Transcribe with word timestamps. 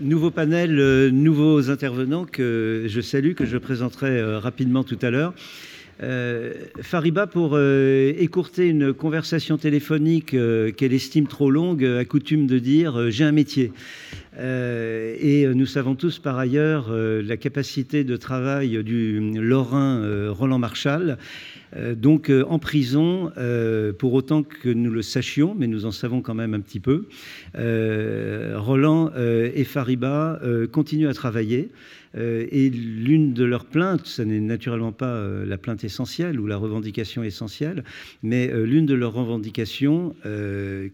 nouveau 0.00 0.30
panel, 0.30 1.10
nouveaux 1.10 1.70
intervenants 1.70 2.24
que 2.24 2.84
je 2.86 3.00
salue, 3.00 3.32
que 3.34 3.46
je 3.46 3.58
présenterai 3.58 4.38
rapidement 4.38 4.84
tout 4.84 4.98
à 5.02 5.10
l'heure. 5.10 5.34
Euh, 6.00 6.52
Fariba, 6.80 7.26
pour 7.26 7.52
euh, 7.54 8.12
écourter 8.18 8.68
une 8.68 8.92
conversation 8.92 9.58
téléphonique 9.58 10.32
euh, 10.32 10.70
qu'elle 10.70 10.92
estime 10.92 11.26
trop 11.26 11.50
longue, 11.50 11.84
a 11.84 12.04
coutume 12.04 12.46
de 12.46 12.58
dire 12.58 13.10
j'ai 13.10 13.24
un 13.24 13.32
métier. 13.32 13.72
et 14.40 15.46
nous 15.52 15.66
savons 15.66 15.96
tous 15.96 16.20
par 16.20 16.38
ailleurs 16.38 16.92
la 16.92 17.36
capacité 17.36 18.04
de 18.04 18.16
travail 18.16 18.84
du 18.84 19.18
Lorrain 19.34 20.30
Roland 20.30 20.60
Marshall. 20.60 21.18
donc 21.96 22.30
en 22.48 22.60
prison, 22.60 23.32
pour 23.98 24.12
autant 24.14 24.44
que 24.44 24.68
nous 24.68 24.92
le 24.92 25.02
sachions, 25.02 25.56
mais 25.58 25.66
nous 25.66 25.86
en 25.86 25.90
savons 25.90 26.20
quand 26.22 26.34
même 26.34 26.54
un 26.54 26.60
petit 26.60 26.78
peu, 26.78 27.08
Roland 27.56 29.10
et 29.16 29.64
Fariba 29.64 30.40
continuent 30.70 31.08
à 31.08 31.14
travailler. 31.14 31.70
Euh, 32.16 32.46
et 32.50 32.70
l'une 32.70 33.34
de 33.34 33.44
leurs 33.44 33.66
plaintes, 33.66 34.06
ce 34.06 34.22
n'est 34.22 34.40
naturellement 34.40 34.92
pas 34.92 35.14
euh, 35.14 35.44
la 35.44 35.58
plainte 35.58 35.84
essentielle 35.84 36.40
ou 36.40 36.46
la 36.46 36.56
revendication 36.56 37.22
essentielle, 37.22 37.84
mais 38.22 38.50
euh, 38.50 38.64
l'une 38.64 38.86
de 38.86 38.94
leurs 38.94 39.12
revendications, 39.12 40.14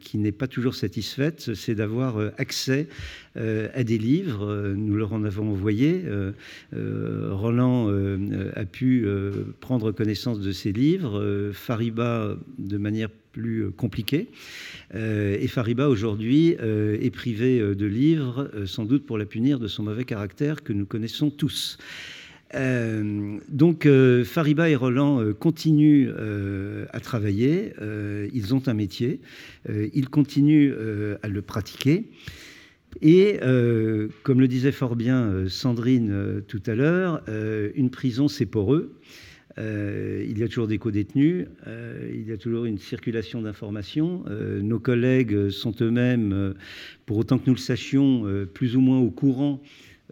qui 0.00 0.18
n'est 0.18 0.32
pas 0.32 0.46
toujours 0.46 0.74
satisfaite, 0.74 1.54
c'est 1.54 1.74
d'avoir 1.74 2.18
accès 2.38 2.88
à 3.36 3.84
des 3.84 3.98
livres. 3.98 4.74
Nous 4.76 4.96
leur 4.96 5.12
en 5.12 5.24
avons 5.24 5.50
envoyé. 5.50 6.02
Roland 6.72 7.88
a 8.54 8.64
pu 8.64 9.06
prendre 9.60 9.92
connaissance 9.92 10.40
de 10.40 10.52
ces 10.52 10.72
livres. 10.72 11.50
Fariba, 11.52 12.36
de 12.58 12.78
manière 12.78 13.10
plus 13.34 13.72
compliquée. 13.72 14.28
Euh, 14.94 15.36
et 15.40 15.48
Fariba, 15.48 15.88
aujourd'hui, 15.88 16.56
euh, 16.60 16.96
est 17.00 17.10
privé 17.10 17.58
euh, 17.58 17.74
de 17.74 17.84
livres, 17.84 18.48
sans 18.64 18.84
doute 18.84 19.04
pour 19.04 19.18
la 19.18 19.26
punir 19.26 19.58
de 19.58 19.66
son 19.66 19.82
mauvais 19.82 20.04
caractère 20.04 20.62
que 20.62 20.72
nous 20.72 20.86
connaissons 20.86 21.30
tous. 21.30 21.76
donc 22.54 23.88
Fariba 24.24 24.70
et 24.70 24.76
Roland 24.76 25.32
continuent 25.34 26.12
à 26.92 27.00
travailler, 27.00 27.72
ils 28.32 28.54
ont 28.54 28.62
un 28.68 28.74
métier, 28.74 29.20
ils 29.68 30.08
continuent 30.08 30.72
à 31.20 31.28
le 31.28 31.42
pratiquer. 31.42 32.04
Et 33.02 33.40
comme 34.22 34.40
le 34.40 34.46
disait 34.46 34.70
fort 34.70 34.94
bien 34.94 35.48
Sandrine 35.48 36.42
tout 36.46 36.62
à 36.66 36.76
l'heure, 36.76 37.24
une 37.74 37.90
prison 37.90 38.28
c'est 38.28 38.46
pour 38.46 38.72
eux. 38.72 38.94
Euh, 39.58 40.24
il 40.28 40.38
y 40.38 40.42
a 40.42 40.48
toujours 40.48 40.66
des 40.66 40.78
co-détenus, 40.78 41.46
euh, 41.66 42.10
il 42.12 42.28
y 42.28 42.32
a 42.32 42.36
toujours 42.36 42.64
une 42.64 42.78
circulation 42.78 43.42
d'informations. 43.42 44.24
Euh, 44.28 44.60
nos 44.62 44.80
collègues 44.80 45.50
sont 45.50 45.74
eux-mêmes, 45.80 46.54
pour 47.06 47.18
autant 47.18 47.38
que 47.38 47.44
nous 47.46 47.54
le 47.54 47.60
sachions, 47.60 48.46
plus 48.52 48.76
ou 48.76 48.80
moins 48.80 48.98
au 48.98 49.10
courant 49.10 49.62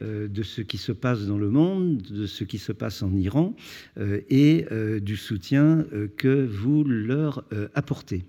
de 0.01 0.43
ce 0.43 0.63
qui 0.63 0.79
se 0.79 0.91
passe 0.91 1.27
dans 1.27 1.39
le 1.39 1.51
monde, 1.51 2.03
de 2.03 2.27
ce 2.27 2.45
qui 2.45 2.59
se 2.59 2.73
passe 2.73 3.03
en 3.03 3.15
Iran 3.15 3.55
et 4.01 4.67
du 5.01 5.17
soutien 5.17 5.85
que 6.17 6.45
vous 6.47 6.83
leur 6.85 7.45
apportez. 7.75 8.25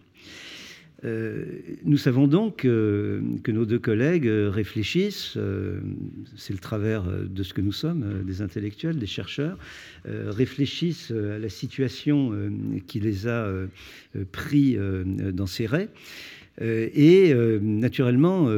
Euh, 1.06 1.46
nous 1.84 1.98
savons 1.98 2.28
donc 2.28 2.58
que 2.58 3.52
nos 3.52 3.66
deux 3.66 3.80
collègues 3.80 4.28
réfléchissent, 4.28 5.34
euh, 5.36 5.80
c'est 6.38 6.54
le 6.54 6.60
travers 6.60 7.04
de 7.04 7.44
ce 7.44 7.54
que 7.54 7.62
nous 7.62 7.74
sommes, 7.74 8.04
euh, 8.04 8.24
des 8.24 8.42
intellectuels, 8.42 8.98
des 8.98 9.08
chercheurs, 9.08 9.58
réfléchissent 10.06 11.12
à 11.12 11.40
la 11.40 11.50
situation 11.50 12.34
qui 12.88 13.00
les 13.00 13.28
a 13.28 13.50
pris 14.34 14.78
dans 15.06 15.46
ces 15.46 15.66
raies. 15.66 15.88
Et 16.62 17.34
naturellement, 17.62 18.50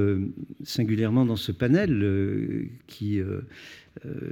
singulièrement 0.64 1.24
dans 1.26 1.36
ce 1.36 1.52
panel 1.52 2.68
qui 2.88 3.20
euh, 3.20 3.42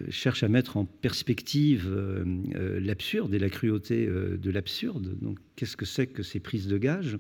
cherche 0.10 0.44
à 0.44 0.48
mettre 0.48 0.78
en 0.78 0.86
perspective 0.86 1.88
euh, 1.88 2.24
euh, 2.56 2.80
l'absurde 2.80 3.34
et 3.34 3.40
la 3.40 3.50
cruauté 3.50 4.08
de 4.08 4.52
l'absurde. 4.52 5.18
Donc, 5.22 5.40
qu'est-ce 5.56 5.78
que 5.78 5.86
c'est 5.86 6.08
que 6.08 6.24
ces 6.24 6.40
prises 6.40 6.68
de 6.68 6.78
gage 6.78 7.18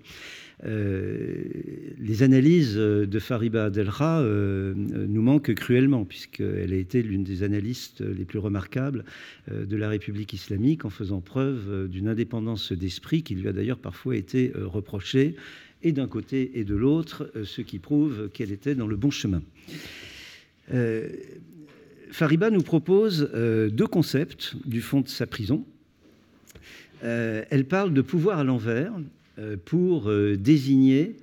Les 0.64 2.24
analyses 2.24 2.76
de 2.76 3.20
Fariba 3.20 3.66
Adelra 3.66 4.24
nous 4.24 5.22
manquent 5.22 5.54
cruellement, 5.54 6.06
puisqu'elle 6.06 6.74
a 6.74 6.78
été 6.78 7.02
l'une 7.04 7.24
des 7.24 7.44
analystes 7.44 8.02
les 8.02 8.26
plus 8.26 8.40
remarquables 8.40 9.04
de 9.52 9.76
la 9.76 9.90
République 9.90 10.34
islamique, 10.34 10.86
en 10.86 10.90
faisant 10.90 11.22
preuve 11.22 11.88
d'une 11.90 12.08
indépendance 12.08 12.72
d'esprit 12.72 13.24
qui 13.24 13.36
lui 13.36 13.48
a 13.48 13.54
d'ailleurs 13.54 13.80
parfois 13.80 14.16
été 14.16 14.52
reprochée, 14.56 15.36
et 15.82 15.92
d'un 15.92 16.08
côté 16.08 16.60
et 16.60 16.64
de 16.64 16.76
l'autre, 16.76 17.30
ce 17.44 17.62
qui 17.62 17.80
prouve 17.80 18.30
qu'elle 18.30 18.52
était 18.52 18.76
dans 18.76 18.88
le 18.88 18.96
bon 18.96 19.12
chemin. 19.12 19.42
Fariba 22.14 22.52
nous 22.52 22.62
propose 22.62 23.32
euh, 23.34 23.72
deux 23.72 23.88
concepts 23.88 24.54
du 24.66 24.82
fond 24.82 25.02
de 25.02 25.08
sa 25.08 25.26
prison. 25.26 25.66
Euh, 27.04 27.44
elle 27.50 27.66
parle 27.66 27.92
de 27.92 28.04
pouvoir 28.04 28.38
à 28.38 28.44
l'envers 28.44 28.94
euh, 29.40 29.58
pour 29.66 30.12
désigner 30.38 31.18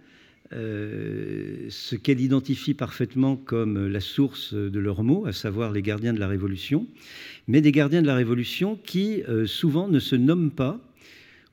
ce 0.52 1.94
qu'elle 1.94 2.20
identifie 2.20 2.74
parfaitement 2.74 3.36
comme 3.36 3.86
la 3.86 4.00
source 4.00 4.52
de 4.52 4.80
leurs 4.80 5.04
mots, 5.04 5.24
à 5.26 5.32
savoir 5.32 5.70
les 5.70 5.80
gardiens 5.80 6.12
de 6.12 6.18
la 6.18 6.26
Révolution, 6.26 6.88
mais 7.46 7.60
des 7.60 7.70
gardiens 7.70 8.02
de 8.02 8.08
la 8.08 8.16
Révolution 8.16 8.76
qui 8.84 9.22
souvent 9.46 9.86
ne 9.86 10.00
se 10.00 10.16
nomment 10.16 10.50
pas 10.50 10.80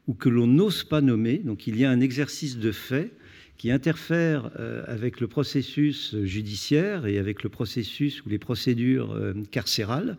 ou 0.07 0.15
que 0.15 0.29
l'on 0.29 0.47
n'ose 0.47 0.83
pas 0.83 1.01
nommer. 1.01 1.37
Donc 1.37 1.67
il 1.67 1.77
y 1.77 1.85
a 1.85 1.91
un 1.91 1.99
exercice 1.99 2.57
de 2.57 2.71
fait 2.71 3.11
qui 3.57 3.71
interfère 3.71 4.51
euh, 4.59 4.83
avec 4.87 5.19
le 5.19 5.27
processus 5.27 6.15
judiciaire 6.23 7.05
et 7.07 7.17
avec 7.17 7.43
le 7.43 7.49
processus 7.49 8.23
ou 8.23 8.29
les 8.29 8.37
procédures 8.37 9.11
euh, 9.11 9.33
carcérales, 9.51 10.17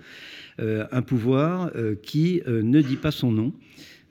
euh, 0.60 0.86
un 0.90 1.02
pouvoir 1.02 1.70
qui 2.02 2.42
ne 2.46 2.80
dit 2.80 2.96
pas 2.96 3.10
son 3.10 3.30
nom. 3.30 3.52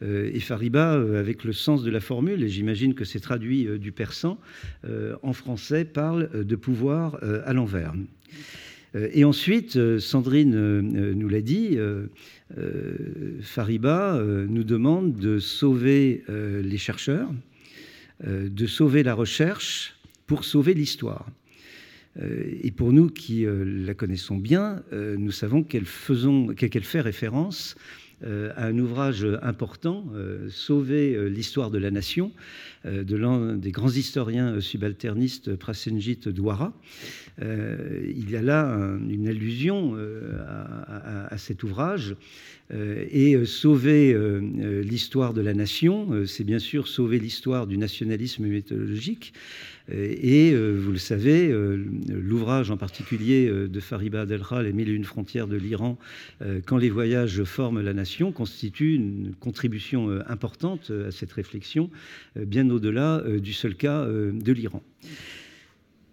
Et 0.02 0.40
Fariba, 0.40 0.94
avec 0.94 1.44
le 1.44 1.54
sens 1.54 1.84
de 1.84 1.90
la 1.90 2.00
formule, 2.00 2.44
et 2.44 2.50
j'imagine 2.50 2.94
que 2.94 3.04
c'est 3.04 3.20
traduit 3.20 3.68
du 3.80 3.92
persan, 3.92 4.38
en 5.24 5.34
français, 5.34 5.86
parle 5.86 6.46
de 6.46 6.56
pouvoir 6.56 7.20
à 7.46 7.54
l'envers. 7.54 7.94
Et 8.96 9.24
ensuite, 9.24 9.98
Sandrine 10.00 10.82
nous 10.82 11.30
l'a 11.30 11.42
dit, 11.42 11.78
Fariba 13.42 14.22
nous 14.48 14.64
demande 14.64 15.16
de 15.16 15.40
sauver 15.40 16.24
les 16.30 16.78
chercheurs, 16.78 17.32
euh, 17.32 17.34
de 18.24 18.68
sauver 18.68 19.04
la 19.04 19.14
recherche 19.14 19.96
pour 20.26 20.44
sauver 20.44 20.74
l'histoire. 20.74 21.28
Euh, 22.22 22.44
et 22.62 22.72
pour 22.72 22.94
nous 22.94 23.10
qui 23.10 23.46
euh, 23.46 23.64
la 23.66 23.94
connaissons 23.94 24.38
bien, 24.38 24.84
nous 24.92 25.32
savons 25.32 25.64
qu'elle 25.64 25.86
fait 25.86 27.02
référence 27.02 27.76
à 28.24 28.66
un 28.66 28.80
ouvrage 28.80 29.28
important, 29.44 30.06
Sauver 30.50 31.30
l'histoire 31.30 31.70
de 31.70 31.78
la 31.78 31.92
nation, 31.92 32.32
de 32.88 33.16
l'un 33.16 33.56
des 33.56 33.72
grands 33.72 33.92
historiens 33.92 34.62
subalternistes, 34.62 35.56
Prasenjit 35.56 36.20
Douara. 36.28 36.74
il 37.42 38.30
y 38.30 38.36
a 38.36 38.42
là 38.42 38.98
une 39.10 39.28
allusion 39.28 39.96
à, 40.48 41.38
cet 41.38 41.64
ouvrage 41.64 42.16
euh, 42.74 43.06
et 43.12 43.36
euh, 43.36 43.46
sauver 43.46 44.14
euh, 44.14 44.82
l'histoire 44.84 45.34
de 45.34 45.42
la 45.42 45.54
nation, 45.54 46.26
c'est 46.26 46.44
bien 46.44 46.60
sûr 46.60 46.88
sauver 46.88 47.20
l'histoire 47.20 47.68
du 47.68 47.78
nationalisme 47.78 48.46
méthodologique. 48.46 49.34
Et 49.90 50.54
vous 50.54 50.92
le 50.92 50.98
savez, 50.98 51.50
l'ouvrage 52.10 52.72
en 52.72 52.76
particulier 52.76 53.50
de 53.50 53.80
Fariba 53.80 54.24
Adelra, 54.24 54.62
Les 54.62 54.74
mille 54.74 54.90
et 54.90 54.92
une 54.92 55.06
frontières 55.06 55.48
de 55.48 55.56
l'Iran, 55.56 55.98
Quand 56.66 56.76
les 56.76 56.90
voyages 56.90 57.46
forment 57.46 57.80
la 57.80 57.94
nation, 57.94 58.34
constitue 58.34 58.96
une 58.96 59.34
contribution 59.40 60.10
importante 60.28 60.92
à 60.92 61.12
cette 61.12 61.32
réflexion, 61.32 61.90
bien 62.36 62.66
au-delà 62.78 63.24
du 63.40 63.54
seul 63.54 63.76
cas 63.76 64.06
de 64.06 64.52
l'Iran. 64.52 64.82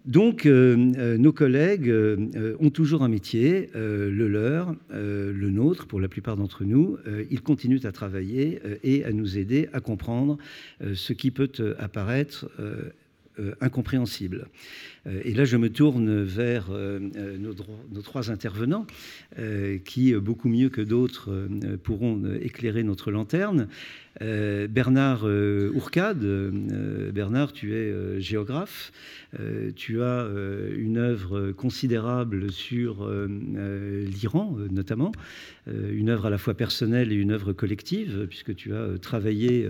Donc, 0.05 0.45
euh, 0.45 0.91
euh, 0.97 1.17
nos 1.17 1.33
collègues 1.33 1.89
euh, 1.89 2.55
ont 2.59 2.69
toujours 2.69 3.01
un 3.01 3.09
métier, 3.09 3.69
le 3.73 4.27
leur, 4.27 4.75
le 4.91 5.49
nôtre, 5.49 5.87
pour 5.87 5.99
la 5.99 6.07
plupart 6.07 6.37
d'entre 6.37 6.63
nous. 6.63 6.97
ils 7.29 7.41
continuent 7.41 7.85
à 7.85 7.91
travailler 7.91 8.59
et 8.83 9.03
à 9.03 9.11
nous 9.11 9.37
aider 9.37 9.69
à 9.73 9.79
comprendre 9.79 10.37
ce 10.93 11.13
qui 11.13 11.31
peut 11.31 11.51
apparaître 11.79 12.49
incompréhensible. 13.61 14.47
Et 15.23 15.33
là, 15.33 15.45
je 15.45 15.57
me 15.57 15.69
tourne 15.69 16.23
vers 16.23 16.69
nos, 17.39 18.01
trois 18.01 18.31
intervenants, 18.31 18.85
qui, 19.85 20.13
beaucoup 20.13 20.49
mieux 20.49 20.69
que 20.69 20.81
d'autres, 20.81 21.47
pourront 21.83 22.21
éclairer 22.41 22.83
notre 22.83 23.11
lanterne. 23.11 23.67
Euh, 24.21 24.67
Bernard 24.67 25.21
euh, 25.25 25.71
Ourcade, 25.73 26.23
euh, 26.23 27.11
Bernard, 27.11 27.51
tu 27.51 27.75
es 27.75 28.21
géographe, 28.21 28.91
tu 29.75 30.01
as 30.01 30.27
une 30.77 30.97
œuvre 30.97 31.51
considérable 31.51 32.51
sur 32.51 33.05
l'Iran 33.09 34.55
notamment, 34.71 35.11
une 35.67 36.09
œuvre 36.09 36.27
à 36.27 36.29
la 36.29 36.37
fois 36.37 36.53
personnelle 36.53 37.11
et 37.11 37.15
une 37.15 37.31
œuvre 37.31 37.51
collective, 37.51 38.27
puisque 38.29 38.55
tu 38.55 38.73
as 38.73 38.97
travaillé 39.01 39.67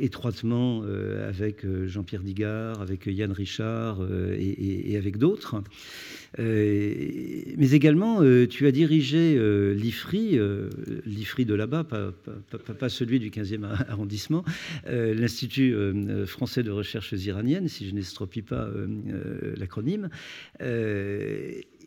étroitement 0.00 0.82
avec 1.28 1.64
Jean-Pierre 1.86 2.22
Digard, 2.22 2.80
avec 2.80 3.06
Yann 3.06 3.30
Richard 3.30 4.00
et 4.36 4.96
avec 4.96 5.16
d'autres. 5.16 5.62
Mais 6.38 7.70
également, 7.72 8.20
tu 8.46 8.66
as 8.66 8.72
dirigé 8.72 9.38
l'IFRI, 9.74 10.38
l'IFRI 11.04 11.44
de 11.44 11.54
là-bas, 11.54 11.84
pas, 11.84 12.12
pas, 12.78 12.88
celui 12.88 13.18
du 13.18 13.30
15e 13.30 13.64
arrondissement, 13.88 14.44
l'Institut 14.86 15.74
français 16.26 16.62
de 16.62 16.70
recherches 16.70 17.12
iraniennes, 17.12 17.68
si 17.68 17.88
je 17.88 17.94
n'estropie 17.94 18.42
pas 18.42 18.68
l'acronyme. 19.56 20.08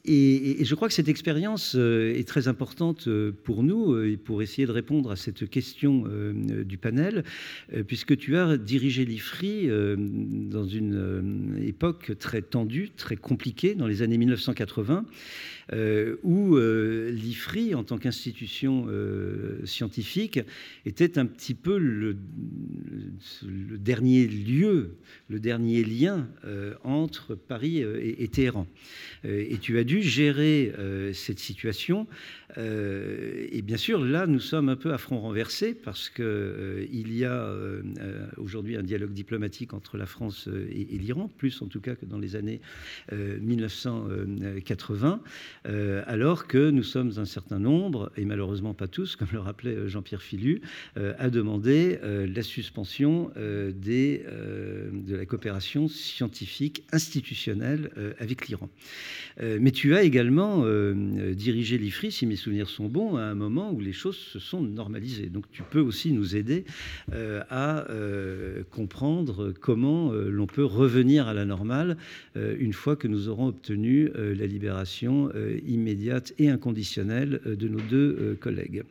Et, 0.06 0.64
je 0.64 0.76
crois 0.76 0.88
que 0.88 0.94
cette 0.94 1.10
expérience 1.10 1.76
euh, 1.76 2.16
est 2.16 2.28
très 2.28 2.48
importante 2.48 3.08
euh, 3.08 3.32
pour 3.44 3.64
nous 3.64 3.94
euh, 3.94 4.12
et 4.12 4.18
pour 4.18 4.42
essayer 4.42 4.66
de 4.66 4.72
répondre 4.72 5.12
à 5.12 5.16
cette 5.16 5.50
question 5.50 6.06
du 6.40 6.78
panel, 6.78 7.24
puisque 7.88 8.18
tu 8.18 8.38
as 8.38 8.58
dirigé 8.58 9.06
l'IFRI 9.06 9.70
dans 9.98 10.66
une 10.66 11.60
époque 11.62 12.14
très 12.20 12.42
tendue, 12.42 12.90
très 12.96 13.16
compliquée, 13.16 13.76
dans 13.76 13.88
les 13.88 14.02
années 14.02 14.18
1980. 14.18 15.06
Euh, 15.72 16.16
où 16.24 16.58
euh, 16.58 17.12
l'IFRI, 17.12 17.76
en 17.76 17.84
tant 17.84 18.00
qu'institution 18.00 18.88
euh, 18.90 19.64
scientifique, 19.66 20.40
était 20.86 21.20
un 21.20 21.28
petit 21.28 21.54
peu 21.54 21.78
le, 21.78 22.18
dernier 23.78 24.28
lieu, 24.28 24.96
le 25.30 25.40
dernier 25.40 25.84
lien 25.84 26.28
entre 26.84 27.36
Paris 27.36 27.80
et, 27.80 28.28
Téhéran. 28.28 28.68
et 29.24 29.58
tu 29.60 29.78
as 29.78 29.84
dû 29.84 30.02
gérer 30.02 30.74
cette 31.14 31.40
situation. 31.40 32.08
et 32.58 33.62
bien 33.62 33.78
sûr, 33.78 34.04
là, 34.04 34.28
nous 34.28 34.40
sommes 34.40 34.70
un 34.70 34.76
peu 34.76 34.94
à 34.94 34.98
front 34.98 35.20
renversé 35.20 35.74
parce 35.74 36.10
qu'il 36.10 37.14
y 37.14 37.26
a 37.26 37.54
aujourd'hui 38.38 38.78
un 38.78 38.84
dialogue 38.84 39.14
diplomatique 39.14 39.74
entre 39.74 39.98
la 39.98 40.06
France 40.06 40.50
et, 40.72 40.96
et 40.96 40.98
l'Iran, 40.98 41.30
plus 41.38 41.62
en 41.62 41.68
tout 41.68 41.82
cas 41.82 41.96
que 41.96 42.06
dans 42.06 42.20
les 42.20 42.36
années 42.36 42.62
1980. 43.12 45.22
Euh, 45.68 46.04
alors 46.08 46.48
que 46.48 46.70
nous 46.70 46.84
sommes 46.84 47.12
un 47.18 47.26
certain 47.26 47.60
nombre, 47.60 48.12
et 48.18 48.26
malheureusement 48.26 48.74
pas 48.74 48.88
tous, 48.88 49.16
comme 49.16 49.28
le 49.32 49.40
rappelait 49.40 49.76
euh, 49.76 49.88
Jean-Pierre 49.88 50.22
Filu, 50.22 50.62
euh, 50.98 51.14
à 51.18 51.30
demander 51.30 52.00
la 52.02 52.44
suspension 52.44 53.32
de 53.36 55.16
la 55.16 55.26
coopération 55.26 55.88
scientifique 55.88 56.84
institutionnelle 56.92 57.90
avec 58.20 58.48
l'Iran. 58.48 58.70
mais 59.42 59.72
tu 59.72 59.96
as 59.96 60.04
également 60.04 60.66
dirigé 61.34 61.78
l'IFRI, 61.78 62.12
si 62.12 62.26
mes 62.26 62.36
souvenirs 62.36 62.70
sont 62.70 62.88
bons, 62.88 63.18
à 63.18 63.24
un 63.24 63.36
moment 63.36 63.72
où 63.72 63.80
les 63.80 63.94
choses 63.94 64.18
se 64.18 64.40
sont 64.40 64.62
normalisées. 64.62 65.28
Donc 65.28 65.46
tu 65.52 65.64
peux 65.64 65.80
aussi 65.80 66.12
nous 66.12 66.36
aider 66.36 66.66
à 67.12 67.86
comprendre 68.70 69.54
comment 69.60 70.12
l'on 70.12 70.48
peut 70.48 70.66
revenir 70.66 71.28
à 71.28 71.34
la 71.34 71.46
normale 71.46 71.98
une 72.36 72.74
fois 72.74 72.96
que 72.96 73.08
nous 73.08 73.30
aurons 73.30 73.48
obtenu 73.48 74.10
la 74.16 74.46
libération 74.46 75.30
immédiate 75.66 76.34
et 76.38 76.50
inconditionnelle 76.50 77.42
euh, 77.46 77.56
de 77.56 77.68
nos 77.68 77.80
deux 77.80 78.18
euh, 78.20 78.36
collègues. 78.36 78.84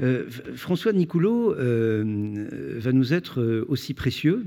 Euh, 0.00 0.28
François 0.56 0.92
Nicoulot 0.92 1.54
va 1.54 2.92
nous 2.92 3.12
être 3.12 3.64
aussi 3.68 3.94
précieux. 3.94 4.46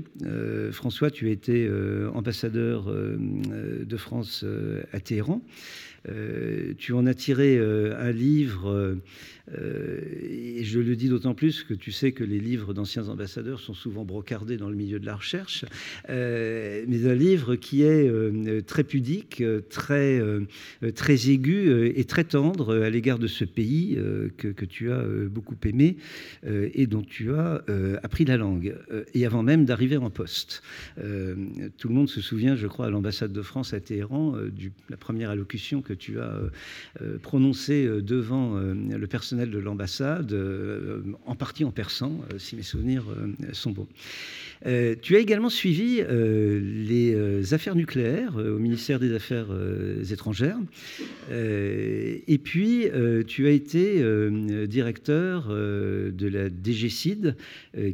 François, 0.72 1.10
tu 1.10 1.28
as 1.28 1.30
été 1.30 1.70
ambassadeur 2.12 2.92
de 2.92 3.96
France 3.96 4.44
à 4.92 5.00
Téhéran. 5.00 5.40
tu 6.76 6.92
en 6.92 7.06
as 7.06 7.14
tiré 7.14 7.58
un 7.58 8.12
livre 8.12 8.68
euh, 8.68 8.94
et 9.50 10.64
je 10.64 10.80
le 10.80 10.96
dis 10.96 11.08
d'autant 11.08 11.34
plus 11.34 11.62
que 11.62 11.74
tu 11.74 11.92
sais 11.92 12.12
que 12.12 12.24
les 12.24 12.38
livres 12.38 12.74
d'anciens 12.74 13.08
ambassadeurs 13.08 13.60
sont 13.60 13.74
souvent 13.74 14.04
brocardés 14.04 14.56
dans 14.56 14.68
le 14.68 14.76
milieu 14.76 14.98
de 14.98 15.06
la 15.06 15.14
recherche, 15.14 15.64
euh, 16.10 16.84
mais 16.88 17.06
un 17.06 17.14
livre 17.14 17.56
qui 17.56 17.82
est 17.82 18.08
euh, 18.08 18.60
très 18.60 18.84
pudique, 18.84 19.42
très, 19.70 20.20
très 20.94 21.30
aigu 21.30 21.92
et 21.94 22.04
très 22.04 22.24
tendre 22.24 22.76
à 22.82 22.90
l'égard 22.90 23.18
de 23.18 23.26
ce 23.26 23.44
pays 23.44 23.98
que, 24.36 24.64
tu 24.64 24.90
as 24.90 25.02
beaucoup 25.30 25.56
aimé 25.64 25.96
et 26.46 26.86
dont 26.86 27.02
tu 27.02 27.32
as 27.32 27.62
appris 28.02 28.24
la 28.24 28.36
langue, 28.36 28.74
et 29.14 29.24
avant 29.24 29.42
même 29.42 29.64
d'arriver 29.64 29.96
en 29.96 30.10
poste. 30.10 30.62
tout 30.96 31.88
le 31.88 31.94
monde 31.94 32.08
se 32.08 32.20
souvient, 32.20 32.56
je 32.56 32.66
crois, 32.66 32.86
à 32.86 32.90
l'ambassade 32.90 33.32
de 33.32 33.42
France 33.42 33.72
à 33.72 33.80
Téhéran, 33.80 34.32
de 34.32 34.70
la 34.90 34.96
première 34.96 35.30
allocution 35.30 35.80
que 35.82 35.92
tu 35.92 36.18
as 36.20 36.38
prononcée 37.22 37.86
devant 38.02 38.56
le 38.58 39.06
personnel 39.06 39.37
de 39.46 39.58
l'ambassade, 39.58 40.32
euh, 40.32 41.02
en 41.26 41.34
partie 41.34 41.64
en 41.64 41.70
persan, 41.70 42.20
euh, 42.32 42.38
si 42.38 42.56
mes 42.56 42.62
souvenirs 42.62 43.04
euh, 43.10 43.52
sont 43.52 43.70
bons. 43.70 43.88
Tu 44.64 45.16
as 45.16 45.18
également 45.18 45.48
suivi 45.48 46.02
les 46.02 47.54
affaires 47.54 47.74
nucléaires 47.74 48.36
au 48.36 48.58
ministère 48.58 48.98
des 48.98 49.14
Affaires 49.14 49.48
étrangères. 50.10 50.58
et 51.30 52.40
puis, 52.42 52.86
tu 53.26 53.46
as 53.46 53.50
été 53.50 54.02
directeur 54.66 55.48
de 55.48 56.28
la 56.28 56.48
DGCID, 56.48 57.36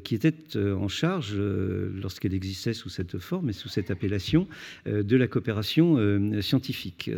qui 0.03 0.15
était 0.15 0.57
en 0.57 0.89
charge, 0.89 1.37
lorsqu'elle 1.37 2.35
existait 2.35 2.73
sous 2.73 2.89
cette 2.89 3.19
forme 3.19 3.51
et 3.51 3.53
sous 3.53 3.69
cette 3.69 3.91
appellation, 3.91 4.47
de 4.87 5.17
la 5.17 5.27
coopération 5.27 6.41
scientifique. 6.41 7.11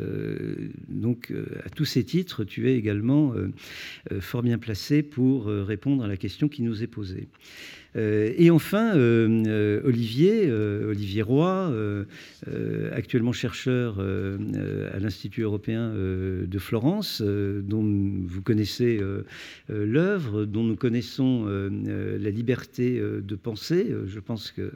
donc, 0.88 1.32
à 1.64 1.70
tous 1.70 1.84
ces 1.84 2.04
titres, 2.04 2.44
tu 2.44 2.68
es 2.70 2.76
également 2.76 3.34
euh, 4.12 4.20
fort 4.20 4.42
bien 4.42 4.58
placé 4.58 5.02
pour 5.02 5.48
euh, 5.48 5.62
répondre 5.64 6.04
à 6.04 6.08
la 6.08 6.16
question 6.16 6.48
qui 6.48 6.62
nous 6.62 6.82
est 6.82 6.86
posée. 6.86 7.28
Euh, 7.96 8.32
et 8.36 8.50
enfin, 8.50 8.96
euh, 8.96 9.44
euh, 9.46 9.80
Olivier, 9.84 10.50
Olivier 10.50 11.22
Roy, 11.22 11.72
actuellement 12.92 13.32
chercheur 13.32 14.00
à 14.00 14.98
l'Institut 14.98 15.42
européen 15.42 15.92
de 15.92 16.58
Florence, 16.58 17.22
dont 17.22 17.82
vous 17.82 18.42
connaissez 18.42 19.00
l'œuvre, 19.68 20.44
dont 20.44 20.62
nous 20.62 20.76
connaissons 20.76 21.46
la 21.46 22.30
liberté 22.30 23.00
de 23.00 23.34
penser. 23.34 23.94
Je 24.06 24.20
pense 24.20 24.52
que 24.52 24.72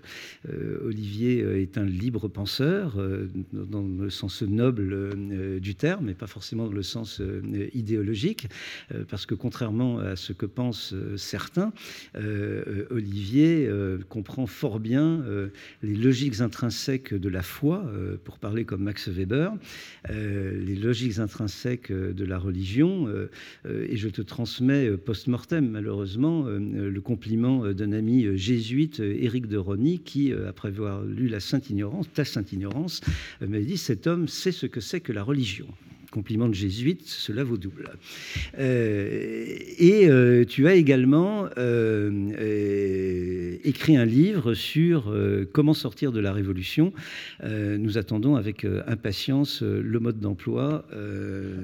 Olivier 0.85 1.41
est 1.61 1.79
un 1.79 1.85
libre 1.85 2.29
penseur 2.29 2.97
dans 3.53 3.83
le 3.83 4.11
sens 4.11 4.43
noble 4.43 5.61
du 5.61 5.75
terme, 5.75 6.09
et 6.09 6.15
pas 6.15 6.27
forcément 6.27 6.67
dans 6.67 6.73
le 6.73 6.83
sens 6.83 7.23
idéologique, 7.75 8.49
parce 9.09 9.27
que 9.27 9.35
contrairement 9.35 9.99
à 9.99 10.17
ce 10.17 10.33
que 10.33 10.47
pensent 10.47 10.95
certains, 11.17 11.73
Olivier 12.91 13.10
Olivier 13.11 13.67
euh, 13.67 13.99
comprend 14.09 14.47
fort 14.47 14.79
bien 14.79 15.21
euh, 15.23 15.49
les 15.83 15.97
logiques 15.97 16.41
intrinsèques 16.41 17.13
de 17.13 17.29
la 17.29 17.43
foi, 17.43 17.85
euh, 17.87 18.17
pour 18.23 18.39
parler 18.39 18.65
comme 18.65 18.85
Max 18.85 19.09
Weber, 19.09 19.53
les 20.09 20.77
logiques 20.77 21.19
intrinsèques 21.19 21.91
de 21.91 22.25
la 22.25 22.39
religion. 22.39 23.09
et 23.67 23.97
je 23.97 24.09
te 24.09 24.23
transmets 24.23 24.91
post-mortem, 24.97 25.69
malheureusement, 25.69 26.45
le 26.45 27.01
compliment 27.01 27.73
d'un 27.73 27.93
ami 27.93 28.37
jésuite, 28.37 29.01
Éric 29.01 29.47
de 29.47 29.57
Rony, 29.57 29.99
qui, 30.01 30.33
après 30.33 30.69
avoir 30.69 31.05
lu 31.05 31.29
la 31.29 31.41
Sainte 31.41 31.71
Ignorance, 31.71 32.07
ta 32.13 32.25
Sainte 32.25 32.53
Ignorance, 32.53 33.01
m'a 33.41 33.61
dit 33.61 33.77
cet 33.77 34.07
homme 34.07 34.29
sait 34.29 34.53
ce 34.53 34.67
que 34.67 34.81
c'est 34.81 35.01
que 35.01 35.13
la 35.13 35.23
religion 35.23 35.67
compliment 36.11 36.49
de 36.49 36.55
jésuite, 36.55 37.07
cela 37.07 37.45
vaut 37.45 37.57
double. 37.57 37.91
Euh, 38.59 39.57
et 39.79 40.09
euh, 40.09 40.45
tu 40.45 40.69
as 40.69 40.75
également 40.75 41.49
euh, 41.57 43.57
écrit 43.65 43.97
un 43.97 44.05
livre 44.05 44.55
sur 44.55 45.15
comment 45.53 45.75
sortir 45.75 46.13
de 46.13 46.21
la 46.21 46.33
révolution. 46.33 46.93
nous 47.45 47.99
attendons 47.99 48.37
avec 48.37 48.67
impatience 48.87 49.63
le 49.63 50.01
mode 50.01 50.19
d'emploi, 50.19 50.87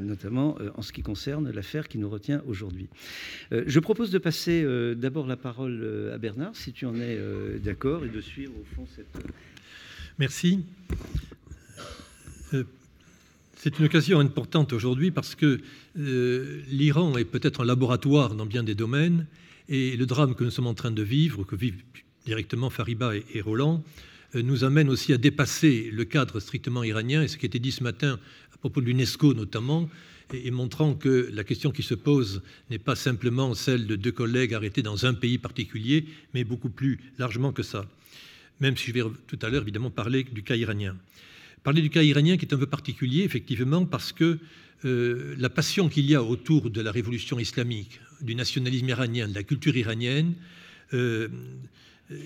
notamment 0.05 0.57
en 0.75 0.83
ce 0.83 0.93
qui 0.93 1.03
concerne 1.03 1.51
l'affaire 1.51 1.89
qui 1.89 1.99
nous 1.99 2.09
retient 2.09 2.43
aujourd'hui. 2.47 2.89
je 3.51 3.81
propose 3.81 4.11
de 4.11 4.19
passer 4.19 4.65
d'abord 4.97 5.27
la 5.27 5.37
parole 5.37 6.11
à 6.13 6.19
Bernard, 6.19 6.55
si 6.55 6.73
tu 6.73 6.87
en 6.87 6.95
es 6.97 7.19
d'accord, 7.63 8.05
et 8.05 8.09
de 8.09 8.21
suivre 8.21 8.53
au 8.61 8.75
fond 8.75 8.87
cette... 8.95 9.25
Merci. 10.19 10.65
C'est 13.59 13.79
une 13.79 13.87
occasion 13.87 14.21
importante 14.21 14.75
aujourd'hui 14.75 15.11
parce 15.11 15.35
que 15.35 15.61
euh, 15.99 16.63
l'Iran 16.69 17.17
est 17.17 17.25
peut-être 17.25 17.63
un 17.63 17.65
laboratoire 17.65 18.35
dans 18.35 18.45
bien 18.45 18.63
des 18.63 18.75
domaines 18.75 19.27
et 19.71 19.97
le 19.97 20.05
drame 20.05 20.35
que 20.35 20.45
nous 20.45 20.51
sommes 20.51 20.67
en 20.67 20.75
train 20.75 20.91
de 20.91 21.03
vivre, 21.03 21.43
que 21.43 21.57
vivent 21.57 21.83
directement 22.27 22.69
Fariba 22.69 23.15
et, 23.17 23.41
Roland, 23.41 23.83
euh, 24.35 24.43
nous 24.43 24.65
amène 24.65 24.91
aussi 24.91 25.15
à 25.15 25.17
dépasser 25.17 25.91
le 25.91 26.05
cadre 26.05 26.39
strictement 26.39 26.85
iranien 26.85 27.23
et 27.23 27.29
ce 27.29 27.39
qui 27.39 27.47
a 27.47 27.49
été 27.49 27.59
dit 27.59 27.73
ce 27.73 27.83
matin 27.83 28.21
à 28.53 28.59
propos 28.59 28.83
de 28.83 28.87
l'UNESCO 28.87 29.33
notamment, 29.33 29.89
et, 30.35 30.51
montrant 30.51 30.95
que 30.95 31.31
la 31.33 31.43
question 31.43 31.71
qui 31.71 31.83
se 31.83 31.95
pose 31.95 32.43
n'est 32.69 32.79
pas 32.79 32.95
simplement 32.95 33.55
celle 33.55 33.87
de 33.87 33.97
deux 33.97 34.13
collègues 34.13 34.53
arrêtés 34.53 34.83
dans 34.83 35.07
un 35.07 35.15
pays 35.15 35.39
particulier, 35.39 36.05
mais 36.35 36.45
beaucoup 36.45 36.71
plus 36.71 37.01
largement 37.19 37.53
que 37.53 37.63
ça. 37.63 37.87
Même 38.61 38.77
si 38.77 38.89
je 38.89 38.93
vais 38.93 39.03
tout 39.27 39.39
à 39.41 39.49
l'heure 39.49 39.63
évidemment 39.63 39.91
parler 39.91 40.25
du 40.25 40.43
cas 40.43 40.57
iranien 40.57 40.95
parler 41.63 41.83
du 41.83 41.91
cas 41.91 42.03
iranien 42.03 42.37
qui 42.37 42.45
est 42.47 42.55
un 42.55 42.59
peu 42.59 42.67
particulier, 42.67 43.23
effectivement, 43.23 43.85
parce 43.85 44.13
que 44.13 44.39
euh, 44.85 45.35
la 45.39 45.49
passion 45.49 45.89
qu'il 45.89 46.07
y 46.07 46.15
a 46.15 46.23
autour 46.23 46.71
de 46.71 46.81
la 46.81 46.93
révolution 46.93 47.39
islamique, 47.39 48.01
du 48.21 48.35
nationalisme 48.35 48.89
iranien, 48.89 49.29
de 49.29 49.35
la 49.35 49.43
culture 49.43 49.77
iranienne, 49.77 50.35
euh, 50.95 51.29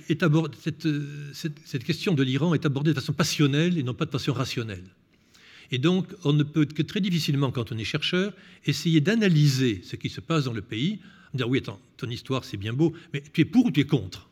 est 0.08 0.22
cette, 0.60 0.88
cette, 1.64 1.84
question 1.84 2.12
de 2.12 2.22
l'Iran 2.22 2.52
est 2.52 2.66
abordée 2.66 2.90
de 2.90 3.00
façon 3.00 3.14
passionnelle 3.14 3.78
et 3.78 3.82
non 3.82 3.94
pas 3.94 4.04
de 4.04 4.10
façon 4.10 4.32
rationnelle. 4.32 4.84
Et 5.70 5.78
donc, 5.78 6.06
on 6.24 6.32
ne 6.32 6.42
peut 6.42 6.66
que 6.66 6.82
très 6.82 7.00
difficilement, 7.00 7.50
quand 7.50 7.72
on 7.72 7.78
est 7.78 7.84
chercheur, 7.84 8.34
essayer 8.66 9.00
d'analyser 9.00 9.80
ce 9.84 9.96
qui 9.96 10.10
se 10.10 10.20
passe 10.20 10.44
dans 10.44 10.52
le 10.52 10.62
pays, 10.62 10.98
dire 11.32 11.48
oui, 11.48 11.58
attends, 11.58 11.80
ton 11.96 12.10
histoire 12.10 12.44
c'est 12.44 12.56
bien 12.56 12.72
beau, 12.72 12.92
mais 13.12 13.22
tu 13.32 13.42
es 13.42 13.44
pour 13.44 13.66
ou 13.66 13.70
tu 13.70 13.80
es 13.80 13.86
contre? 13.86 14.28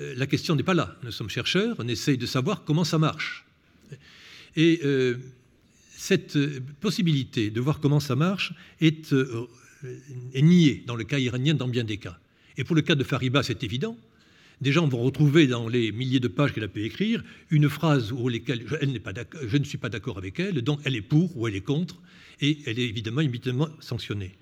Euh, 0.00 0.14
La 0.16 0.26
question 0.26 0.56
n'est 0.56 0.62
pas 0.62 0.74
là. 0.74 0.96
Nous 1.04 1.12
sommes 1.12 1.30
chercheurs, 1.30 1.76
on 1.78 1.88
essaye 1.88 2.18
de 2.18 2.26
savoir 2.26 2.64
comment 2.64 2.84
ça 2.84 2.98
marche. 2.98 3.46
Et 4.56 4.80
euh, 4.84 5.16
cette 5.90 6.38
possibilité 6.80 7.50
de 7.50 7.60
voir 7.60 7.80
comment 7.80 8.00
ça 8.00 8.16
marche 8.16 8.52
est, 8.80 9.12
euh, 9.12 9.46
est 10.34 10.42
niée 10.42 10.82
dans 10.86 10.96
le 10.96 11.04
cas 11.04 11.18
iranien 11.18 11.54
dans 11.54 11.68
bien 11.68 11.84
des 11.84 11.98
cas. 11.98 12.18
Et 12.56 12.64
pour 12.64 12.74
le 12.74 12.82
cas 12.82 12.94
de 12.94 13.04
Fariba, 13.04 13.42
c'est 13.42 13.62
évident 13.62 13.96
des 14.60 14.72
gens 14.72 14.88
vont 14.88 15.02
retrouver 15.02 15.46
dans 15.46 15.68
les 15.68 15.92
milliers 15.92 16.20
de 16.20 16.28
pages 16.28 16.52
qu'elle 16.52 16.64
a 16.64 16.68
pu 16.68 16.84
écrire 16.84 17.22
une 17.50 17.68
phrase 17.68 18.12
où 18.12 18.28
pas 18.28 19.12
je 19.46 19.56
ne 19.56 19.64
suis 19.64 19.78
pas 19.78 19.88
d'accord 19.88 20.18
avec 20.18 20.40
elle, 20.40 20.62
donc 20.62 20.80
elle 20.84 20.96
est 20.96 21.02
pour 21.02 21.36
ou 21.36 21.46
elle 21.46 21.56
est 21.56 21.60
contre, 21.60 21.96
et 22.40 22.58
elle 22.66 22.78
est 22.78 22.88
évidemment 22.88 23.20
immédiatement 23.20 23.68
sanctionnée. 23.80 24.32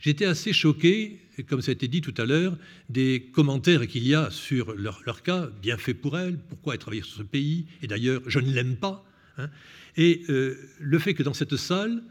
J'étais 0.00 0.24
assez 0.24 0.52
choqué, 0.52 1.18
comme 1.48 1.60
ça 1.60 1.70
a 1.70 1.72
été 1.72 1.88
dit 1.88 2.00
tout 2.00 2.14
à 2.18 2.24
l'heure, 2.24 2.56
des 2.88 3.28
commentaires 3.32 3.86
qu'il 3.86 4.06
y 4.06 4.14
a 4.14 4.30
sur 4.30 4.74
leur, 4.74 5.22
cas, 5.22 5.48
bien 5.60 5.76
fait 5.76 5.94
pour 5.94 6.18
elle, 6.18 6.38
pourquoi 6.38 6.74
elle 6.74 6.80
travaille 6.80 7.02
sur 7.02 7.16
ce 7.16 7.22
pays, 7.22 7.66
et 7.82 7.86
d'ailleurs, 7.86 8.22
je 8.26 8.38
ne 8.38 8.52
l'aime 8.52 8.76
pas. 8.76 9.04
Hein. 9.40 9.50
et 9.96 10.22
euh, 10.30 10.58
le 10.80 10.98
fait 10.98 11.14
que 11.14 11.22
dans 11.22 11.32
cette 11.32 11.56
salle, 11.56 12.02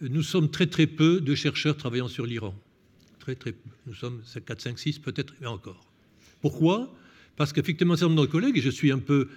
nous 0.00 0.22
sommes 0.22 0.50
très 0.50 0.68
très 0.68 0.86
peu 0.86 1.20
de 1.20 1.34
chercheurs 1.34 1.76
travaillant 1.76 2.06
sur 2.06 2.26
l'Iran. 2.26 2.54
Très 3.18 3.34
très 3.34 3.50
peu. 3.52 3.70
Nous 3.88 3.94
sommes 3.94 4.22
4, 4.46 4.60
5, 4.60 4.78
6 4.78 4.98
peut-être, 5.00 5.34
et 5.42 5.46
encore. 5.46 5.84
Pourquoi? 6.40 6.94
Parce 7.36 7.52
qu'effectivement, 7.52 7.94
un 7.94 8.08
nombre 8.08 8.26
de 8.26 8.30
collègues, 8.30 8.58
et 8.58 8.60
je 8.60 8.70
suis 8.70 8.92
un 8.92 8.98
peu 8.98 9.28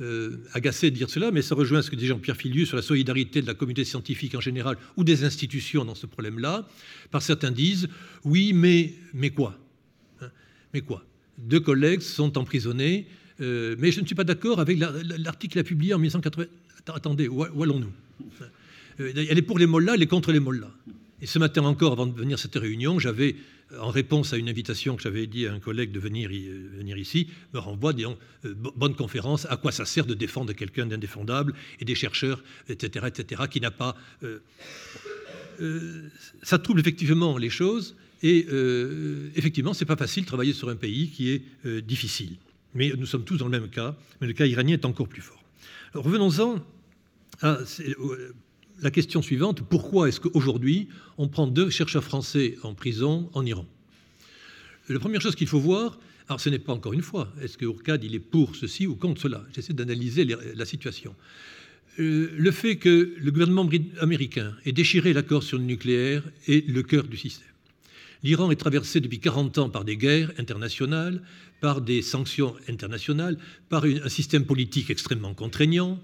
euh, 0.00 0.44
agacé 0.52 0.90
de 0.90 0.96
dire 0.96 1.08
cela, 1.08 1.30
mais 1.30 1.40
ça 1.40 1.54
rejoint 1.54 1.80
ce 1.80 1.90
que 1.90 1.96
dit 1.96 2.06
Jean-Pierre 2.06 2.36
Filius 2.36 2.68
sur 2.68 2.76
la 2.76 2.82
solidarité 2.82 3.40
de 3.40 3.46
la 3.46 3.54
communauté 3.54 3.84
scientifique 3.84 4.34
en 4.34 4.40
général 4.40 4.76
ou 4.96 5.04
des 5.04 5.24
institutions 5.24 5.84
dans 5.84 5.94
ce 5.94 6.06
problème-là, 6.06 6.68
par 7.10 7.22
certains 7.22 7.50
disent 7.50 7.88
oui, 8.24 8.52
mais, 8.52 8.92
mais 9.14 9.30
quoi 9.30 9.58
hein 10.20 10.30
Mais 10.74 10.82
quoi? 10.82 11.04
Deux 11.38 11.60
collègues 11.60 12.02
sont 12.02 12.36
emprisonnés, 12.36 13.06
euh, 13.40 13.74
mais 13.78 13.90
je 13.90 14.00
ne 14.00 14.06
suis 14.06 14.14
pas 14.14 14.24
d'accord 14.24 14.60
avec 14.60 14.78
l'article 14.78 15.58
a 15.58 15.64
publié 15.64 15.94
en 15.94 15.98
1980. 15.98 16.46
Attendez, 16.88 17.28
où, 17.28 17.42
allons-nous? 17.42 17.92
Euh, 19.00 19.12
Elle 19.16 19.38
est 19.38 19.42
pour 19.42 19.58
les 19.58 19.66
mollahs, 19.66 19.94
elle 19.94 20.02
est 20.02 20.06
contre 20.06 20.32
les 20.32 20.40
mollahs. 20.40 20.72
Et 21.22 21.26
ce 21.26 21.38
matin 21.38 21.64
encore, 21.64 21.92
avant 21.92 22.06
de 22.06 22.14
venir 22.14 22.34
à 22.34 22.38
cette 22.38 22.56
réunion, 22.56 22.98
j'avais 22.98 23.36
en 23.78 23.90
réponse 23.90 24.32
à 24.32 24.36
une 24.36 24.48
invitation 24.48 24.96
que 24.96 25.02
j'avais 25.02 25.26
dit 25.26 25.46
à 25.46 25.52
un 25.52 25.60
collègue 25.60 25.90
de 25.92 25.98
venir, 25.98 26.30
euh, 26.30 26.68
venir 26.76 26.96
ici, 26.98 27.28
me 27.52 27.58
renvoie, 27.58 27.92
disons, 27.92 28.16
euh, 28.44 28.54
bonne 28.54 28.94
conférence, 28.94 29.46
à 29.50 29.56
quoi 29.56 29.72
ça 29.72 29.84
sert 29.84 30.06
de 30.06 30.14
défendre 30.14 30.52
quelqu'un 30.52 30.86
d'indéfendable 30.86 31.54
et 31.80 31.84
des 31.84 31.94
chercheurs, 31.94 32.42
etc., 32.68 33.06
etc., 33.08 33.42
qui 33.50 33.60
n'a 33.60 33.70
pas... 33.70 33.96
Euh, 34.22 34.40
ça 36.42 36.58
trouble 36.58 36.80
effectivement 36.80 37.38
les 37.38 37.50
choses, 37.50 37.96
et 38.22 38.46
effectivement, 39.36 39.72
c'est 39.72 39.86
pas 39.86 39.96
facile 39.96 40.24
de 40.24 40.28
travailler 40.28 40.52
sur 40.52 40.68
un 40.68 40.76
pays 40.76 41.08
qui 41.08 41.30
est 41.30 41.66
difficile. 41.80 42.36
Mais 42.74 42.92
nous 42.96 43.06
sommes 43.06 43.24
tous 43.24 43.38
dans 43.38 43.46
le 43.46 43.58
même 43.58 43.70
cas, 43.70 43.96
mais 44.20 44.26
le 44.26 44.34
cas 44.34 44.44
iranien 44.44 44.74
est 44.74 44.84
encore 44.84 45.08
plus 45.08 45.22
fort. 45.22 45.42
Revenons-en 45.94 46.62
à 47.40 47.58
la 48.80 48.90
question 48.90 49.22
suivante, 49.22 49.62
pourquoi 49.62 50.08
est-ce 50.08 50.20
qu'aujourd'hui 50.20 50.88
on 51.18 51.28
prend 51.28 51.46
deux 51.46 51.70
chercheurs 51.70 52.04
français 52.04 52.56
en 52.62 52.74
prison 52.74 53.30
en 53.32 53.44
Iran? 53.44 53.66
La 54.88 54.98
première 54.98 55.20
chose 55.20 55.34
qu'il 55.34 55.48
faut 55.48 55.60
voir, 55.60 55.98
alors 56.28 56.40
ce 56.40 56.48
n'est 56.48 56.58
pas 56.58 56.72
encore 56.72 56.92
une 56.92 57.02
fois, 57.02 57.32
est-ce 57.40 57.58
que 57.58 57.64
Ourcade 57.64 58.04
il 58.04 58.14
est 58.14 58.20
pour 58.20 58.54
ceci 58.54 58.86
ou 58.86 58.94
contre 58.94 59.20
cela? 59.20 59.44
J'essaie 59.54 59.72
d'analyser 59.72 60.24
la 60.24 60.64
situation. 60.64 61.14
Euh, 61.98 62.30
le 62.36 62.50
fait 62.50 62.76
que 62.76 63.14
le 63.18 63.30
gouvernement 63.30 63.68
américain 64.00 64.54
ait 64.66 64.72
déchiré 64.72 65.12
l'accord 65.12 65.42
sur 65.42 65.58
le 65.58 65.64
nucléaire 65.64 66.22
est 66.46 66.68
le 66.68 66.82
cœur 66.82 67.04
du 67.04 67.16
système. 67.16 67.48
L'Iran 68.22 68.50
est 68.50 68.56
traversé 68.56 69.00
depuis 69.00 69.20
40 69.20 69.58
ans 69.58 69.70
par 69.70 69.84
des 69.84 69.96
guerres 69.96 70.32
internationales, 70.38 71.22
par 71.60 71.80
des 71.80 72.02
sanctions 72.02 72.54
internationales, 72.68 73.38
par 73.68 73.84
un 73.84 74.08
système 74.08 74.44
politique 74.44 74.90
extrêmement 74.90 75.32
contraignant, 75.32 76.00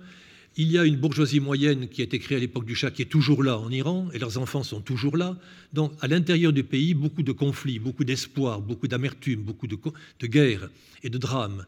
il 0.56 0.71
y 0.71 0.78
a 0.78 0.85
une 0.85 0.97
bourgeoisie 0.97 1.40
moyenne 1.40 1.88
qui 1.88 2.02
a 2.02 2.04
été 2.04 2.18
créée 2.18 2.37
à 2.37 2.40
l'époque 2.40 2.66
du 2.66 2.75
Shah, 2.75 2.90
qui 2.90 3.02
est 3.02 3.06
toujours 3.06 3.42
là 3.42 3.59
en 3.59 3.71
Iran, 3.71 4.09
et 4.12 4.18
leurs 4.18 4.37
enfants 4.38 4.62
sont 4.62 4.80
toujours 4.80 5.16
là. 5.16 5.37
Donc, 5.73 5.92
à 6.00 6.09
l'intérieur 6.09 6.52
du 6.52 6.62
pays, 6.62 6.94
beaucoup 6.94 7.23
de 7.23 7.32
conflits, 7.32 7.78
beaucoup 7.78 8.04
d'espoir, 8.04 8.61
beaucoup 8.61 8.88
d'amertume, 8.88 9.42
beaucoup 9.42 9.66
de, 9.66 9.78
guerres 10.26 10.68
et 11.02 11.09
de 11.09 11.18
drames. 11.18 11.64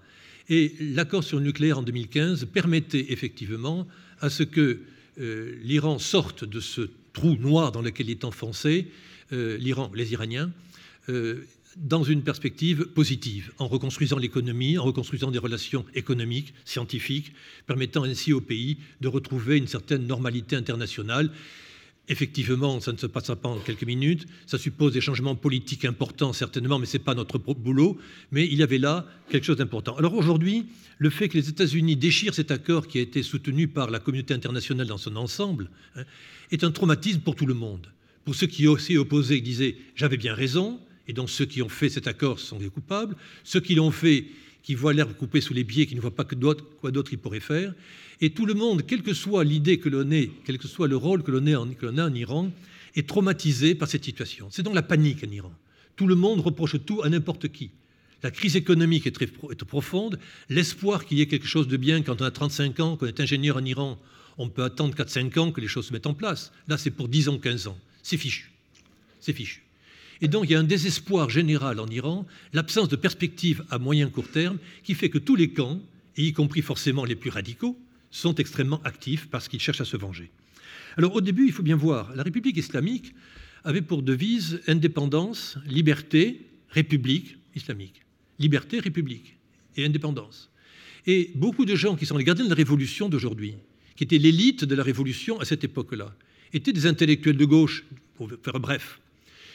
Et 0.50 0.74
l'accord 0.80 1.24
sur 1.24 1.38
le 1.38 1.44
nucléaire 1.44 1.78
en 1.78 1.82
2015 1.82 2.46
permettait 2.52 3.06
effectivement 3.08 3.86
à 4.20 4.28
ce 4.28 4.42
que 4.42 4.80
euh, 5.18 5.56
l'Iran 5.62 5.98
sorte 5.98 6.44
de 6.44 6.60
ce 6.60 6.90
trou 7.14 7.36
noir 7.36 7.72
dans 7.72 7.80
lequel 7.80 8.08
il 8.08 8.12
est 8.12 8.24
enfoncé, 8.24 8.88
euh, 9.32 9.56
l'Iran, 9.56 9.90
les 9.94 10.12
Iraniens, 10.12 10.50
euh, 11.08 11.46
dans 11.76 12.04
une 12.04 12.22
perspective 12.22 12.86
positive, 12.86 13.52
en 13.58 13.66
reconstruisant 13.66 14.18
l'économie, 14.18 14.78
en 14.78 14.84
reconstruisant 14.84 15.30
des 15.30 15.38
relations 15.38 15.84
économiques, 15.94 16.54
scientifiques, 16.64 17.32
permettant 17.66 18.04
ainsi 18.04 18.32
au 18.32 18.40
pays 18.40 18.78
de 19.00 19.08
retrouver 19.08 19.56
une 19.58 19.66
certaine 19.66 20.06
normalité 20.06 20.56
internationale. 20.56 21.30
Effectivement, 22.08 22.80
ça 22.80 22.92
ne 22.92 22.98
se 22.98 23.06
passera 23.06 23.34
pas 23.34 23.48
en 23.48 23.58
quelques 23.58 23.84
minutes, 23.84 24.26
ça 24.46 24.58
suppose 24.58 24.92
des 24.92 25.00
changements 25.00 25.36
politiques 25.36 25.86
importants 25.86 26.34
certainement, 26.34 26.78
mais 26.78 26.84
ce 26.84 26.98
n'est 26.98 27.02
pas 27.02 27.14
notre 27.14 27.38
boulot, 27.38 27.98
mais 28.30 28.46
il 28.46 28.58
y 28.58 28.62
avait 28.62 28.78
là 28.78 29.06
quelque 29.30 29.44
chose 29.44 29.56
d'important. 29.56 29.96
Alors 29.96 30.14
aujourd'hui, 30.14 30.66
le 30.98 31.08
fait 31.08 31.28
que 31.30 31.38
les 31.38 31.48
États-Unis 31.48 31.96
déchirent 31.96 32.34
cet 32.34 32.50
accord 32.50 32.88
qui 32.88 32.98
a 32.98 33.00
été 33.00 33.22
soutenu 33.22 33.68
par 33.68 33.90
la 33.90 34.00
communauté 34.00 34.34
internationale 34.34 34.86
dans 34.86 34.98
son 34.98 35.16
ensemble 35.16 35.70
hein, 35.96 36.04
est 36.52 36.62
un 36.62 36.70
traumatisme 36.70 37.20
pour 37.20 37.36
tout 37.36 37.46
le 37.46 37.54
monde. 37.54 37.86
Pour 38.26 38.34
ceux 38.34 38.46
qui 38.46 38.66
s'y 38.78 38.96
opposaient, 38.98 39.40
disaient 39.40 39.76
j'avais 39.94 40.18
bien 40.18 40.34
raison, 40.34 40.80
et 41.08 41.12
donc 41.12 41.30
ceux 41.30 41.44
qui 41.44 41.62
ont 41.62 41.68
fait 41.68 41.88
cet 41.88 42.06
accord 42.06 42.38
sont 42.38 42.58
des 42.58 42.68
coupables, 42.68 43.16
ceux 43.42 43.60
qui 43.60 43.74
l'ont 43.74 43.90
fait, 43.90 44.26
qui 44.62 44.74
voient 44.74 44.92
l'herbe 44.92 45.14
coupée 45.14 45.40
sous 45.40 45.54
les 45.54 45.64
pieds, 45.64 45.86
qui 45.86 45.94
ne 45.94 46.00
voient 46.00 46.14
pas 46.14 46.24
quoi 46.24 46.90
d'autre 46.90 47.12
ils 47.12 47.18
pourraient 47.18 47.40
faire, 47.40 47.74
et 48.20 48.30
tout 48.30 48.46
le 48.46 48.54
monde, 48.54 48.86
quelle 48.86 49.02
que 49.02 49.12
soit 49.12 49.44
l'idée 49.44 49.78
que 49.78 49.88
l'on 49.88 50.10
ait, 50.10 50.30
quel 50.44 50.58
que 50.58 50.68
soit 50.68 50.88
le 50.88 50.96
rôle 50.96 51.22
que 51.22 51.30
l'on 51.30 51.46
a 51.46 52.06
en 52.06 52.14
Iran, 52.14 52.50
est 52.94 53.08
traumatisé 53.08 53.74
par 53.74 53.88
cette 53.88 54.04
situation. 54.04 54.48
C'est 54.50 54.62
donc 54.62 54.74
la 54.74 54.82
panique 54.82 55.24
en 55.24 55.30
Iran. 55.30 55.52
Tout 55.96 56.06
le 56.06 56.14
monde 56.14 56.40
reproche 56.40 56.76
tout 56.84 57.02
à 57.02 57.08
n'importe 57.08 57.48
qui. 57.48 57.70
La 58.22 58.30
crise 58.30 58.56
économique 58.56 59.06
est 59.06 59.10
très 59.10 59.26
est 59.26 59.64
profonde. 59.64 60.18
L'espoir 60.48 61.04
qu'il 61.04 61.18
y 61.18 61.20
ait 61.20 61.26
quelque 61.26 61.46
chose 61.46 61.68
de 61.68 61.76
bien 61.76 62.02
quand 62.02 62.22
on 62.22 62.24
a 62.24 62.30
35 62.30 62.80
ans, 62.80 62.96
qu'on 62.96 63.06
est 63.06 63.20
ingénieur 63.20 63.56
en 63.56 63.64
Iran, 63.64 64.00
on 64.38 64.48
peut 64.48 64.64
attendre 64.64 64.94
4-5 64.94 65.38
ans 65.38 65.52
que 65.52 65.60
les 65.60 65.68
choses 65.68 65.86
se 65.86 65.92
mettent 65.92 66.06
en 66.06 66.14
place. 66.14 66.52
Là, 66.66 66.78
c'est 66.78 66.90
pour 66.90 67.08
10 67.08 67.28
ans, 67.28 67.38
15 67.38 67.66
ans. 67.66 67.78
C'est 68.02 68.16
fichu. 68.16 68.50
C'est 69.20 69.32
fichu. 69.32 69.63
Et 70.20 70.28
donc 70.28 70.44
il 70.44 70.52
y 70.52 70.54
a 70.54 70.60
un 70.60 70.64
désespoir 70.64 71.30
général 71.30 71.80
en 71.80 71.86
Iran, 71.86 72.26
l'absence 72.52 72.88
de 72.88 72.96
perspective 72.96 73.64
à 73.70 73.78
moyen 73.78 74.08
court 74.08 74.28
terme, 74.28 74.58
qui 74.82 74.94
fait 74.94 75.10
que 75.10 75.18
tous 75.18 75.36
les 75.36 75.50
camps, 75.50 75.80
et 76.16 76.24
y 76.24 76.32
compris 76.32 76.62
forcément 76.62 77.04
les 77.04 77.16
plus 77.16 77.30
radicaux, 77.30 77.78
sont 78.10 78.34
extrêmement 78.36 78.80
actifs 78.84 79.28
parce 79.30 79.48
qu'ils 79.48 79.60
cherchent 79.60 79.80
à 79.80 79.84
se 79.84 79.96
venger. 79.96 80.30
Alors 80.96 81.16
au 81.16 81.20
début, 81.20 81.46
il 81.46 81.52
faut 81.52 81.64
bien 81.64 81.76
voir, 81.76 82.14
la 82.14 82.22
République 82.22 82.56
islamique 82.56 83.14
avait 83.64 83.82
pour 83.82 84.02
devise 84.02 84.60
indépendance, 84.68 85.58
liberté, 85.66 86.46
république 86.68 87.36
islamique. 87.54 88.02
Liberté, 88.38 88.78
république 88.78 89.36
et 89.76 89.84
indépendance. 89.84 90.50
Et 91.06 91.32
beaucoup 91.34 91.64
de 91.64 91.74
gens 91.74 91.96
qui 91.96 92.06
sont 92.06 92.16
les 92.16 92.24
gardiens 92.24 92.44
de 92.44 92.50
la 92.50 92.56
révolution 92.56 93.08
d'aujourd'hui, 93.08 93.54
qui 93.96 94.04
étaient 94.04 94.18
l'élite 94.18 94.64
de 94.64 94.74
la 94.74 94.82
révolution 94.82 95.38
à 95.40 95.44
cette 95.44 95.64
époque-là, 95.64 96.14
étaient 96.52 96.72
des 96.72 96.86
intellectuels 96.86 97.36
de 97.36 97.44
gauche, 97.44 97.84
pour 98.16 98.30
faire 98.42 98.60
bref, 98.60 99.00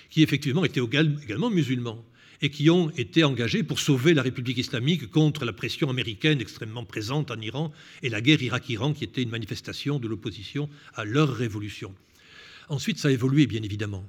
qui 0.10 0.24
effectivement 0.24 0.66
étaient 0.66 0.82
également 0.82 1.50
musulmans 1.50 2.04
et 2.42 2.50
qui 2.50 2.70
ont 2.70 2.90
été 2.92 3.24
engagés 3.24 3.64
pour 3.64 3.80
sauver 3.80 4.14
la 4.14 4.22
République 4.22 4.58
islamique 4.58 5.10
contre 5.10 5.46
la 5.46 5.54
pression 5.54 5.90
américaine 5.90 6.40
extrêmement 6.40 6.86
présente 6.86 7.32
en 7.32 7.40
Iran 7.40 7.72
et 8.02 8.10
la 8.10 8.22
guerre 8.22 8.42
Irak-Iran 8.42 8.94
qui 8.94 9.04
était 9.04 9.22
une 9.22 9.30
manifestation 9.30 10.00
de 10.00 10.08
l'opposition 10.08 10.70
à 10.96 11.04
leur 11.04 11.34
révolution. 11.34 11.94
Ensuite, 12.70 13.00
ça 13.00 13.10
a 13.10 13.12
évolué, 13.12 13.46
bien 13.48 13.64
évidemment. 13.64 14.08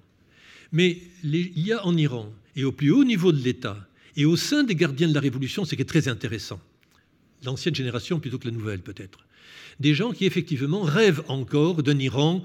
Mais 0.73 0.99
il 1.25 1.59
y 1.59 1.73
a 1.73 1.85
en 1.85 1.97
Iran, 1.97 2.33
et 2.55 2.65
au 2.65 2.73
plus 2.73 2.93
haut 2.93 3.05
niveau 3.05 3.33
de 3.33 3.43
l'État, 3.43 3.89
et 4.17 4.25
au 4.25 4.37
sein 4.37 4.63
des 4.63 4.77
gardiens 4.77 5.09
de 5.09 5.15
la 5.15 5.21
révolution, 5.21 5.65
ce 5.65 5.75
qui 5.75 5.83
est 5.83 5.87
très 5.87 6.07
intéressant, 6.07 6.61
l'ancienne 7.45 7.75
génération 7.75 8.21
plutôt 8.21 8.39
que 8.39 8.47
la 8.47 8.55
nouvelle 8.55 8.81
peut-être, 8.81 9.27
des 9.81 9.95
gens 9.95 10.13
qui 10.13 10.27
effectivement 10.27 10.83
rêvent 10.83 11.25
encore 11.27 11.83
d'un 11.83 11.99
Iran 11.99 12.45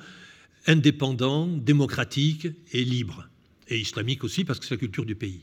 indépendant, 0.66 1.48
démocratique 1.48 2.48
et 2.72 2.84
libre 2.84 3.28
et 3.68 3.80
islamique 3.80 4.24
aussi, 4.24 4.44
parce 4.44 4.60
que 4.60 4.66
c'est 4.66 4.76
la 4.76 4.80
culture 4.80 5.06
du 5.06 5.16
pays. 5.16 5.42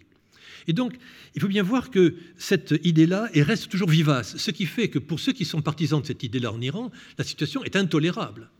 Et 0.69 0.73
donc, 0.73 0.95
il 1.35 1.41
faut 1.41 1.49
bien 1.49 1.62
voir 1.62 1.91
que 1.91 2.14
cette 2.37 2.75
idée-là 2.85 3.29
reste 3.35 3.69
toujours 3.69 3.88
vivace, 3.88 4.37
ce 4.37 4.50
qui 4.50 4.67
fait 4.67 4.88
que 4.88 4.99
pour 4.99 5.19
ceux 5.19 5.33
qui 5.33 5.45
sont 5.45 5.62
partisans 5.62 6.00
de 6.00 6.07
cette 6.07 6.23
idée-là 6.23 6.52
en 6.52 6.61
Iran, 6.61 6.91
la 7.19 7.25
situation 7.25 7.64
est 7.64 7.76
intolérable. 7.76 8.50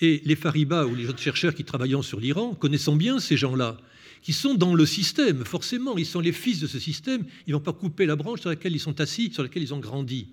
Et 0.00 0.22
les 0.24 0.36
Faribas 0.36 0.86
ou 0.86 0.94
les 0.94 1.08
autres 1.08 1.20
chercheurs 1.20 1.54
qui 1.54 1.64
travaillent 1.64 2.02
sur 2.02 2.20
l'Iran, 2.20 2.54
connaissant 2.54 2.96
bien 2.96 3.20
ces 3.20 3.36
gens-là, 3.36 3.78
qui 4.22 4.32
sont 4.32 4.54
dans 4.54 4.74
le 4.74 4.86
système, 4.86 5.44
forcément, 5.44 5.96
ils 5.96 6.06
sont 6.06 6.20
les 6.20 6.32
fils 6.32 6.60
de 6.60 6.66
ce 6.66 6.78
système, 6.78 7.24
ils 7.46 7.50
ne 7.50 7.56
vont 7.56 7.62
pas 7.62 7.72
couper 7.72 8.06
la 8.06 8.16
branche 8.16 8.40
sur 8.40 8.50
laquelle 8.50 8.74
ils 8.74 8.80
sont 8.80 9.00
assis, 9.00 9.32
sur 9.32 9.42
laquelle 9.42 9.62
ils 9.62 9.74
ont 9.74 9.78
grandi. 9.78 10.28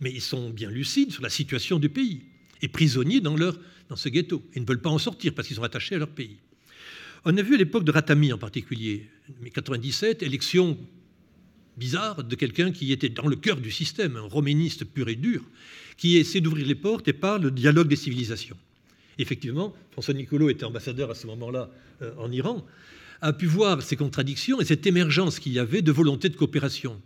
Mais 0.00 0.12
ils 0.12 0.20
sont 0.20 0.50
bien 0.50 0.70
lucides 0.70 1.12
sur 1.12 1.22
la 1.22 1.30
situation 1.30 1.78
du 1.78 1.88
pays. 1.88 2.22
et 2.62 2.68
prisonniers 2.68 3.20
dans, 3.20 3.36
leur, 3.36 3.58
dans 3.88 3.96
ce 3.96 4.08
ghetto. 4.08 4.42
Ils 4.54 4.62
ne 4.62 4.66
veulent 4.66 4.80
pas 4.80 4.90
en 4.90 4.98
sortir 4.98 5.34
parce 5.34 5.46
qu'ils 5.46 5.56
sont 5.56 5.62
attachés 5.62 5.94
à 5.94 5.98
leur 5.98 6.08
pays. 6.08 6.38
On 7.24 7.36
a 7.36 7.42
vu 7.42 7.54
à 7.54 7.58
l'époque 7.58 7.84
de 7.84 7.92
Ratami 7.92 8.32
en 8.32 8.38
particulier, 8.38 9.08
1997, 9.28 10.22
élection 10.22 10.78
bizarre 11.76 12.24
de 12.24 12.36
quelqu'un 12.36 12.72
qui 12.72 12.92
était 12.92 13.08
dans 13.08 13.26
le 13.26 13.36
cœur 13.36 13.56
du 13.56 13.70
système, 13.70 14.16
un 14.16 14.22
roméniste 14.22 14.84
pur 14.84 15.08
et 15.08 15.16
dur, 15.16 15.42
qui 15.96 16.16
essaie 16.16 16.40
d'ouvrir 16.40 16.66
les 16.66 16.74
portes 16.74 17.08
et 17.08 17.12
parle 17.12 17.42
de 17.42 17.50
dialogue 17.50 17.88
des 17.88 17.96
civilisations. 17.96 18.56
Effectivement, 19.18 19.74
François 19.92 20.14
Nicolot 20.14 20.50
était 20.50 20.64
ambassadeur 20.64 21.10
à 21.10 21.14
ce 21.14 21.26
moment-là 21.26 21.70
euh, 22.02 22.12
en 22.18 22.30
Iran, 22.30 22.64
a 23.22 23.32
pu 23.32 23.46
voir 23.46 23.82
ces 23.82 23.96
contradictions 23.96 24.60
et 24.60 24.64
cette 24.64 24.86
émergence 24.86 25.38
qu'il 25.38 25.52
y 25.52 25.58
avait 25.58 25.82
de 25.82 25.92
volonté 25.92 26.28
de 26.28 26.36
coopération. 26.36 27.00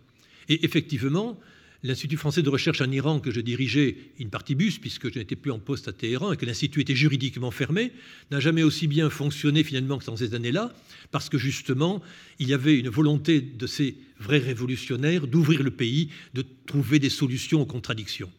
Et 0.49 0.65
effectivement, 0.65 1.39
l'Institut 1.83 2.17
français 2.17 2.41
de 2.43 2.49
recherche 2.49 2.81
en 2.81 2.91
Iran 2.91 3.19
que 3.19 3.31
je 3.31 3.41
dirigeais, 3.41 3.97
une 4.19 4.29
partie 4.29 4.55
bus, 4.55 4.77
puisque 4.77 5.11
je 5.11 5.19
n'étais 5.19 5.35
plus 5.35 5.51
en 5.51 5.59
poste 5.59 5.87
à 5.87 5.93
Téhéran 5.93 6.31
et 6.31 6.37
que 6.37 6.45
l'Institut 6.45 6.81
était 6.81 6.95
juridiquement 6.95 7.51
fermé, 7.51 7.91
n'a 8.29 8.39
jamais 8.39 8.63
aussi 8.63 8.87
bien 8.87 9.09
fonctionné 9.09 9.63
finalement 9.63 9.97
que 9.97 10.05
dans 10.05 10.15
ces 10.15 10.35
années-là, 10.35 10.73
parce 11.11 11.29
que 11.29 11.37
justement, 11.37 12.01
il 12.39 12.47
y 12.47 12.53
avait 12.53 12.77
une 12.77 12.89
volonté 12.89 13.41
de 13.41 13.67
ces 13.67 13.95
vrais 14.19 14.37
révolutionnaires 14.37 15.27
d'ouvrir 15.27 15.63
le 15.63 15.71
pays, 15.71 16.09
de 16.33 16.45
trouver 16.67 16.99
des 16.99 17.09
solutions 17.09 17.61
aux 17.61 17.65
contradictions. 17.65 18.31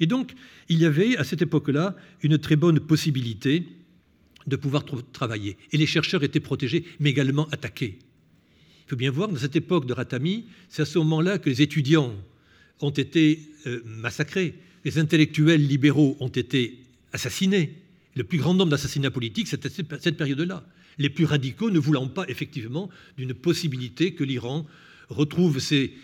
Et 0.00 0.06
donc, 0.06 0.34
il 0.68 0.78
y 0.78 0.84
avait 0.84 1.16
à 1.16 1.24
cette 1.24 1.42
époque-là 1.42 1.96
une 2.22 2.38
très 2.38 2.56
bonne 2.56 2.80
possibilité 2.80 3.64
de 4.46 4.56
pouvoir 4.56 4.84
travailler. 5.12 5.56
Et 5.72 5.76
les 5.76 5.86
chercheurs 5.86 6.22
étaient 6.22 6.40
protégés, 6.40 6.84
mais 7.00 7.10
également 7.10 7.48
attaqués. 7.50 7.98
Il 8.86 8.90
faut 8.90 8.96
bien 8.96 9.10
voir, 9.10 9.28
dans 9.28 9.36
cette 9.36 9.56
époque 9.56 9.86
de 9.86 9.92
Ratami, 9.92 10.46
c'est 10.68 10.82
à 10.82 10.86
ce 10.86 10.98
moment-là 10.98 11.38
que 11.38 11.50
les 11.50 11.60
étudiants 11.60 12.14
ont 12.80 12.90
été 12.90 13.40
euh, 13.66 13.82
massacrés, 13.84 14.54
les 14.84 14.98
intellectuels 14.98 15.66
libéraux 15.66 16.16
ont 16.20 16.28
été 16.28 16.78
assassinés. 17.12 17.74
Le 18.14 18.24
plus 18.24 18.38
grand 18.38 18.54
nombre 18.54 18.70
d'assassinats 18.70 19.10
politiques, 19.10 19.48
c'était 19.48 19.68
cette 19.68 20.16
période-là. 20.16 20.64
Les 20.98 21.10
plus 21.10 21.24
radicaux 21.24 21.70
ne 21.70 21.78
voulant 21.78 22.08
pas 22.08 22.24
effectivement 22.28 22.88
d'une 23.16 23.34
possibilité 23.34 24.14
que 24.14 24.24
l'Iran 24.24 24.66
retrouve 25.08 25.58
ces 25.58 25.94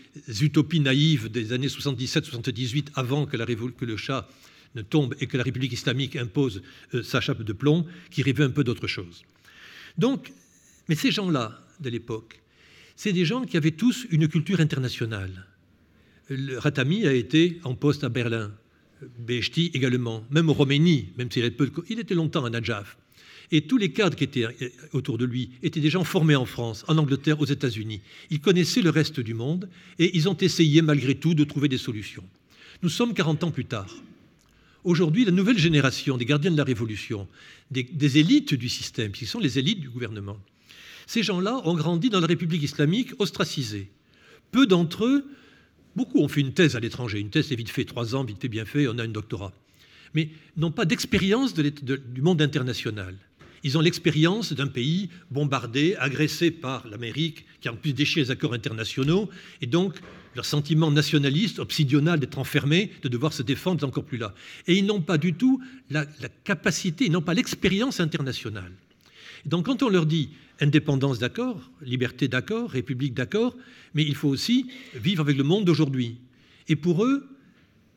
utopies 0.41 0.81
naïves 0.81 1.31
des 1.31 1.53
années 1.53 1.69
77-78 1.69 2.89
avant 2.95 3.27
que, 3.27 3.37
que, 3.37 3.85
le 3.85 3.97
Shah 3.97 4.29
ne 4.75 4.83
tombe 4.83 5.15
et 5.21 5.27
que 5.27 5.37
la 5.37 5.43
République 5.45 5.73
islamique 5.73 6.17
impose 6.17 6.63
euh, 6.95 7.03
sa 7.03 7.21
chape 7.21 7.43
de 7.43 7.53
plomb, 7.53 7.87
qui 8.11 8.23
rêvait 8.23 8.45
un 8.45 8.51
peu 8.51 8.65
d'autre 8.65 8.87
chose. 8.87 9.25
Donc, 9.99 10.33
mais 10.89 10.95
ces 10.95 11.11
gens-là 11.11 11.61
de 11.81 11.91
l'époque, 11.91 12.41
c'est 12.97 13.13
des 13.13 13.25
gens 13.25 13.45
qui 13.45 13.57
avaient 13.57 13.73
tous 13.73 14.07
une 14.11 14.29
culture 14.29 14.61
internationale. 14.61 15.47
Ratami 16.31 17.07
a 17.07 17.13
été 17.13 17.61
en 17.65 17.75
poste 17.75 18.05
à 18.05 18.09
Berlin, 18.09 18.53
Beheshti 19.19 19.71
également, 19.75 20.25
même 20.31 20.49
au 20.49 20.55
Roménie, 20.55 21.09
même 21.19 21.31
s'il 21.31 21.51
il 21.89 22.01
était 22.01 22.15
longtemps 22.15 22.45
à 22.45 22.51
Najaf. 22.51 22.97
Et 23.53 23.63
tous 23.63 23.77
les 23.77 23.93
cadres 23.93 24.17
qui 24.17 24.25
étaient 24.25 24.45
euh, 24.45 24.71
autour 24.93 25.19
de 25.19 25.27
lui 25.27 25.51
étaient 25.63 25.81
des 25.81 25.91
gens 25.91 26.05
formés 26.05 26.35
en 26.35 26.47
France, 26.47 26.85
en 26.89 26.97
Angleterre, 26.97 27.41
aux 27.41 27.47
États-Unis. 27.47 28.01
Ils 28.31 28.41
connaissaient 28.41 28.81
le 28.81 28.91
reste 28.91 29.21
du 29.21 29.35
monde 29.35 29.69
et 29.99 30.17
ils 30.17 30.29
ont 30.29 30.37
essayé 30.37 30.81
malgré 30.81 31.15
tout 31.15 31.35
de 31.35 31.45
trouver 31.45 31.69
des 31.69 31.79
solutions. 31.79 32.25
Nous 32.83 32.89
sommes 32.89 33.13
40 33.13 33.45
ans 33.45 33.51
plus 33.51 33.67
tard. 33.67 33.95
Aujourd'hui, 34.83 35.25
la 35.25 35.31
nouvelle 35.31 35.59
génération 35.59 36.17
des 36.17 36.25
gardiens 36.25 36.51
de 36.51 36.57
la 36.57 36.65
Révolution, 36.65 37.29
des, 37.71 37.83
des 37.83 38.19
élites 38.19 38.55
du 38.55 38.69
système, 38.69 39.13
qui 39.13 39.27
sont 39.27 39.41
les 39.41 39.59
élites 39.59 39.81
du 39.81 39.91
gouvernement, 39.91 40.39
ces 41.07 41.23
gens-là 41.23 41.61
ont 41.65 41.75
grandi 41.75 42.09
dans 42.09 42.21
la 42.21 42.27
République 42.27 42.63
islamique 42.63 43.13
ostracisés. 43.19 43.91
Peu 44.53 44.67
d'entre 44.67 45.05
eux 45.05 45.27
Beaucoup 45.97 46.19
ont 46.21 46.29
fait 46.29 46.41
une 46.41 46.53
thèse 46.53 46.77
à 46.77 46.81
l'étranger. 46.81 47.21
Une 47.21 47.31
thèse, 47.31 47.47
c'est 47.49 47.57
vite 47.57 47.71
fait, 47.71 47.85
trois 47.85 48.15
ans, 48.15 48.25
vite 48.25 48.41
fait, 48.41 48.49
bien 48.49 48.65
fait, 48.65 48.89
on 48.89 48.99
a 48.99 49.05
un 49.05 49.09
doctorat. 49.09 49.53
Mais 50.15 50.29
n'ont 50.57 50.71
pas 50.71 50.85
d'expérience 50.85 51.55
du 51.55 52.23
monde 52.23 52.43
international. 52.43 53.15
Ils 53.63 53.79
ont 53.79 53.81
l'expérience 53.81 54.53
d'un 54.53 54.67
pays 54.67 55.09
bombardé, 55.31 55.97
agressé 55.99 56.51
par 56.51 56.87
l'Amérique, 56.87 57.47
qui 57.61 57.69
a 57.69 57.73
en 57.73 57.77
plus 57.77 57.95
déchiré 57.95 58.21
les 58.21 58.31
accords 58.31 58.53
internationaux, 58.53 59.31
et 59.63 59.67
donc 59.67 59.95
leur 60.35 60.45
sentiment 60.45 60.91
nationaliste, 60.91 61.59
obsidional 61.61 62.21
d'être 62.21 62.39
enfermé, 62.39 62.93
de 63.03 63.09
devoir 63.09 63.33
se 63.33 63.43
défendre, 63.43 63.87
encore 63.87 64.05
plus 64.05 64.19
là. 64.19 64.35
Et 64.67 64.77
ils 64.77 64.85
n'ont 64.85 65.01
pas 65.01 65.17
du 65.17 65.33
tout 65.35 65.63
la 65.91 66.05
capacité, 66.45 67.07
ils 67.07 67.13
n'ont 67.13 67.23
pas 67.23 67.35
l'expérience 67.35 68.01
internationale. 68.01 68.73
Donc 69.47 69.67
quand 69.67 69.83
on 69.83 69.89
leur 69.89 70.07
dit 70.07 70.31
indépendance 70.61 71.19
d'accord, 71.19 71.71
liberté 71.83 72.29
d'accord, 72.29 72.71
république 72.71 73.15
d'accord, 73.15 73.57
mais 73.95 74.05
il 74.05 74.15
faut 74.15 74.29
aussi 74.29 74.67
vivre 74.95 75.21
avec 75.21 75.37
le 75.37 75.45
monde 75.45 75.65
d'aujourd'hui. 75.65 76.19
Et 76.69 76.77
pour 76.77 77.05
eux, 77.05 77.29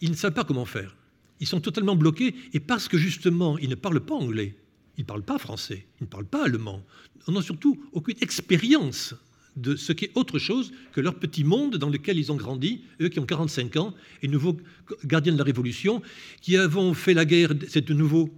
ils 0.02 0.12
ne 0.12 0.16
savent 0.16 0.34
pas 0.34 0.44
comment 0.44 0.66
faire. 0.66 0.96
Ils 1.40 1.48
sont 1.48 1.62
totalement 1.62 1.96
bloqués, 1.96 2.36
et 2.54 2.60
parce 2.60 2.88
que 2.88 2.98
justement, 2.98 3.58
ils 3.58 3.70
ne 3.70 3.76
parlent 3.76 4.06
pas 4.06 4.16
anglais, 4.16 4.56
ils 4.98 5.02
ne 5.02 5.06
parlent 5.06 5.24
pas 5.24 5.38
français, 5.38 5.86
ils 6.00 6.06
ne 6.06 6.10
parlent 6.10 6.26
pas 6.26 6.46
allemand, 6.46 6.84
on 7.28 7.34
n'a 7.34 7.42
surtout 7.42 7.80
aucune 7.94 8.18
expérience 8.22 9.14
de 9.56 9.76
ce 9.76 9.92
qui 9.92 10.06
est 10.06 10.12
autre 10.16 10.40
chose 10.40 10.72
que 10.94 11.02
leur 11.02 11.16
petit 11.16 11.44
monde 11.44 11.78
dans 11.78 11.90
lequel 11.90 12.18
ils 12.18 12.32
ont 12.32 12.36
grandi, 12.36 12.82
eux 13.02 13.10
qui 13.10 13.20
ont 13.20 13.26
45 13.26 13.76
ans, 13.78 13.94
et 14.22 14.28
nouveaux 14.28 14.58
gardiens 15.06 15.34
de 15.34 15.38
la 15.38 15.44
Révolution, 15.44 16.02
qui 16.42 16.58
avons 16.58 16.94
fait 16.94 17.14
la 17.14 17.26
guerre, 17.26 17.54
c'est 17.68 17.88
de 17.88 17.94
nouveau 17.94 18.32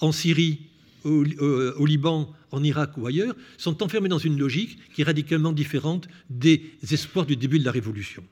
en 0.00 0.12
Syrie, 0.12 0.60
euh, 1.06 1.74
au, 1.76 1.86
Liban, 1.86 2.32
en 2.50 2.62
Irak 2.62 2.96
ou 2.96 3.06
ailleurs, 3.06 3.34
sont 3.58 3.82
enfermés 3.82 4.08
dans 4.08 4.18
une 4.18 4.38
logique 4.38 4.78
qui 4.94 5.02
est 5.02 5.04
radicalement 5.04 5.52
différente 5.52 6.08
des 6.30 6.62
espoirs 6.90 7.26
du 7.26 7.36
début 7.36 7.58
de 7.58 7.64
la 7.64 7.70
Révolution. 7.70 8.24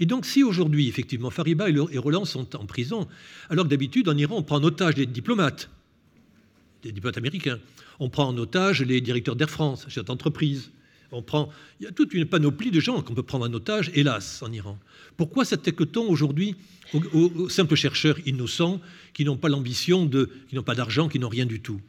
Et 0.00 0.06
donc, 0.06 0.26
si 0.26 0.42
aujourd'hui, 0.42 0.88
effectivement, 0.88 1.30
Fariba 1.30 1.68
et 1.68 1.98
Roland 1.98 2.24
sont 2.24 2.56
en 2.56 2.66
prison, 2.66 3.06
alors 3.50 3.64
que 3.64 3.70
d'habitude, 3.70 4.08
en 4.08 4.16
Iran, 4.16 4.36
on 4.38 4.42
prend 4.42 4.56
en 4.56 4.64
otage 4.64 4.94
des 4.94 5.06
diplomates, 5.06 5.70
des 6.82 6.92
diplomates 6.92 7.18
américains, 7.18 7.58
on 8.00 8.08
prend 8.08 8.26
en 8.28 8.36
otage 8.36 8.82
les 8.82 9.00
directeurs 9.00 9.36
d'Air 9.36 9.50
France, 9.50 9.86
chefs 9.88 10.04
d'entreprise, 10.04 10.70
on 11.12 11.22
prend, 11.22 11.50
il 11.78 11.84
y 11.84 11.86
a 11.86 11.92
toute 11.92 12.14
une 12.14 12.24
panoplie 12.24 12.70
de 12.70 12.80
gens 12.80 13.02
qu'on 13.02 13.14
peut 13.14 13.22
prendre 13.22 13.46
en 13.46 13.52
otage, 13.52 13.90
hélas, 13.94 14.42
en 14.42 14.50
Iran. 14.50 14.78
Pourquoi 15.16 15.44
s'attaque-t-on 15.44 16.08
aujourd'hui 16.08 16.56
aux, 16.94 17.48
simples 17.50 17.74
chercheurs 17.74 18.16
innocents 18.26 18.80
qui 19.12 19.24
n'ont 19.24 19.36
pas 19.36 19.50
l'ambition 19.50 20.08
qui 20.08 20.54
n'ont 20.56 20.62
pas 20.62 20.74
d'argent, 20.74 21.08
qui 21.08 21.18
n'ont 21.18 21.28
rien 21.28 21.46
du 21.46 21.60
tout? 21.60 21.80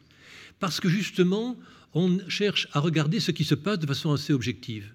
Parce 0.60 0.80
que 0.80 0.88
justement, 0.88 1.56
on 1.94 2.18
cherche 2.28 2.68
à 2.72 2.80
regarder 2.80 3.20
ce 3.20 3.30
qui 3.30 3.44
se 3.44 3.54
passe 3.54 3.78
de 3.78 3.86
façon 3.86 4.12
assez 4.12 4.32
objective. 4.32 4.92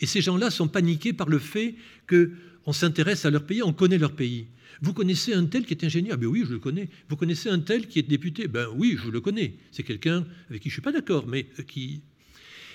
Et 0.00 0.06
ces 0.06 0.20
gens-là 0.20 0.50
sont 0.50 0.68
paniqués 0.68 1.12
par 1.12 1.28
le 1.28 1.38
fait 1.38 1.74
qu'on 2.08 2.72
s'intéresse 2.72 3.24
à 3.24 3.30
leur 3.30 3.44
pays, 3.44 3.62
on 3.62 3.72
connaît 3.72 3.98
leur 3.98 4.12
pays. 4.12 4.46
Vous 4.80 4.92
connaissez 4.92 5.34
un 5.34 5.44
tel 5.46 5.64
qui 5.66 5.74
est 5.74 5.84
ingénieur? 5.84 6.16
Ben 6.18 6.26
oui, 6.26 6.44
je 6.46 6.52
le 6.52 6.60
connais. 6.60 6.88
Vous 7.08 7.16
connaissez 7.16 7.48
un 7.48 7.58
tel 7.58 7.88
qui 7.88 7.98
est 7.98 8.08
député? 8.08 8.46
Ben 8.46 8.68
oui, 8.76 8.96
je 9.02 9.10
le 9.10 9.20
connais. 9.20 9.54
C'est 9.72 9.82
quelqu'un 9.82 10.24
avec 10.48 10.62
qui 10.62 10.68
je 10.68 10.74
ne 10.74 10.76
suis 10.76 10.82
pas 10.82 10.92
d'accord, 10.92 11.26
mais 11.26 11.46
qui... 11.66 12.00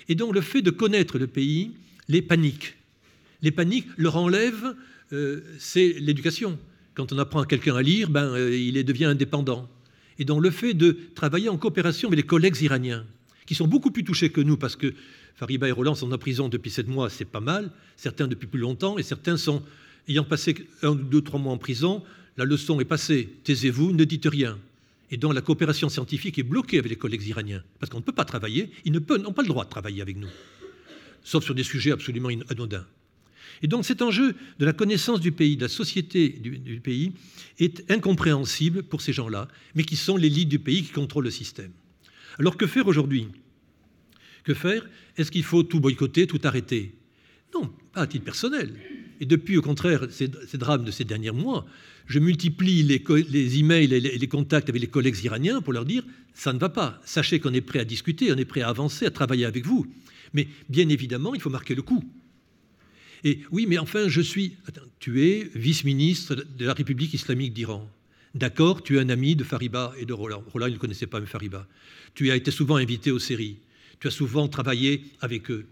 Et 0.09 0.15
donc 0.15 0.35
le 0.35 0.41
fait 0.41 0.61
de 0.61 0.69
connaître 0.69 1.17
le 1.17 1.27
pays 1.27 1.71
les 2.09 2.21
panique. 2.21 2.75
Les 3.41 3.51
paniques 3.51 3.87
leur 3.97 4.17
enlèvent, 4.17 4.75
euh, 5.13 5.41
c'est 5.59 5.93
l'éducation. 5.99 6.59
Quand 6.93 7.13
on 7.13 7.17
apprend 7.17 7.41
à 7.41 7.45
quelqu'un 7.45 7.75
à 7.75 7.81
lire, 7.81 8.09
ben, 8.09 8.25
euh, 8.25 8.55
il 8.55 8.83
devient 8.83 9.05
indépendant 9.05 9.69
et 10.19 10.25
donc 10.25 10.41
le 10.41 10.51
fait 10.51 10.73
de 10.73 10.97
travailler 11.15 11.49
en 11.49 11.57
coopération 11.57 12.09
avec 12.09 12.17
les 12.17 12.25
collègues 12.25 12.61
iraniens, 12.61 13.05
qui 13.45 13.55
sont 13.55 13.67
beaucoup 13.67 13.91
plus 13.91 14.03
touchés 14.03 14.29
que 14.29 14.41
nous, 14.41 14.57
parce 14.57 14.75
que 14.75 14.93
Fariba 15.35 15.67
et 15.67 15.71
Roland 15.71 15.95
sont 15.95 16.11
en 16.11 16.17
prison 16.17 16.49
depuis 16.49 16.71
sept 16.71 16.87
mois, 16.87 17.09
c'est 17.09 17.25
pas 17.25 17.39
mal, 17.39 17.71
certains 17.97 18.27
depuis 18.27 18.47
plus 18.47 18.59
longtemps, 18.59 18.97
et 18.97 19.03
certains 19.03 19.37
sont, 19.37 19.63
ayant 20.07 20.23
passé 20.23 20.55
un, 20.81 20.95
deux, 20.95 21.21
trois 21.21 21.39
mois 21.39 21.53
en 21.53 21.57
prison, 21.57 22.03
la 22.37 22.45
leçon 22.45 22.79
est 22.79 22.85
passée, 22.85 23.29
taisez-vous, 23.43 23.91
ne 23.91 24.03
dites 24.03 24.25
rien. 24.25 24.57
Et 25.11 25.17
donc 25.17 25.33
la 25.33 25.41
coopération 25.41 25.89
scientifique 25.89 26.39
est 26.39 26.43
bloquée 26.43 26.79
avec 26.79 26.89
les 26.89 26.95
collègues 26.95 27.27
iraniens, 27.27 27.63
parce 27.79 27.89
qu'on 27.89 27.99
ne 27.99 28.03
peut 28.03 28.13
pas 28.13 28.25
travailler, 28.25 28.71
ils 28.85 28.91
n'ont 28.91 29.01
pas 29.01 29.17
le 29.17 29.47
droit 29.47 29.65
de 29.65 29.69
travailler 29.69 30.01
avec 30.01 30.17
nous, 30.17 30.29
sauf 31.23 31.43
sur 31.43 31.55
des 31.55 31.63
sujets 31.63 31.91
absolument 31.91 32.29
anodins. 32.49 32.85
Et 33.61 33.67
donc 33.67 33.85
cet 33.85 34.01
enjeu 34.01 34.35
de 34.59 34.65
la 34.65 34.73
connaissance 34.73 35.19
du 35.19 35.31
pays, 35.31 35.57
de 35.57 35.63
la 35.63 35.69
société 35.69 36.29
du, 36.29 36.79
pays, 36.79 37.13
est 37.59 37.89
incompréhensible 37.91 38.83
pour 38.83 39.01
ces 39.01 39.13
gens-là, 39.13 39.47
mais 39.75 39.83
qui 39.83 39.95
sont 39.95 40.17
l'élite 40.17 40.49
du 40.49 40.59
pays 40.59 40.83
qui 40.83 40.91
contrôle 40.91 41.25
le 41.25 41.31
système. 41.31 41.71
Alors 42.39 42.57
que 42.57 42.67
faire 42.67 42.87
aujourd'hui? 42.87 43.27
Que 44.43 44.53
faire? 44.53 44.87
Est-ce 45.17 45.31
qu'il 45.31 45.43
faut 45.43 45.63
tout 45.63 45.79
boycotter, 45.79 46.27
tout 46.27 46.41
arrêter? 46.43 46.95
Non, 47.53 47.71
pas 47.93 48.01
à 48.01 48.07
titre 48.07 48.25
personnel. 48.25 48.73
Et 49.21 49.25
depuis, 49.25 49.57
au 49.57 49.61
contraire, 49.61 50.07
ces, 50.09 50.27
drames 50.57 50.83
de 50.83 50.91
ces 50.91 51.05
derniers 51.05 51.31
mois, 51.31 51.65
je 52.07 52.19
multiplie 52.19 52.83
les, 52.83 53.59
emails 53.59 53.93
et 53.93 53.99
les, 53.99 54.17
les, 54.17 54.27
contacts 54.27 54.67
avec 54.69 54.81
les 54.81 54.87
collègues 54.87 55.23
iraniens 55.23 55.61
pour 55.61 55.71
leur 55.71 55.85
dire 55.85 56.03
ça 56.33 56.51
ne 56.51 56.59
va 56.59 56.69
pas. 56.69 56.99
Sachez 57.05 57.39
qu'on 57.39 57.53
est 57.53 57.61
prêt 57.61 57.79
à 57.79 57.85
discuter, 57.85 58.33
on 58.33 58.37
est 58.37 58.45
prêt 58.45 58.61
à 58.61 58.69
avancer, 58.69 59.05
à 59.05 59.11
travailler 59.11 59.45
avec 59.45 59.65
vous. 59.65 59.87
Mais 60.33 60.47
bien 60.67 60.89
évidemment, 60.89 61.35
il 61.35 61.41
faut 61.41 61.49
marquer 61.49 61.75
le 61.75 61.83
coup. 61.83 62.03
Et 63.23 63.39
oui, 63.51 63.65
mais 63.67 63.77
enfin, 63.77 64.09
je 64.09 64.21
suis. 64.21 64.57
tu 64.99 65.23
es 65.23 65.49
vice-ministre 65.55 66.35
de 66.35 66.65
la 66.65 66.73
République 66.73 67.13
islamique 67.13 67.53
d'Iran. 67.53 67.89
D'accord, 68.35 68.81
tu 68.81 68.97
es 68.97 68.99
un 68.99 69.09
ami 69.09 69.35
de 69.35 69.43
Fariba 69.43 69.93
et 69.97 70.05
de 70.05 70.13
Roland. 70.13 70.43
Roland, 70.51 70.67
il 70.67 70.73
ne 70.73 70.77
connaissait 70.79 71.07
pas 71.07 71.21
Fariba. 71.21 71.67
Tu 72.15 72.31
as 72.31 72.35
été 72.35 72.51
souvent 72.51 72.77
invité 72.77 73.11
aux 73.11 73.19
séries. 73.19 73.57
Tu 73.99 74.07
as 74.07 74.11
souvent 74.11 74.47
travaillé 74.47 75.05
avec 75.21 75.51
eux. 75.51 75.65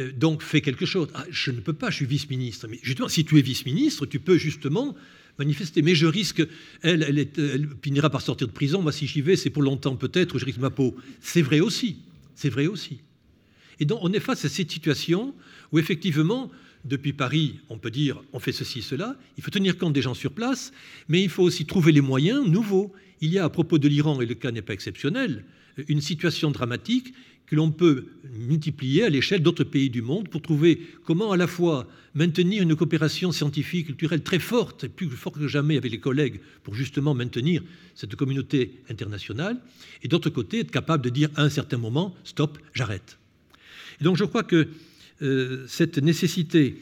euh, 0.00 0.12
donc 0.12 0.42
fais 0.42 0.60
quelque 0.60 0.86
chose. 0.86 1.08
Ah, 1.14 1.24
je 1.28 1.50
ne 1.50 1.60
peux 1.60 1.72
pas, 1.72 1.90
je 1.90 1.96
suis 1.96 2.06
vice-ministre. 2.06 2.68
Mais 2.68 2.78
justement, 2.82 3.08
si 3.08 3.24
tu 3.24 3.38
es 3.38 3.42
vice-ministre, 3.42 4.06
tu 4.06 4.20
peux 4.20 4.38
justement 4.38 4.96
manifester. 5.38 5.82
Mais 5.82 5.94
je 5.94 6.06
risque, 6.06 6.46
elle, 6.82 7.02
elle, 7.02 7.68
finira 7.82 8.10
par 8.10 8.22
sortir 8.22 8.46
de 8.46 8.52
prison. 8.52 8.80
Moi, 8.80 8.92
si 8.92 9.06
j'y 9.06 9.20
vais, 9.20 9.36
c'est 9.36 9.50
pour 9.50 9.62
longtemps 9.62 9.96
peut-être, 9.96 10.38
je 10.38 10.44
risque 10.44 10.58
ma 10.58 10.70
peau. 10.70 10.96
C'est 11.20 11.42
vrai 11.42 11.60
aussi. 11.60 11.98
C'est 12.36 12.48
vrai 12.48 12.68
aussi. 12.68 13.00
Et 13.80 13.84
donc, 13.84 13.98
on 14.02 14.12
est 14.12 14.20
face 14.20 14.44
à 14.44 14.48
cette 14.48 14.70
situation 14.70 15.34
où, 15.72 15.78
effectivement, 15.78 16.50
depuis 16.88 17.12
Paris, 17.12 17.60
on 17.68 17.78
peut 17.78 17.90
dire 17.90 18.22
on 18.32 18.40
fait 18.40 18.52
ceci, 18.52 18.82
cela. 18.82 19.16
Il 19.36 19.44
faut 19.44 19.50
tenir 19.50 19.78
compte 19.78 19.92
des 19.92 20.02
gens 20.02 20.14
sur 20.14 20.32
place, 20.32 20.72
mais 21.08 21.22
il 21.22 21.28
faut 21.28 21.42
aussi 21.42 21.66
trouver 21.66 21.92
les 21.92 22.00
moyens 22.00 22.46
nouveaux. 22.46 22.92
Il 23.20 23.30
y 23.30 23.38
a, 23.38 23.44
à 23.44 23.48
propos 23.48 23.78
de 23.78 23.88
l'Iran, 23.88 24.20
et 24.20 24.26
le 24.26 24.34
cas 24.34 24.50
n'est 24.50 24.62
pas 24.62 24.72
exceptionnel, 24.72 25.44
une 25.88 26.00
situation 26.00 26.50
dramatique 26.50 27.14
que 27.46 27.56
l'on 27.56 27.70
peut 27.70 28.06
multiplier 28.34 29.04
à 29.04 29.08
l'échelle 29.08 29.42
d'autres 29.42 29.64
pays 29.64 29.88
du 29.88 30.02
monde 30.02 30.28
pour 30.28 30.42
trouver 30.42 30.82
comment 31.04 31.32
à 31.32 31.36
la 31.36 31.46
fois 31.46 31.88
maintenir 32.14 32.62
une 32.62 32.76
coopération 32.76 33.32
scientifique, 33.32 33.86
culturelle 33.86 34.22
très 34.22 34.38
forte, 34.38 34.84
et 34.84 34.88
plus 34.88 35.08
forte 35.08 35.38
que 35.38 35.48
jamais 35.48 35.78
avec 35.78 35.90
les 35.90 36.00
collègues, 36.00 36.40
pour 36.62 36.74
justement 36.74 37.14
maintenir 37.14 37.62
cette 37.94 38.16
communauté 38.16 38.82
internationale, 38.90 39.58
et 40.02 40.08
d'autre 40.08 40.28
côté 40.30 40.60
être 40.60 40.70
capable 40.70 41.04
de 41.04 41.10
dire 41.10 41.30
à 41.36 41.42
un 41.42 41.48
certain 41.48 41.78
moment, 41.78 42.14
stop, 42.24 42.58
j'arrête. 42.74 43.18
Donc 44.00 44.16
je 44.16 44.24
crois 44.24 44.42
que 44.42 44.68
euh, 45.22 45.64
cette 45.66 45.98
nécessité 45.98 46.80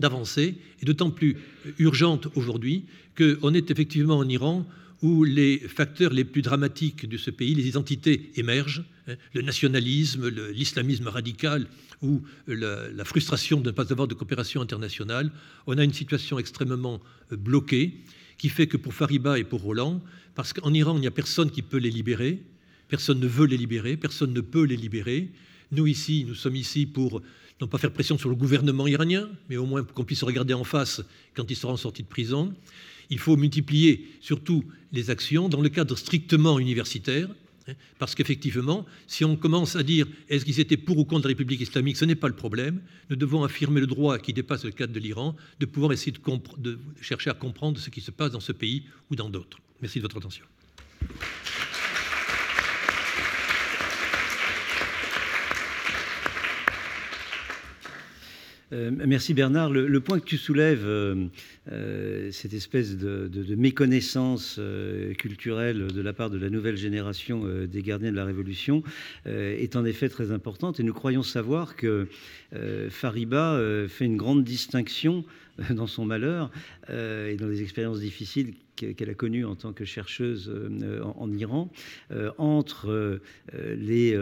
d'avancer 0.00 0.56
est 0.80 0.84
d'autant 0.84 1.10
plus 1.10 1.36
urgente 1.78 2.28
aujourd'hui 2.34 2.84
qu'on 3.16 3.54
est 3.54 3.70
effectivement 3.70 4.18
en 4.18 4.28
Iran 4.28 4.66
où 5.02 5.24
les 5.24 5.58
facteurs 5.58 6.12
les 6.12 6.24
plus 6.24 6.42
dramatiques 6.42 7.08
de 7.08 7.16
ce 7.16 7.30
pays, 7.30 7.54
les 7.54 7.66
identités 7.66 8.30
émergent, 8.36 8.84
hein, 9.08 9.16
le 9.34 9.42
nationalisme, 9.42 10.28
l'islamisme 10.52 11.08
radical 11.08 11.66
ou 12.02 12.22
la, 12.46 13.04
frustration 13.04 13.60
de 13.60 13.70
ne 13.70 13.74
pas 13.74 13.92
avoir 13.92 14.06
de 14.08 14.14
coopération 14.14 14.60
internationale. 14.60 15.30
On 15.66 15.76
a 15.78 15.84
une 15.84 15.92
situation 15.92 16.38
extrêmement 16.38 17.00
euh, 17.32 17.36
bloquée 17.36 17.94
qui 18.38 18.48
fait 18.48 18.66
que 18.66 18.76
pour 18.76 18.94
Fariba 18.94 19.38
et 19.38 19.44
pour 19.44 19.62
Roland, 19.62 20.02
parce 20.34 20.52
qu'en 20.52 20.72
Iran, 20.72 20.96
il 20.96 21.00
n'y 21.00 21.06
a 21.06 21.12
personne 21.12 21.50
qui 21.50 21.62
peut 21.62 21.78
les 21.78 21.90
libérer, 21.90 22.40
personne 22.88 23.20
ne 23.20 23.26
veut 23.26 23.46
les 23.46 23.56
libérer, 23.56 23.96
personne 23.96 24.32
ne 24.32 24.40
peut 24.40 24.64
les 24.64 24.76
libérer. 24.76 25.30
Nous 25.72 25.86
ici, 25.86 26.24
nous 26.26 26.34
sommes 26.34 26.56
ici 26.56 26.86
pour 26.86 27.22
non 27.62 27.68
pas 27.68 27.78
faire 27.78 27.92
pression 27.92 28.18
sur 28.18 28.28
le 28.28 28.34
gouvernement 28.34 28.88
iranien, 28.88 29.28
mais 29.48 29.56
au 29.56 29.66
moins 29.66 29.84
qu'on 29.84 30.02
puisse 30.02 30.24
regarder 30.24 30.52
en 30.52 30.64
face 30.64 31.00
quand 31.34 31.48
ils 31.48 31.56
seront 31.56 31.76
sortis 31.76 32.02
de 32.02 32.08
prison. 32.08 32.52
Il 33.08 33.20
faut 33.20 33.36
multiplier 33.36 34.10
surtout 34.20 34.64
les 34.92 35.10
actions 35.10 35.48
dans 35.48 35.60
le 35.60 35.68
cadre 35.68 35.94
strictement 35.94 36.58
universitaire, 36.58 37.28
hein, 37.68 37.74
parce 38.00 38.16
qu'effectivement, 38.16 38.84
si 39.06 39.24
on 39.24 39.36
commence 39.36 39.76
à 39.76 39.84
dire 39.84 40.08
est-ce 40.28 40.44
qu'ils 40.44 40.58
étaient 40.58 40.76
pour 40.76 40.98
ou 40.98 41.04
contre 41.04 41.28
la 41.28 41.28
République 41.28 41.60
islamique, 41.60 41.96
ce 41.96 42.04
n'est 42.04 42.16
pas 42.16 42.26
le 42.26 42.34
problème. 42.34 42.82
Nous 43.10 43.16
devons 43.16 43.44
affirmer 43.44 43.80
le 43.80 43.86
droit 43.86 44.18
qui 44.18 44.32
dépasse 44.32 44.64
le 44.64 44.72
cadre 44.72 44.92
de 44.92 44.98
l'Iran, 44.98 45.36
de 45.60 45.66
pouvoir 45.66 45.92
essayer 45.92 46.12
de 46.12 46.78
chercher 47.00 47.30
à 47.30 47.34
comprendre 47.34 47.78
ce 47.78 47.90
qui 47.90 48.00
se 48.00 48.10
passe 48.10 48.32
dans 48.32 48.40
ce 48.40 48.50
pays 48.50 48.82
ou 49.08 49.14
dans 49.14 49.30
d'autres. 49.30 49.58
Merci 49.80 50.00
de 50.00 50.02
votre 50.02 50.16
attention. 50.16 50.44
Euh, 58.72 58.90
merci 58.90 59.34
Bernard. 59.34 59.70
Le, 59.70 60.00
point 60.00 60.18
que 60.18 60.24
tu 60.24 60.38
soulèves, 60.38 60.84
euh, 60.86 61.26
euh, 61.70 62.30
cette 62.32 62.54
espèce 62.54 62.96
de, 62.96 63.54
méconnaissance 63.54 64.58
culturelle 65.18 65.88
de 65.88 66.00
la 66.00 66.12
part 66.12 66.30
de 66.30 66.38
la 66.38 66.48
nouvelle 66.48 66.76
génération 66.76 67.44
des 67.66 67.82
gardiens 67.82 68.10
de 68.10 68.16
la 68.16 68.24
Révolution, 68.24 68.82
est 69.26 69.76
en 69.76 69.84
effet 69.84 70.08
très 70.08 70.32
importante. 70.32 70.80
Et 70.80 70.82
nous 70.82 70.94
croyons 70.94 71.22
savoir 71.22 71.76
que 71.76 72.08
Fariba 72.88 73.60
fait 73.88 74.06
une 74.06 74.16
grande 74.16 74.44
distinction 74.44 75.24
dans 75.70 75.86
son 75.86 76.06
malheur 76.06 76.50
et 76.88 77.36
dans 77.38 77.48
les 77.48 77.62
expériences 77.62 78.00
difficiles 78.00 78.54
qu'elle 78.74 79.10
a 79.10 79.14
connues 79.14 79.44
en 79.44 79.54
tant 79.54 79.72
que 79.72 79.84
chercheuse 79.84 80.50
en, 81.02 81.30
Iran, 81.32 81.70
entre 82.38 83.20
les 83.76 84.16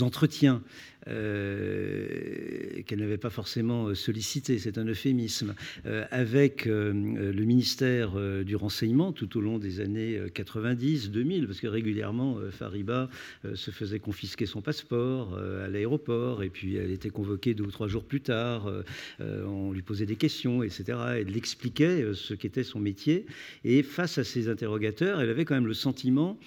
entretiens 0.00 0.62
euh, 1.08 2.82
qu'elle 2.86 3.00
n'avait 3.00 3.18
pas 3.18 3.30
forcément 3.30 3.88
euh, 3.88 3.94
sollicité, 3.94 4.58
c'est 4.58 4.78
un 4.78 4.84
euphémisme, 4.84 5.54
euh, 5.86 6.04
avec 6.10 6.64
le 6.66 7.44
ministère 7.44 8.12
du 8.44 8.56
renseignement 8.56 9.12
tout 9.12 9.36
au 9.36 9.40
long 9.40 9.58
des 9.58 9.80
années 9.80 10.20
90, 10.32 11.10
2000, 11.10 11.46
parce 11.46 11.60
que 11.60 11.66
régulièrement, 11.66 12.38
Fariba 12.50 13.08
se 13.54 13.70
faisait 13.70 13.98
confisquer 13.98 14.46
son 14.46 14.60
passeport 14.60 15.38
à 15.38 15.68
l'aéroport, 15.68 16.42
et 16.42 16.50
puis 16.50 16.76
elle 16.76 16.90
était 16.90 17.10
convoquée 17.10 17.54
deux 17.54 17.64
ou 17.64 17.70
trois 17.70 17.88
jours 17.88 18.04
plus 18.04 18.20
tard, 18.20 18.70
on 19.20 19.72
lui 19.72 19.82
posait 19.82 20.06
des 20.06 20.16
questions, 20.16 20.62
etc. 20.62 20.98
Elle 21.18 21.36
expliquait 21.36 22.04
ce 22.14 22.34
qu'était 22.34 22.64
son 22.64 22.80
métier, 22.80 23.26
et 23.64 23.82
face 23.82 24.18
à 24.18 24.24
ces 24.24 24.48
interrogateurs, 24.48 25.20
elle 25.20 25.30
avait 25.30 25.44
quand 25.44 25.54
même 25.54 25.66
le 25.66 25.74
sentiment 25.74 26.38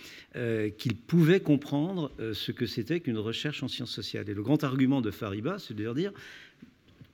qu'il 0.77 0.95
pouvait 0.95 1.39
comprendre 1.39 2.11
ce 2.33 2.51
que 2.51 2.65
c'était 2.65 2.99
qu'une 2.99 3.17
recherche 3.17 3.63
en 3.63 3.67
sciences 3.67 3.91
sociales. 3.91 4.29
Et 4.29 4.33
le 4.33 4.43
grand 4.43 4.63
argument 4.63 5.01
de 5.01 5.11
Fariba, 5.11 5.59
c'est 5.59 5.73
de 5.73 5.83
leur 5.83 5.95
dire 5.95 6.11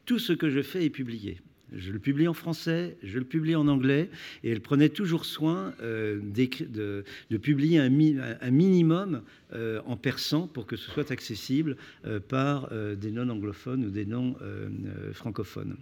tout 0.05 0.19
ce 0.19 0.34
que 0.34 0.49
je 0.49 0.62
fais 0.62 0.86
est 0.86 0.89
publié. 0.89 1.38
Je 1.73 1.91
le 1.91 1.99
publie 1.99 2.27
en 2.27 2.34
français, 2.34 2.97
je 3.01 3.17
le 3.17 3.23
publie 3.23 3.55
en 3.55 3.67
anglais, 3.67 4.10
et 4.43 4.51
elle 4.51 4.60
prenait 4.60 4.89
toujours 4.89 5.23
soin 5.23 5.73
euh, 5.81 6.19
de, 6.21 7.38
publier 7.38 7.79
un, 7.79 7.89
minimum 7.89 9.21
euh, 9.53 9.79
en 9.86 9.95
persan 9.95 10.47
pour 10.47 10.65
que 10.65 10.75
ce 10.75 10.91
soit 10.91 11.12
accessible 11.12 11.77
euh, 12.05 12.19
par 12.19 12.69
des 12.71 13.12
non-anglophones 13.12 13.86
ou 13.86 13.89
des 13.89 14.05
non-francophones. 14.05 15.77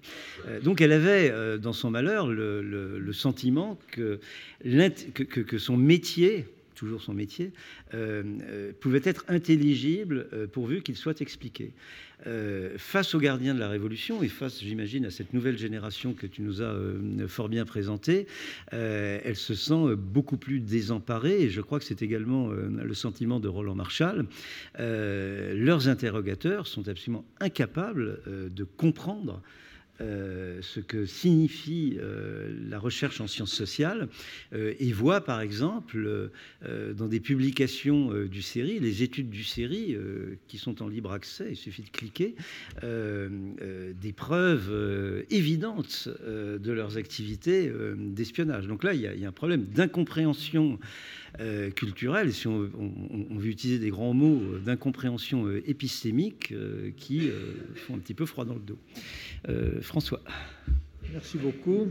donc 0.63 0.81
elle 0.81 0.91
avait 0.91 1.57
dans 1.57 1.73
son 1.73 1.89
malheur 1.89 2.27
le, 2.27 3.11
sentiment 3.13 3.79
que, 3.91 4.19
que 4.61 5.57
son 5.57 5.75
métier 5.75 6.45
toujours 6.79 7.01
son 7.01 7.13
métier, 7.13 7.51
euh, 7.93 8.23
euh, 8.41 8.71
pouvait 8.79 9.01
être 9.03 9.25
intelligible 9.27 10.27
euh, 10.31 10.47
pourvu 10.47 10.81
qu'il 10.81 10.95
soit 10.95 11.21
expliqué. 11.21 11.73
face 12.77 13.15
aux 13.15 13.19
gardiens 13.19 13.53
de 13.53 13.59
la 13.59 13.69
Révolution 13.69 14.21
et 14.23 14.27
face, 14.27 14.59
j'imagine, 14.61 15.05
à 15.05 15.11
cette 15.11 15.33
nouvelle 15.33 15.57
génération 15.57 16.13
que 16.13 16.27
tu 16.27 16.41
nous 16.41 16.61
as 16.61 16.75
fort 17.27 17.47
bien 17.47 17.65
présentée, 17.65 18.27
elle 18.71 19.37
se 19.37 19.55
sent 19.55 19.95
beaucoup 19.95 20.35
plus 20.35 20.59
désemparée 20.59 21.43
et 21.43 21.49
je 21.49 21.61
crois 21.61 21.79
que 21.79 21.85
c'est 21.85 22.01
également 22.01 22.49
le 22.49 22.93
sentiment 22.93 23.39
de 23.39 23.47
Roland 23.47 23.75
Marshall. 23.75 24.25
leurs 24.77 25.87
interrogateurs 25.87 26.67
sont 26.67 26.89
absolument 26.89 27.23
incapables 27.39 28.19
de 28.27 28.63
comprendre 28.65 29.41
euh, 30.01 30.59
ce 30.61 30.79
que 30.79 31.05
signifie 31.05 31.97
euh, 31.99 32.53
la 32.69 32.79
recherche 32.79 33.19
en 33.19 33.27
sciences 33.27 33.51
sociales 33.51 34.07
euh, 34.53 34.73
et 34.79 34.93
voit 34.93 35.21
par 35.21 35.41
exemple 35.41 36.29
dans 36.95 37.07
des 37.07 37.19
publications 37.19 38.13
du 38.25 38.41
série, 38.41 38.79
les 38.79 39.03
études 39.03 39.29
du 39.29 39.43
série 39.43 39.97
qui 40.47 40.57
sont 40.57 40.81
en 40.81 40.87
libre 40.87 41.11
accès, 41.11 41.47
il 41.51 41.55
suffit 41.55 41.83
de 41.83 41.89
cliquer, 41.89 42.35
des 42.81 44.13
preuves 44.13 45.25
évidentes 45.29 46.09
de 46.27 46.71
leurs 46.71 46.97
activités 46.97 47.71
d'espionnage. 47.97 48.67
Donc 48.67 48.83
là, 48.83 48.93
il 48.93 49.01
y, 49.01 49.25
a 49.25 49.27
un 49.27 49.31
problème 49.31 49.65
d'incompréhension 49.65 50.79
culturelle, 51.75 52.33
si 52.33 52.47
on, 52.47 52.69
on, 53.29 53.35
veut 53.37 53.49
utiliser 53.49 53.79
des 53.79 53.89
grands 53.89 54.13
mots, 54.13 54.41
d'incompréhension 54.65 55.49
épistémique 55.65 56.53
qui 56.97 57.29
font 57.75 57.95
un 57.95 57.99
petit 57.99 58.13
peu 58.13 58.25
froid 58.25 58.45
dans 58.45 58.55
le 58.55 58.59
dos. 58.59 58.77
Euh, 59.47 59.81
François. 59.81 60.21
Merci 61.11 61.37
beaucoup. 61.37 61.87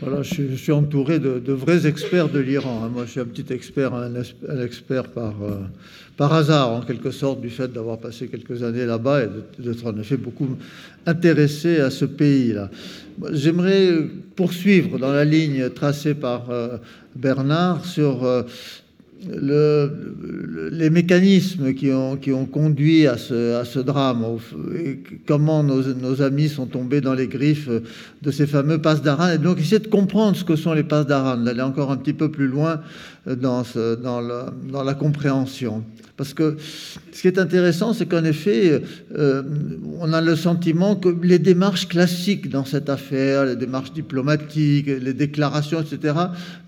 Voilà, 0.00 0.22
je, 0.22 0.54
suis 0.54 0.72
entouré 0.72 1.18
de, 1.18 1.52
vrais 1.52 1.86
experts 1.86 2.28
de 2.28 2.38
l'Iran. 2.38 2.82
Hein. 2.84 2.90
Moi, 2.92 3.04
je 3.06 3.12
suis 3.12 3.20
un 3.20 3.24
petit 3.24 3.52
expert, 3.52 3.94
un, 3.94 4.12
expert 4.62 5.04
par, 5.04 5.34
euh, 5.42 5.56
par 6.16 6.32
hasard, 6.32 6.72
en 6.72 6.82
quelque 6.82 7.10
sorte, 7.10 7.40
du 7.40 7.50
fait 7.50 7.72
d'avoir 7.72 7.98
passé 7.98 8.28
quelques 8.28 8.62
années 8.62 8.84
là-bas 8.86 9.24
et 9.24 9.28
d'être 9.58 9.86
en 9.86 9.98
effet 9.98 10.16
beaucoup 10.16 10.56
intéressé 11.06 11.80
à 11.80 11.90
ce 11.90 12.04
pays-là. 12.04 12.70
J'aimerais 13.32 13.92
poursuivre 14.36 14.98
dans 14.98 15.12
la 15.12 15.24
ligne 15.24 15.70
tracée 15.70 16.14
par 16.14 16.50
euh, 16.50 16.76
Bernard 17.16 17.84
sur 17.84 18.24
le, 19.26 20.70
les 20.72 20.90
mécanismes 20.90 21.74
qui 21.74 21.90
ont, 21.92 22.46
conduit 22.46 23.06
à 23.06 23.16
ce, 23.16 23.78
drame, 23.80 24.24
comment 25.26 25.62
nos, 25.62 26.22
amis 26.22 26.48
sont 26.48 26.66
tombés 26.66 27.00
dans 27.00 27.14
les 27.14 27.26
griffes 27.26 27.68
de 28.22 28.30
ces 28.30 28.46
fameux 28.46 28.80
passes 28.80 29.02
d'Aran, 29.02 29.30
et 29.30 29.38
donc 29.38 29.58
essayer 29.58 29.80
de 29.80 29.88
comprendre 29.88 30.36
ce 30.36 30.44
que 30.44 30.56
sont 30.56 30.72
les 30.72 30.84
passes 30.84 31.06
d'Aran, 31.06 31.38
d'aller 31.38 31.62
encore 31.62 31.90
un 31.90 31.96
petit 31.96 32.12
peu 32.12 32.30
plus 32.30 32.46
loin 32.46 32.80
dans, 33.26 33.64
ce, 33.64 33.96
dans, 33.96 34.20
la 34.20 34.94
compréhension. 34.94 35.84
Parce 36.16 36.34
que 36.34 36.56
ce 37.12 37.20
qui 37.20 37.28
est 37.28 37.38
intéressant, 37.38 37.92
c'est 37.92 38.06
qu'en 38.06 38.24
effet, 38.24 38.82
euh, 39.16 39.42
on 40.00 40.12
a 40.12 40.20
le 40.20 40.34
sentiment 40.34 40.96
que 40.96 41.08
les 41.22 41.38
démarches 41.38 41.86
classiques 41.86 42.50
dans 42.50 42.64
cette 42.64 42.88
affaire, 42.88 43.44
les 43.44 43.56
démarches 43.56 43.92
diplomatiques, 43.92 44.86
les 44.86 45.14
déclarations, 45.14 45.80
etc., 45.80 46.14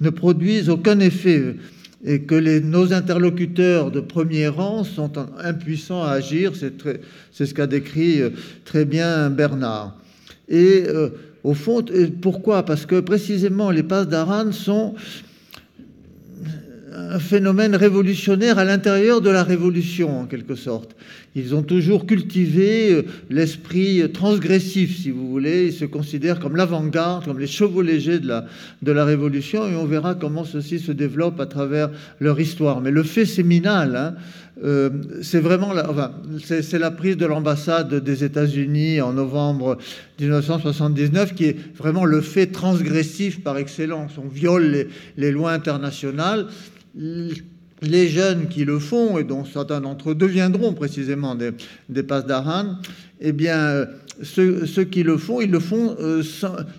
ne 0.00 0.10
produisent 0.10 0.68
aucun 0.68 1.00
effet 1.00 1.56
et 2.04 2.22
que 2.22 2.60
nos 2.60 2.92
interlocuteurs 2.92 3.90
de 3.90 4.00
premier 4.00 4.48
rang 4.48 4.84
sont 4.84 5.12
impuissants 5.42 6.02
à 6.02 6.12
agir. 6.12 6.52
C'est 6.56 7.46
ce 7.46 7.54
qu'a 7.54 7.66
décrit 7.66 8.22
euh, 8.22 8.30
très 8.64 8.84
bien 8.84 9.28
Bernard. 9.30 9.96
Et 10.48 10.84
euh, 10.86 11.10
au 11.44 11.54
fond, 11.54 11.84
pourquoi? 12.20 12.64
Parce 12.64 12.86
que 12.86 13.00
précisément 13.00 13.70
les 13.70 13.82
passes 13.82 14.08
d'Aran 14.08 14.52
sont 14.52 14.94
un 17.08 17.18
phénomène 17.18 17.74
révolutionnaire 17.74 18.58
à 18.58 18.64
l'intérieur 18.64 19.20
de 19.20 19.30
la 19.30 19.42
révolution, 19.42 20.20
en 20.20 20.26
quelque 20.26 20.54
sorte. 20.54 20.96
Ils 21.34 21.54
ont 21.54 21.62
toujours 21.62 22.06
cultivé 22.06 22.92
euh, 22.92 23.02
l'esprit 23.30 24.10
transgressif, 24.12 25.02
si 25.02 25.10
vous 25.10 25.28
voulez. 25.28 25.66
Ils 25.66 25.72
se 25.72 25.84
considèrent 25.84 26.40
comme 26.40 26.56
l'avant-garde, 26.56 27.24
comme 27.24 27.38
les 27.38 27.46
chevaux 27.46 27.82
légers 27.82 28.18
de 28.18 28.28
la, 28.28 28.46
de 28.82 28.92
la 28.92 29.04
révolution, 29.04 29.68
et 29.68 29.76
on 29.76 29.86
verra 29.86 30.14
comment 30.14 30.44
ceci 30.44 30.78
se 30.78 30.92
développe 30.92 31.40
à 31.40 31.46
travers 31.46 31.90
leur 32.20 32.38
histoire. 32.40 32.80
Mais 32.80 32.90
le 32.90 33.02
fait 33.02 33.26
séminal, 33.26 33.96
hein, 33.96 34.14
euh, 34.62 34.90
c'est 35.22 35.40
vraiment 35.40 35.72
la, 35.72 35.88
enfin, 35.88 36.12
c'est, 36.44 36.78
la 36.78 36.90
prise 36.90 37.16
de 37.16 37.24
l'ambassade 37.24 37.94
des 37.94 38.24
États-Unis 38.24 39.00
en 39.00 39.12
novembre 39.14 39.78
1979 40.20 41.34
qui 41.34 41.46
est 41.46 41.56
vraiment 41.76 42.04
le 42.04 42.20
fait 42.20 42.46
transgressif 42.46 43.42
par 43.42 43.56
excellence. 43.56 44.12
On 44.18 44.28
viole 44.28 44.70
les, 44.70 44.88
les 45.16 45.30
lois 45.30 45.52
internationales 45.52 46.46
les 46.94 48.08
jeunes 48.08 48.48
qui 48.48 48.64
le 48.64 48.78
font, 48.78 49.18
et 49.18 49.24
dont 49.24 49.44
certains 49.44 49.80
d'entre 49.80 50.10
eux 50.10 50.14
deviendront 50.14 50.74
précisément 50.74 51.34
des, 51.34 51.50
des 51.88 52.02
passes 52.02 52.26
d'Aran, 52.26 52.76
eh 53.20 53.32
bien, 53.32 53.86
ceux, 54.22 54.84
qui 54.84 55.02
le 55.02 55.16
font, 55.16 55.40
ils 55.40 55.50
le 55.50 55.60
font 55.60 55.96
euh, 56.00 56.22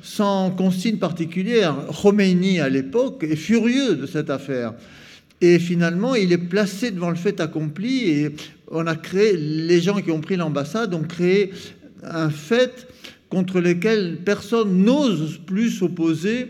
sans, 0.03 0.51
consigne 0.51 0.97
particulière. 0.97 1.75
Khomeini, 2.01 2.59
à 2.59 2.69
l'époque, 2.69 3.23
est 3.23 3.35
furieux 3.35 3.95
de 3.95 4.05
cette 4.05 4.29
affaire. 4.29 4.73
Et 5.41 5.57
finalement, 5.57 6.13
il 6.13 6.31
est 6.31 6.37
placé 6.37 6.91
devant 6.91 7.09
le 7.09 7.15
fait 7.15 7.39
accompli, 7.39 8.09
et 8.09 8.35
on 8.69 8.85
a 8.85 8.95
créé, 8.95 9.35
les 9.37 9.81
gens 9.81 9.99
qui 10.01 10.11
ont 10.11 10.21
pris 10.21 10.35
l'ambassade 10.35 10.93
ont 10.93 11.03
créé 11.03 11.51
un 12.03 12.29
fait 12.29 12.87
contre 13.29 13.59
lequel 13.59 14.19
personne 14.23 14.83
n'ose 14.83 15.39
plus 15.45 15.71
s'opposer 15.71 16.49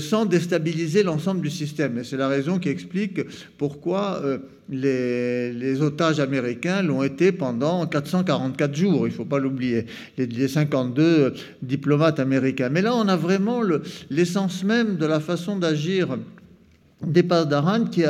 sans 0.00 0.24
déstabiliser 0.24 1.02
l'ensemble 1.02 1.42
du 1.42 1.50
système. 1.50 1.98
Et 1.98 2.04
c'est 2.04 2.16
la 2.16 2.28
raison 2.28 2.58
qui 2.58 2.68
explique 2.68 3.20
pourquoi 3.58 4.20
euh, 4.24 4.38
les, 4.70 5.82
otages 5.82 6.20
américains 6.20 6.82
l'ont 6.82 7.02
été 7.02 7.32
pendant 7.32 7.86
444 7.86 8.74
jours, 8.74 9.06
il 9.06 9.10
ne 9.10 9.14
faut 9.14 9.24
pas 9.24 9.38
l'oublier, 9.38 9.86
les, 10.16 10.48
52 10.48 11.34
diplomates 11.62 12.18
américains. 12.18 12.70
Mais 12.70 12.82
là, 12.82 12.94
on 12.94 13.08
a 13.08 13.16
vraiment 13.16 13.60
l'essence 14.10 14.64
même 14.64 14.96
de 14.96 15.06
la 15.06 15.20
façon 15.20 15.56
d'agir 15.58 16.18
des 17.04 17.22
d'Aran 17.22 17.84
qui, 17.84 18.04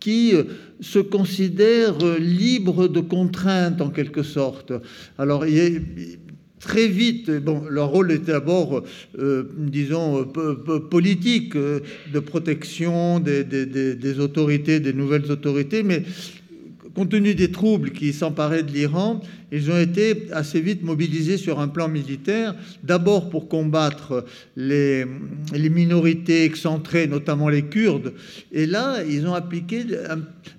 qui 0.00 0.34
euh, 0.34 0.44
se 0.80 0.98
considèrent 0.98 1.98
libres 2.18 2.88
de 2.88 3.00
contraintes 3.00 3.80
en 3.80 3.90
quelque 3.90 4.24
sorte. 4.24 4.72
Alors, 5.18 5.46
il 5.46 6.18
très 6.64 6.88
vite, 6.88 7.30
leur 7.70 7.88
rôle 7.88 8.12
était 8.12 8.32
d'abord, 8.32 8.82
euh, 9.18 9.44
disons, 9.56 10.24
politique, 10.90 11.54
euh, 11.56 11.80
de 12.12 12.18
protection 12.20 13.20
des, 13.20 14.20
autorités, 14.20 14.80
des 14.80 14.92
nouvelles 14.92 15.30
autorités, 15.30 15.82
mais 15.82 16.02
compte 16.94 17.10
tenu 17.10 17.34
des 17.34 17.50
troubles 17.50 17.90
qui 17.90 18.12
s'emparaient 18.12 18.62
de 18.62 18.70
l'Iran, 18.70 19.20
ils 19.54 19.70
ont 19.70 19.78
été 19.78 20.26
assez 20.32 20.60
vite 20.60 20.82
mobilisés 20.82 21.36
sur 21.36 21.60
un 21.60 21.68
plan 21.68 21.88
militaire, 21.88 22.56
d'abord 22.82 23.30
pour 23.30 23.48
combattre 23.48 24.24
les, 24.56 25.06
minorités 25.70 26.44
excentrées, 26.44 27.06
notamment 27.06 27.48
les 27.48 27.62
Kurdes, 27.62 28.14
et 28.52 28.66
là, 28.66 29.04
ils 29.08 29.26
ont 29.28 29.34
appliqué 29.34 29.84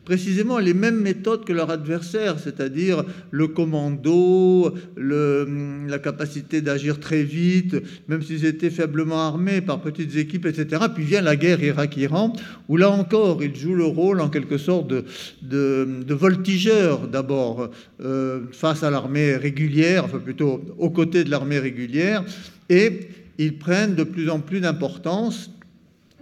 précisément 0.05 0.59
les 0.59 0.73
mêmes 0.73 1.01
méthodes 1.01 1.43
que 1.43 1.51
leurs 1.51 1.71
adversaires, 1.71 2.39
c'est-à-dire 2.39 3.03
le 3.31 3.47
commando, 3.47 4.73
la 4.95 5.99
capacité 5.99 6.61
d'agir 6.61 6.99
très 6.99 7.23
vite, 7.23 7.75
même 8.07 8.21
s'ils 8.21 8.45
étaient 8.45 8.69
faiblement 8.69 9.27
armés 9.27 9.59
par 9.61 9.81
petites 9.81 10.15
équipes, 10.15 10.45
etc. 10.45 10.83
Puis 10.93 11.03
vient 11.03 11.21
la 11.21 11.35
guerre 11.35 11.61
Irak-Iran, 11.61 12.33
où 12.69 12.77
là 12.77 12.91
encore, 12.91 13.43
ils 13.43 13.55
jouent 13.55 13.75
le 13.75 13.85
rôle 13.85 14.21
en 14.21 14.29
quelque 14.29 14.57
sorte 14.57 14.87
de, 14.87 15.03
de, 15.41 15.87
de 16.05 16.13
voltigeur 16.13 17.07
d'abord 17.07 17.69
euh, 18.01 18.41
face 18.51 18.83
à 18.83 18.84
l'armée 18.89 19.35
régulière, 19.35 20.05
enfin 20.05 20.19
plutôt 20.19 20.61
aux 20.77 20.89
côtés 20.89 21.23
de 21.23 21.29
l'armée 21.29 21.59
régulière, 21.59 22.23
et 22.69 23.09
ils 23.37 23.57
prennent 23.57 23.95
de 23.95 24.03
plus 24.03 24.29
en 24.29 24.39
plus 24.39 24.61
d'importance 24.61 25.49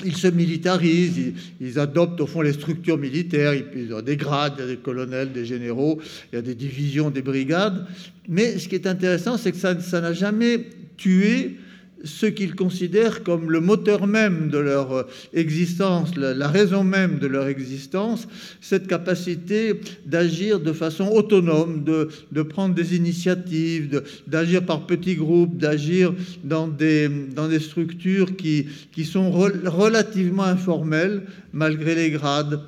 ils 0.03 0.17
se 0.17 0.27
militarisent, 0.27 1.33
ils, 1.61 1.79
adoptent 1.79 2.19
au 2.21 2.27
fond 2.27 2.41
les 2.41 2.53
structures 2.53 2.97
militaires, 2.97 3.53
ils 3.53 3.93
ont 3.93 4.01
des 4.01 4.17
grades, 4.17 4.53
il 4.57 4.61
y 4.61 4.63
a 4.63 4.67
des 4.67 4.77
colonels, 4.77 5.31
des 5.31 5.45
généraux, 5.45 5.99
il 6.31 6.35
y 6.35 6.39
a 6.39 6.41
des 6.41 6.55
divisions, 6.55 7.09
des 7.09 7.21
brigades. 7.21 7.85
Mais 8.27 8.57
ce 8.57 8.67
qui 8.67 8.75
est 8.75 8.87
intéressant, 8.87 9.37
c'est 9.37 9.51
que 9.51 9.57
ça 9.57 10.01
n'a 10.01 10.13
jamais 10.13 10.67
tué 10.97 11.57
ce 12.03 12.25
qu'ils 12.25 12.55
considèrent 12.55 13.23
comme 13.23 13.49
le 13.51 13.59
moteur 13.59 14.07
même 14.07 14.49
de 14.49 14.57
leur 14.57 14.91
euh, 14.91 15.03
existence, 15.33 16.15
la, 16.15 16.47
raison 16.47 16.83
même 16.83 17.19
de 17.19 17.27
leur 17.27 17.47
existence, 17.47 18.27
cette 18.61 18.87
capacité 18.87 19.79
d'agir 20.05 20.59
de 20.59 20.73
façon 20.73 21.07
autonome, 21.07 21.83
de, 21.83 22.09
de 22.31 22.41
prendre 22.41 22.75
des 22.75 22.95
initiatives, 22.95 24.03
d'agir 24.27 24.65
par 24.65 24.85
petits 24.85 25.15
groupes, 25.15 25.57
d'agir 25.57 26.13
dans 26.43 26.67
des, 26.67 27.09
dans 27.09 27.47
des 27.47 27.59
structures 27.59 28.35
qui, 28.35 28.67
qui 28.91 29.05
sont 29.05 29.31
relativement 29.31 30.43
informelles, 30.43 31.23
malgré 31.53 31.95
les 31.95 32.11
grades, 32.11 32.61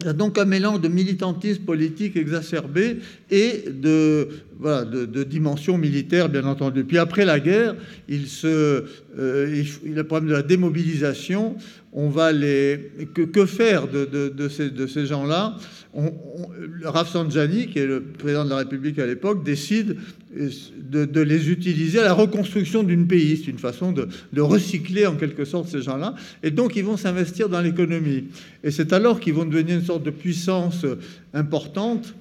il 0.00 0.06
y 0.06 0.10
a 0.10 0.12
donc 0.12 0.36
un 0.36 0.44
mélange 0.44 0.82
de 0.82 0.88
militantisme 0.88 1.62
politique 1.64 2.16
exacerbé 2.16 2.98
et 3.30 3.64
de, 3.70 4.28
voilà, 4.58 4.84
de, 4.84 5.24
dimension 5.24 5.78
militaire, 5.78 6.28
bien 6.28 6.44
entendu. 6.44 6.84
Puis 6.84 6.98
après 6.98 7.24
la 7.24 7.40
guerre, 7.40 7.76
il, 8.06 8.26
se, 8.26 8.84
euh, 9.18 9.64
il, 9.84 9.94
a 9.94 9.96
le 9.96 10.04
problème 10.04 10.28
de 10.28 10.34
la 10.34 10.42
démobilisation. 10.42 11.56
On 11.98 12.10
va 12.10 12.30
les. 12.30 12.92
Que, 13.14 13.46
faire 13.46 13.88
de, 13.88 14.48
ces, 14.48 15.06
gens-là 15.06 15.56
on, 15.94 16.12
qui 16.12 17.78
est 17.78 17.86
le 17.86 18.02
président 18.02 18.44
de 18.44 18.50
la 18.50 18.58
République 18.58 18.98
à 18.98 19.06
l'époque, 19.06 19.42
décide 19.42 19.96
de, 20.30 21.20
les 21.22 21.50
utiliser 21.50 22.00
à 22.00 22.04
la 22.04 22.12
reconstruction 22.12 22.82
d'une 22.82 23.06
pays. 23.06 23.38
C'est 23.38 23.50
une 23.50 23.58
façon 23.58 23.92
de, 23.92 24.40
recycler 24.40 25.06
en 25.06 25.16
quelque 25.16 25.46
sorte 25.46 25.70
ces 25.70 25.80
gens-là. 25.80 26.14
Et 26.42 26.50
donc, 26.50 26.76
ils 26.76 26.84
vont 26.84 26.98
s'investir 26.98 27.48
dans 27.48 27.62
l'économie. 27.62 28.24
Et 28.62 28.70
c'est 28.70 28.92
alors 28.92 29.18
qu'ils 29.18 29.32
vont 29.32 29.46
devenir 29.46 29.76
une 29.78 29.84
sorte 29.84 30.02
de 30.02 30.10
puissance 30.10 30.84
importante 31.32 32.14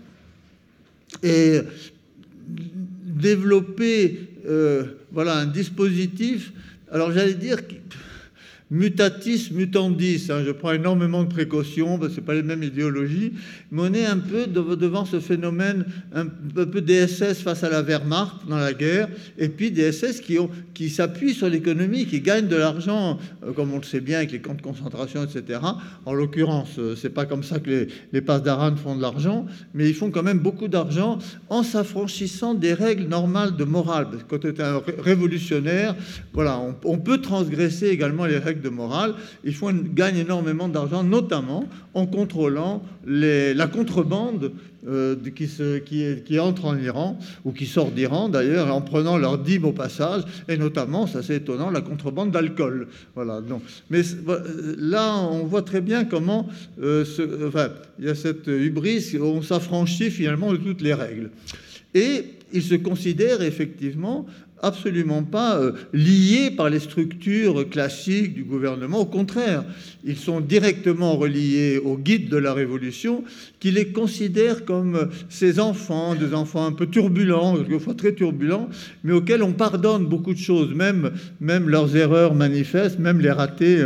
et 1.21 1.59
développer 3.03 4.21
euh, 4.47 4.83
voilà, 5.11 5.39
un 5.39 5.47
dispositif. 5.47 6.53
Alors, 6.89 7.11
j'allais 7.11 7.33
dire 7.33 7.57
mutatis 8.75 9.51
mutandis. 9.51 10.27
Hein, 10.29 10.43
je 10.45 10.51
prends 10.51 10.73
énormément 10.73 11.23
de 11.23 11.29
précautions, 11.29 11.99
ce 12.13 12.19
pas 12.19 12.33
les 12.33 12.43
mêmes 12.43 12.63
idéologies, 12.63 13.33
mais 13.71 13.83
on 13.83 13.93
est 13.93 14.05
un 14.05 14.17
peu 14.17 14.47
devant 14.47 15.05
ce 15.05 15.19
phénomène, 15.19 15.85
un 16.13 16.25
peu 16.25 16.81
DSS 16.81 17.41
face 17.41 17.63
à 17.63 17.69
la 17.69 17.81
Wehrmacht 17.81 18.47
dans 18.49 18.57
la 18.57 18.73
guerre, 18.73 19.07
et 19.38 19.49
puis 19.49 19.71
des 19.71 19.91
SS 19.91 20.19
qui, 20.19 20.38
qui 20.73 20.89
s'appuient 20.89 21.33
sur 21.33 21.49
l'économie, 21.49 22.05
qui 22.05 22.19
gagnent 22.19 22.47
de 22.47 22.55
l'argent, 22.55 23.17
euh, 23.43 23.53
comme 23.53 23.73
on 23.73 23.77
le 23.77 23.83
sait 23.83 24.01
bien 24.01 24.17
avec 24.17 24.31
les 24.31 24.39
camps 24.39 24.55
de 24.55 24.61
concentration, 24.61 25.23
etc. 25.23 25.59
En 26.05 26.13
l'occurrence, 26.13 26.77
euh, 26.77 26.95
c'est 26.95 27.09
pas 27.09 27.25
comme 27.25 27.43
ça 27.43 27.59
que 27.59 27.69
les, 27.69 27.88
les 28.11 28.21
passes 28.21 28.43
d'Aran 28.43 28.75
font 28.75 28.95
de 28.95 29.01
l'argent, 29.01 29.45
mais 29.73 29.88
ils 29.88 29.95
font 29.95 30.11
quand 30.11 30.23
même 30.23 30.39
beaucoup 30.39 30.67
d'argent 30.67 31.19
en 31.49 31.63
s'affranchissant 31.63 32.53
des 32.53 32.73
règles 32.73 33.07
normales 33.07 33.55
de 33.55 33.63
morale. 33.63 34.07
Parce 34.11 34.23
que 34.23 34.29
quand 34.29 34.39
tu 34.39 34.47
es 34.47 34.61
un 34.61 34.81
révolutionnaire, 34.99 35.95
voilà, 36.33 36.59
on, 36.59 36.75
on 36.83 36.97
peut 36.97 37.19
transgresser 37.19 37.88
également 37.88 38.25
les 38.25 38.38
règles 38.38 38.64
de 38.65 38.69
morale, 38.69 39.13
ils 39.43 39.54
font, 39.54 39.73
gagnent 39.73 40.17
énormément 40.17 40.67
d'argent, 40.67 41.04
notamment 41.04 41.67
en 41.93 42.06
contrôlant 42.06 42.84
les, 43.06 43.54
la 43.54 43.67
contrebande 43.67 44.51
euh, 44.88 45.15
qui, 46.25 46.39
entre 46.39 46.65
en 46.65 46.78
Iran, 46.78 47.17
ou 47.43 47.51
qui 47.51 47.65
sort 47.65 47.91
d'Iran 47.91 48.30
d'ailleurs, 48.30 48.73
en 48.73 48.82
prenant 48.82 49.17
leur 49.17 49.38
dîme 49.38 49.65
au 49.65 49.71
passage, 49.71 50.23
et 50.47 50.58
notamment, 50.58 51.08
ça 51.08 51.23
c'est 51.23 51.38
étonnant, 51.38 51.69
la 51.69 51.82
contrebande 51.82 52.32
d'alcool. 52.32 52.88
Voilà, 53.15 53.41
donc, 53.41 53.62
mais 53.89 54.01
là, 54.78 55.17
on 55.32 55.45
voit 55.45 55.63
très 55.63 55.82
bien 55.82 56.06
comment 56.06 56.47
euh, 56.82 57.04
enfin, 57.47 57.69
il 57.99 58.06
y 58.06 58.10
a 58.10 58.15
cette 58.15 58.47
hubris, 58.47 59.17
on 59.19 59.41
s'affranchit 59.41 60.12
finalement 60.12 60.51
de 60.51 60.58
toutes 60.58 60.82
les 60.82 60.93
règles. 60.93 61.30
Et 61.95 62.25
ils 62.54 62.63
se 62.63 62.75
considèrent 62.75 63.41
effectivement 63.41 64.25
absolument 64.65 65.23
pas 65.23 65.58
euh, 65.58 65.73
liés 65.93 66.51
par 66.51 66.69
les 66.69 66.80
structures 66.80 67.69
classiques 67.69 68.34
du 68.34 68.43
gouvernement. 68.43 68.99
Au 68.99 69.06
contraire, 69.06 69.63
ils 70.04 70.17
sont 70.17 70.41
directement 70.41 71.15
reliés 71.15 71.80
au 71.84 71.97
guide 71.97 72.30
de 72.30 72.38
la 72.38 72.54
Révolution, 72.54 73.23
qui 73.60 73.71
les 73.71 73.88
considère 73.88 74.65
comme 74.65 75.10
ses 75.30 75.60
enfants, 75.60 76.15
des 76.15 76.34
enfants 76.34 76.65
un 76.65 76.71
peu 76.71 76.88
turbulents, 76.88 77.56
quelquefois 77.56 77.93
très 77.93 78.13
turbulents, 78.13 78.69
mais 79.04 79.13
auxquels 79.13 79.43
on 79.43 79.54
pardonne 79.54 80.06
beaucoup 80.06 80.34
de 80.34 80.39
choses, 80.39 80.73
même, 80.73 81.12
même 81.39 81.69
leurs 81.69 81.95
erreurs 81.95 82.34
manifestes, 82.34 82.99
même 82.99 83.19
les 83.19 83.32
ratés 83.32 83.86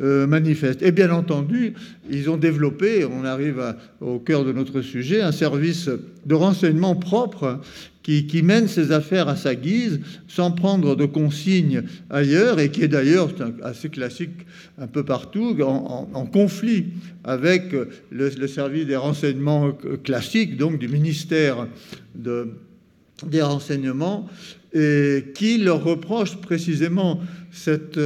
euh, 0.00 0.26
manifestes. 0.26 0.82
Et 0.82 0.90
bien 0.90 1.10
entendu, 1.10 1.74
ils 2.10 2.30
ont 2.30 2.36
développé, 2.36 3.04
on 3.04 3.24
arrive 3.24 3.62
au 4.00 4.18
cœur 4.18 4.44
de 4.44 4.52
notre 4.52 4.80
sujet, 4.80 5.20
un 5.20 5.32
service 5.32 5.88
de 6.26 6.34
renseignement 6.34 6.96
propre 6.96 7.60
qui, 8.04 8.42
mène 8.42 8.68
ses 8.68 8.92
affaires 8.92 9.28
à 9.28 9.36
sa 9.36 9.54
guise, 9.54 10.00
sans 10.28 10.50
prendre 10.50 10.94
de 10.94 11.06
consignes 11.06 11.84
ailleurs, 12.10 12.60
et 12.60 12.70
qui 12.70 12.82
est 12.82 12.88
d'ailleurs 12.88 13.30
assez 13.62 13.88
classique 13.88 14.46
un 14.78 14.86
peu 14.86 15.04
partout, 15.04 15.56
en, 15.62 16.26
conflit 16.26 16.88
avec 17.24 17.74
le, 18.10 18.46
service 18.46 18.86
des 18.86 18.96
renseignements 18.96 19.72
classiques, 20.04 20.58
donc 20.58 20.78
du 20.78 20.86
ministère 20.86 21.66
des 22.14 23.42
renseignements, 23.42 24.28
et 24.74 25.24
qui 25.34 25.58
leur 25.58 25.82
reproche 25.82 26.36
précisément 26.36 27.20
cette... 27.50 27.98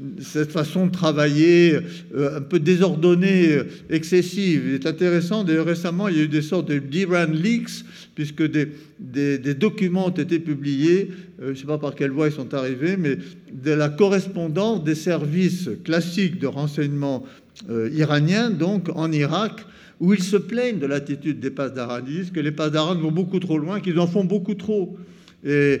Euh, 0.00 0.20
cette 0.20 0.52
façon 0.52 0.86
de 0.86 0.90
travailler 0.92 1.78
euh, 2.14 2.38
un 2.38 2.40
peu 2.40 2.58
désordonnée, 2.58 3.58
excessive. 3.90 4.64
Il 4.66 4.74
est 4.74 4.86
intéressant, 4.86 5.44
d'ailleurs 5.44 5.66
récemment, 5.66 6.08
il 6.08 6.16
y 6.16 6.20
a 6.20 6.24
eu 6.24 6.28
des 6.28 6.42
sortes 6.42 6.68
de 6.68 6.78
d'Iran 6.78 7.26
leaks, 7.32 7.84
puisque 8.14 8.42
des, 8.42 9.54
documents 9.54 10.06
ont 10.06 10.10
été 10.10 10.38
publiés, 10.38 11.10
euh, 11.40 11.46
je 11.46 11.50
ne 11.50 11.54
sais 11.54 11.66
pas 11.66 11.78
par 11.78 11.94
quelle 11.94 12.10
voie 12.10 12.28
ils 12.28 12.32
sont 12.32 12.54
arrivés, 12.54 12.96
mais 12.96 13.18
de 13.52 13.70
la 13.72 13.88
correspondance 13.88 14.84
des 14.84 14.94
services 14.94 15.68
classiques 15.84 16.38
de 16.38 16.46
renseignement 16.46 17.24
euh, 17.70 17.90
iraniens, 17.92 18.50
donc 18.50 18.88
en 18.94 19.10
Irak, 19.12 19.64
où 20.00 20.12
ils 20.12 20.22
se 20.22 20.36
plaignent 20.36 20.78
de 20.78 20.86
l'attitude 20.86 21.40
des 21.40 21.50
pasdaradistes, 21.50 22.32
que 22.32 22.40
les 22.40 22.52
pasdaran 22.52 22.94
vont 22.96 23.12
beaucoup 23.12 23.40
trop 23.40 23.58
loin, 23.58 23.80
qu'ils 23.80 23.98
en 23.98 24.06
font 24.06 24.24
beaucoup 24.24 24.54
trop 24.54 24.96
et, 25.44 25.80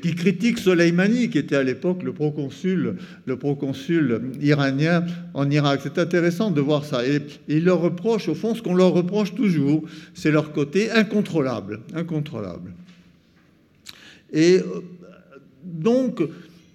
qui 0.00 0.14
critique 0.14 0.58
Soleimani, 0.58 1.30
qui 1.30 1.38
était 1.38 1.56
à 1.56 1.62
l'époque 1.62 2.02
le 2.02 2.12
proconsul, 2.12 2.96
iranien 4.40 5.04
en 5.34 5.50
Irak. 5.50 5.80
C'est 5.82 5.98
intéressant 5.98 6.50
de 6.50 6.60
voir 6.60 6.84
ça. 6.84 7.06
Et, 7.06 7.20
il 7.48 7.64
leur 7.64 7.80
reproche, 7.80 8.28
au 8.28 8.34
fond, 8.34 8.54
ce 8.54 8.62
qu'on 8.62 8.74
leur 8.74 8.92
reproche 8.92 9.34
toujours, 9.34 9.82
c'est 10.14 10.30
leur 10.30 10.52
côté 10.52 10.90
incontrôlable, 10.90 11.80
incontrôlable. 11.94 12.72
Et 14.32 14.58
euh, 14.58 14.80
donc, 15.64 16.22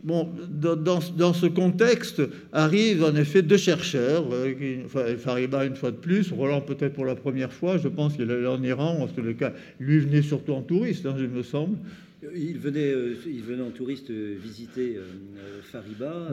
Bon, 0.06 0.30
dans, 0.52 1.34
ce 1.34 1.48
contexte 1.48 2.22
arrivent 2.54 3.04
en 3.04 3.15
effet 3.15 3.41
deux 3.41 3.58
chercheurs, 3.58 4.24
euh, 4.32 5.18
Fariba 5.18 5.65
une 5.65 5.76
fois 5.76 5.89
de 5.89 5.96
plus, 5.96 6.32
Roland 6.32 6.62
peut-être 6.62 6.94
pour 6.94 7.06
la 7.06 7.15
première 7.15 7.52
fois, 7.52 7.80
je 7.80 7.88
pense 7.88 8.13
qu'il 8.15 8.30
est 8.30 8.46
en 8.46 8.62
Iran, 8.62 9.00
en 9.02 9.08
tout 9.08 9.24
cas, 9.34 9.52
lui 9.80 9.98
venait 9.98 10.22
surtout 10.22 10.54
en 10.54 10.62
touriste, 10.62 11.08
hein, 11.08 11.15
il 11.18 11.30
me 11.30 11.41
semble. 11.41 11.78
Il 12.34 12.58
venait, 12.60 12.92
euh, 12.92 13.16
il 13.26 13.42
venait 13.42 13.62
en 13.62 13.72
touriste 13.72 14.10
euh, 14.10 14.36
visiter 14.42 14.98
euh, 14.98 15.62
Fariba, 15.62 16.32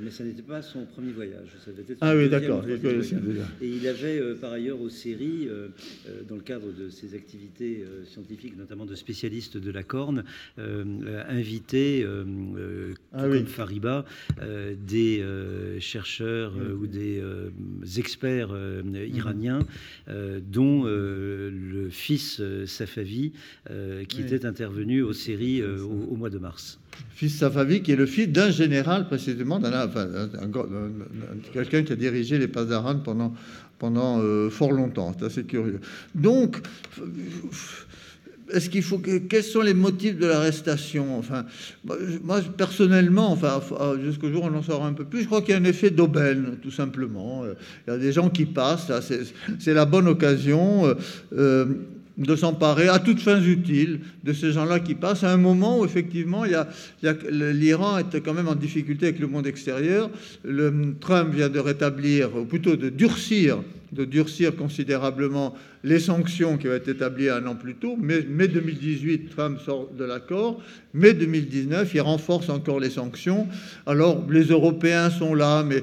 mais 0.00 0.10
ça 0.10 0.24
n'était 0.24 0.42
pas 0.42 0.62
son 0.62 0.84
premier 0.84 1.12
voyage. 1.12 1.48
Ça 1.64 1.70
ah 2.00 2.16
oui, 2.16 2.28
d'accord. 2.28 2.64
Et 3.60 3.68
il 3.68 3.86
avait 3.86 4.20
par 4.40 4.52
ailleurs 4.52 4.80
aux 4.80 4.88
séries, 4.88 5.48
dans 6.28 6.36
le 6.36 6.40
cadre 6.40 6.72
de 6.72 6.88
ses 6.88 7.14
activités 7.14 7.84
scientifiques, 8.06 8.56
notamment 8.56 8.86
de 8.86 8.94
spécialistes 8.94 9.56
de 9.56 9.70
la 9.70 9.82
corne, 9.82 10.24
invité, 10.56 12.06
ah 13.12 13.22
comme 13.22 13.46
Fariba, 13.46 14.04
des 14.86 15.24
chercheurs 15.80 16.54
ou 16.80 16.86
des 16.86 17.22
experts 17.96 18.52
mhm. 18.52 18.96
iraniens, 19.12 19.60
dont 20.06 20.84
le 20.84 21.88
fils 21.90 22.40
Safavi, 22.66 23.32
qui 24.08 24.20
était 24.20 24.46
intervenu 24.46 25.03
aux 25.04 25.12
séries 25.12 25.60
euh, 25.60 25.82
au, 25.82 26.16
mois 26.16 26.30
de 26.30 26.38
mars. 26.38 26.78
Fils 27.14 27.38
Safavi, 27.38 27.82
qui 27.82 27.92
est 27.92 27.96
le 27.96 28.06
fils 28.06 28.28
d'un 28.28 28.50
général, 28.50 29.06
précisément, 29.06 29.60
quelqu'un 31.52 31.82
qui 31.82 31.92
a 31.92 31.96
dirigé 31.96 32.38
les 32.38 32.48
Pazaran 32.48 32.98
pendant, 32.98 33.34
pendant 33.78 34.20
euh, 34.20 34.50
fort 34.50 34.72
longtemps. 34.72 35.14
C'est 35.18 35.26
assez 35.26 35.44
curieux. 35.44 35.80
Donc, 36.14 36.58
est-ce 38.52 38.68
qu'il 38.68 38.82
faut 38.82 38.98
quels 38.98 39.42
sont 39.42 39.62
les 39.62 39.74
motifs 39.74 40.18
de 40.18 40.26
l'arrestation? 40.26 41.18
Enfin, 41.18 41.46
moi 42.22 42.40
personnellement, 42.56 43.30
enfin, 43.30 43.60
jusqu'au 44.02 44.30
jour 44.30 44.44
on 44.44 44.54
en 44.54 44.62
saura 44.62 44.86
un 44.86 44.92
peu 44.92 45.04
plus, 45.04 45.22
je 45.22 45.26
crois 45.26 45.40
qu'il 45.40 45.54
y 45.54 45.56
a 45.56 45.60
un 45.60 45.64
effet 45.64 45.90
d'aubaine, 45.90 46.58
tout 46.62 46.70
simplement. 46.70 47.44
Il 47.86 47.90
y 47.90 47.94
a 47.94 47.98
des 47.98 48.12
gens 48.12 48.28
qui 48.28 48.44
passent, 48.44 48.92
c'est 49.58 49.74
la 49.74 49.84
bonne 49.86 50.08
occasion. 50.08 50.94
Euh, 51.32 51.64
de 52.16 52.36
s'emparer 52.36 52.88
à 52.88 52.98
toutes 52.98 53.20
fins 53.20 53.42
utiles 53.42 54.00
de 54.22 54.32
ces 54.32 54.52
gens-là 54.52 54.80
qui 54.80 54.94
passent 54.94 55.24
à 55.24 55.32
un 55.32 55.36
moment 55.36 55.80
où 55.80 55.84
effectivement 55.84 56.44
l'Iran 57.02 57.98
était 57.98 58.20
quand 58.20 58.34
même 58.34 58.48
en 58.48 58.54
difficulté 58.54 59.06
avec 59.06 59.18
le 59.18 59.26
monde 59.26 59.46
extérieur. 59.46 60.10
Le, 60.44 60.94
Trump 61.00 61.34
vient 61.34 61.48
de 61.48 61.58
rétablir, 61.58 62.36
ou 62.36 62.44
plutôt 62.44 62.76
de 62.76 62.88
durcir, 62.88 63.62
de 63.92 64.04
durcir 64.04 64.54
considérablement 64.54 65.54
les 65.84 66.00
sanctions 66.00 66.56
qui 66.56 66.66
avaient 66.66 66.78
été 66.78 66.92
établies 66.92 67.28
un 67.28 67.46
an 67.46 67.54
plus 67.54 67.74
tôt. 67.74 67.96
Mai 68.00 68.48
2018, 68.48 69.28
Trump 69.28 69.60
sort 69.60 69.90
de 69.96 70.04
l'accord. 70.04 70.60
Mai 70.94 71.12
2019, 71.12 71.94
il 71.94 72.00
renforce 72.00 72.48
encore 72.48 72.80
les 72.80 72.90
sanctions. 72.90 73.46
Alors 73.86 74.24
les 74.30 74.44
Européens 74.44 75.10
sont 75.10 75.34
là, 75.34 75.62
mais 75.62 75.82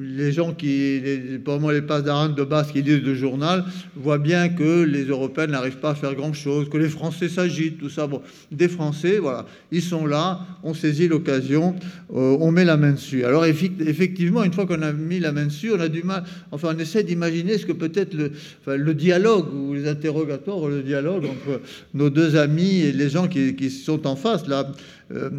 les 0.00 0.32
gens 0.32 0.54
qui, 0.54 1.00
les, 1.00 1.38
pour 1.38 1.60
moi, 1.60 1.72
les 1.72 1.82
d'Aran 1.82 2.30
de 2.30 2.42
base 2.42 2.72
qui 2.72 2.82
lisent 2.82 3.02
le 3.02 3.14
journal, 3.14 3.64
voient 3.94 4.18
bien 4.18 4.48
que 4.48 4.82
les 4.82 5.04
Européens 5.04 5.46
n'arrivent 5.46 5.78
pas 5.78 5.90
à 5.90 5.94
faire 5.94 6.14
grand-chose, 6.14 6.68
que 6.68 6.78
les 6.78 6.88
Français 6.88 7.28
s'agitent, 7.28 7.78
tout 7.78 7.90
ça. 7.90 8.06
Bon, 8.06 8.22
des 8.50 8.68
Français, 8.68 9.18
voilà, 9.18 9.46
ils 9.70 9.82
sont 9.82 10.06
là, 10.06 10.40
on 10.64 10.74
saisit 10.74 11.06
l'occasion, 11.06 11.76
euh, 12.14 12.36
on 12.40 12.50
met 12.50 12.64
la 12.64 12.76
main 12.76 12.92
dessus. 12.92 13.24
Alors 13.24 13.44
effectivement, 13.44 14.42
une 14.42 14.52
fois 14.52 14.66
qu'on 14.66 14.82
a 14.82 14.92
mis 14.92 15.20
la 15.20 15.32
main 15.32 15.46
dessus, 15.46 15.70
on 15.72 15.80
a 15.80 15.88
du 15.88 16.02
mal, 16.02 16.24
enfin, 16.50 16.72
on 16.74 16.78
essaie 16.78 17.04
d'imaginer 17.04 17.58
ce 17.58 17.66
que 17.66 17.72
peut-être 17.72 18.14
le, 18.14 18.32
le 18.76 18.94
dialogue 18.94 19.27
ou 19.36 19.74
les 19.74 19.88
interrogatoires, 19.88 20.58
ou 20.58 20.68
le 20.68 20.82
dialogue 20.82 21.24
entre 21.26 21.60
nos 21.94 22.10
deux 22.10 22.36
amis 22.36 22.80
et 22.80 22.92
les 22.92 23.08
gens 23.08 23.28
qui, 23.28 23.70
sont 23.70 24.06
en 24.06 24.16
face. 24.16 24.46
Là, 24.46 24.72
euh, 25.12 25.30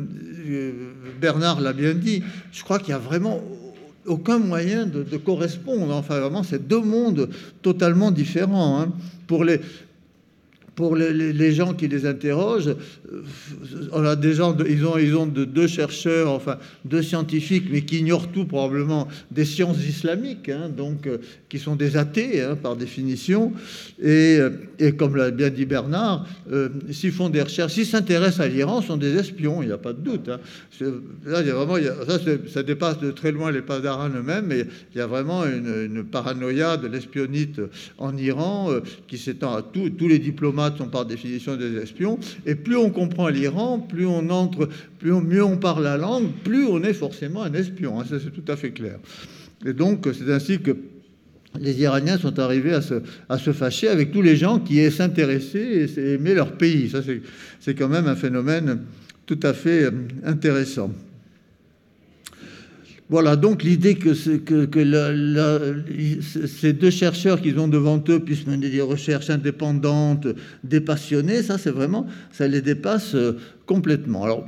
Bernard 1.20 1.62
l'a 1.62 1.74
bien 1.74 1.94
dit. 1.94 2.24
Je 2.52 2.64
crois 2.64 2.80
qu'il 2.80 2.90
y 2.90 2.94
a 2.94 3.00
vraiment 3.00 3.42
aucun 4.06 4.40
moyen 4.40 4.86
de, 4.86 5.18
correspondre. 5.18 5.94
Enfin, 5.94 6.20
vraiment, 6.20 6.44
c'est 6.44 6.68
deux 6.68 6.82
mondes 6.82 7.30
totalement 7.62 8.12
différents. 8.12 8.82
Hein. 8.82 8.94
Pour 9.28 9.44
les, 9.44 9.60
pour 10.80 10.96
les, 10.96 11.52
gens 11.52 11.74
qui 11.74 11.90
les 11.90 12.06
interrogent, 12.06 12.70
euh, 12.70 13.22
on 13.92 14.02
a 14.06 14.16
des 14.16 14.34
gens, 14.34 14.56
ils 14.66 14.86
ont, 14.86 14.98
ils 14.98 15.14
ont 15.14 15.26
de, 15.26 15.44
deux 15.44 15.68
chercheurs, 15.68 16.32
enfin 16.32 16.58
deux 16.86 17.02
scientifiques, 17.02 17.66
mais 17.70 17.82
qui 17.82 18.00
ignorent 18.00 18.30
tout 18.30 18.46
probablement 18.46 19.10
des 19.30 19.44
sciences 19.44 19.86
islamiques, 19.86 20.48
hein, 20.48 20.70
donc 20.70 21.06
euh, 21.06 21.18
qui 21.50 21.60
sont 21.60 21.76
des 21.76 21.98
athées 21.98 22.42
hein, 22.42 22.56
par 22.56 22.78
définition. 22.78 23.52
Et, 24.02 24.38
euh, 24.40 24.52
et 24.80 24.94
comme 24.94 25.18
l'a 25.18 25.32
bien 25.32 25.50
dit 25.50 25.66
Bernard, 25.66 26.26
s'ils 26.92 27.12
font 27.12 27.28
des 27.28 27.42
recherches, 27.42 27.74
s'ils 27.74 27.86
s'intéressent 27.86 28.40
à 28.40 28.48
l'Iran, 28.48 28.82
sont 28.82 28.96
des 28.96 29.18
espions, 29.18 29.62
il 29.62 29.66
n'y 29.66 29.74
a 29.74 29.78
pas 29.78 29.92
de 29.92 30.00
doute. 30.00 30.30
Hein. 30.30 30.40
Là, 31.26 31.42
il 31.42 31.48
y 31.48 31.52
a 31.52 31.56
vraiment, 31.56 31.76
ça, 32.48 32.64
dépasse 32.64 33.00
de 33.00 33.12
très 33.12 33.34
loin 33.34 33.52
les 33.52 33.62
Padarans 33.62 34.08
eux-mêmes, 34.08 34.46
mais 34.46 34.66
il 34.94 34.98
y 34.98 35.02
a 35.02 35.08
vraiment 35.08 35.44
une, 35.44 36.06
paranoïa 36.06 36.78
de 36.78 36.88
l'espionnite 36.88 37.60
en 37.98 38.16
Iran 38.16 38.70
qui 39.10 39.18
s'étend 39.18 39.58
à 39.58 39.62
tous 39.62 40.08
les 40.08 40.20
diplomates 40.20 40.69
sont 40.78 40.88
par 40.88 41.06
définition 41.06 41.56
des 41.56 41.76
espions. 41.78 42.20
Et 42.46 42.56
plus 42.56 42.78
on 42.78 42.90
comprend 42.90 43.28
l'Iran, 43.30 43.80
plus 43.80 44.06
on 44.06 44.30
entre, 44.30 44.70
plus 45.00 45.12
mieux 45.12 45.44
on 45.44 45.58
parle 45.58 45.84
la 45.84 45.98
langue, 45.98 46.30
plus 46.44 46.66
on 46.66 46.84
est 46.84 46.94
forcément 46.94 47.44
un 47.44 47.54
espion. 47.54 48.00
Hein, 48.00 48.06
ça, 48.10 48.18
c'est 48.20 48.32
tout 48.32 48.50
à 48.52 48.56
fait 48.56 48.72
clair. 48.72 49.00
Et 49.66 49.74
donc, 49.74 50.08
c'est 50.14 50.32
ainsi 50.32 50.60
que 50.60 50.76
les 51.60 51.82
Iraniens 51.82 52.18
sont 52.18 52.38
arrivés 52.40 52.74
à 52.74 52.82
se, 52.82 52.96
à 53.28 53.38
se 53.38 53.52
fâcher 53.52 53.88
avec 53.88 54.12
tous 54.12 54.22
les 54.22 54.36
gens 54.36 54.60
qui 54.60 54.80
aient 54.80 54.92
s'intéresser 54.92 55.90
et 55.98 56.14
aimer 56.14 56.34
leur 56.34 56.54
pays. 56.54 56.90
Ça, 56.90 57.00
c'est 57.60 57.74
quand 57.76 57.90
même 57.90 58.08
un 58.08 58.16
phénomène 58.16 58.80
tout 59.26 59.40
à 59.44 59.54
fait 59.54 59.84
euh, 59.84 59.92
intéressant. 60.26 60.92
Voilà, 63.10 63.36
donc 63.36 63.64
l'idée 63.64 63.96
que, 63.96 64.14
ces 64.14 64.38
deux 66.74 66.92
chercheurs 66.92 67.42
qu'ils 67.42 67.58
ont 67.60 67.68
devant 67.68 68.04
eux 68.08 68.20
puissent 68.20 68.46
mener 68.46 68.70
des 68.70 68.82
recherches 68.82 69.32
indépendantes, 69.32 70.28
dépassionnées, 70.64 71.42
ça 71.42 71.58
c'est 71.58 71.72
vraiment, 71.72 72.06
ça 72.32 72.48
les 72.48 72.62
dépasse 72.62 73.16
euh, 73.16 73.40
complètement. 73.66 74.26
Alors, 74.26 74.46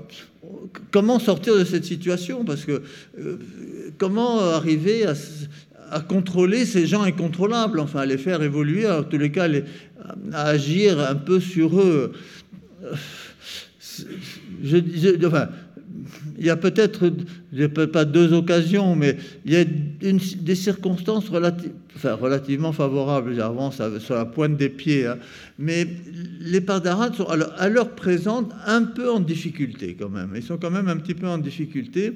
comment 0.91 1.17
sortir 1.17 1.57
de 1.57 1.63
cette 1.63 1.85
situation? 1.85 2.45
Parce 2.45 2.65
que 2.65 2.83
euh, 3.19 3.37
comment 3.97 4.39
arriver 4.41 5.07
à, 5.07 5.15
contrôler 6.01 6.65
ces 6.65 6.85
gens 6.85 7.01
incontrôlables, 7.01 7.79
enfin 7.79 8.01
à 8.01 8.05
les 8.05 8.19
faire 8.19 8.43
évoluer, 8.43 8.87
en 8.87 9.01
tous 9.03 9.17
les 9.17 9.31
cas 9.31 9.49
à 10.33 10.43
agir 10.43 10.99
un 10.99 11.15
peu 11.15 11.39
sur 11.39 11.81
eux. 11.81 12.13
Je, 14.63 15.25
enfin, 15.25 15.49
il 16.41 16.47
y 16.47 16.49
a 16.49 16.57
peut-être, 16.57 17.11
pas 17.85 18.03
deux 18.03 18.33
occasions, 18.33 18.95
mais 18.95 19.15
il 19.45 19.53
y 19.53 19.57
a 19.57 19.63
des 19.63 20.55
circonstances 20.55 21.29
relativement 21.29 22.71
favorables. 22.71 23.35
J'avance 23.35 23.79
sur 23.99 24.15
la 24.15 24.25
pointe 24.25 24.57
des 24.57 24.69
pieds. 24.69 25.05
Hein. 25.05 25.19
Mais 25.59 25.85
les 26.39 26.59
d'Arad 26.59 27.13
sont 27.13 27.27
à 27.27 27.69
l'heure 27.69 27.91
présente 27.91 28.51
un 28.65 28.85
peu 28.85 29.11
en 29.11 29.19
difficulté 29.19 29.95
quand 29.99 30.09
même. 30.09 30.31
Ils 30.35 30.41
sont 30.41 30.57
quand 30.57 30.71
même 30.71 30.87
un 30.87 30.97
petit 30.97 31.13
peu 31.13 31.27
en 31.27 31.37
difficulté. 31.37 32.13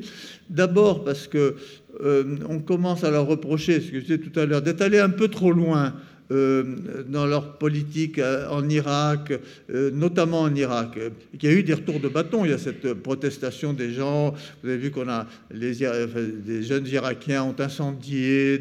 D'abord 0.50 1.04
parce 1.04 1.28
que 1.28 1.56
euh, 2.04 2.38
on 2.50 2.58
commence 2.58 3.04
à 3.04 3.12
leur 3.12 3.28
reprocher, 3.28 3.80
ce 3.80 3.92
que 3.92 4.00
je 4.00 4.06
disais 4.06 4.18
tout 4.18 4.40
à 4.40 4.48
l'heure, 4.48 4.64
d'être 4.64 4.82
allé 4.82 4.98
un 4.98 5.12
peu 5.12 5.28
trop 5.28 5.52
loin 5.52 5.94
dans 6.30 7.28
leur 7.28 7.58
politique 7.58 8.18
euh, 8.18 8.48
en 8.50 8.68
Irak, 8.68 9.32
euh, 9.70 9.92
notamment 9.92 10.42
en 10.42 10.56
Irak. 10.56 10.98
Il 11.34 11.44
y 11.44 11.48
a 11.48 11.56
eu 11.56 11.62
des 11.62 11.74
retours 11.76 12.00
de 12.00 12.08
bâton, 12.08 12.46
il 12.46 12.52
y 12.52 12.54
a 12.54 12.58
cette 12.58 12.94
protestation 12.94 13.74
des 13.74 13.94
gens, 13.94 14.34
vous 14.64 14.70
avez 14.70 14.78
vu 14.78 14.90
qu'on 14.90 15.08
a 15.08 15.28
les, 15.52 15.76
des 15.76 16.64
jeunes 16.64 16.88
Irakiens 16.88 17.44
ont 17.44 17.56
incendié 17.60 18.60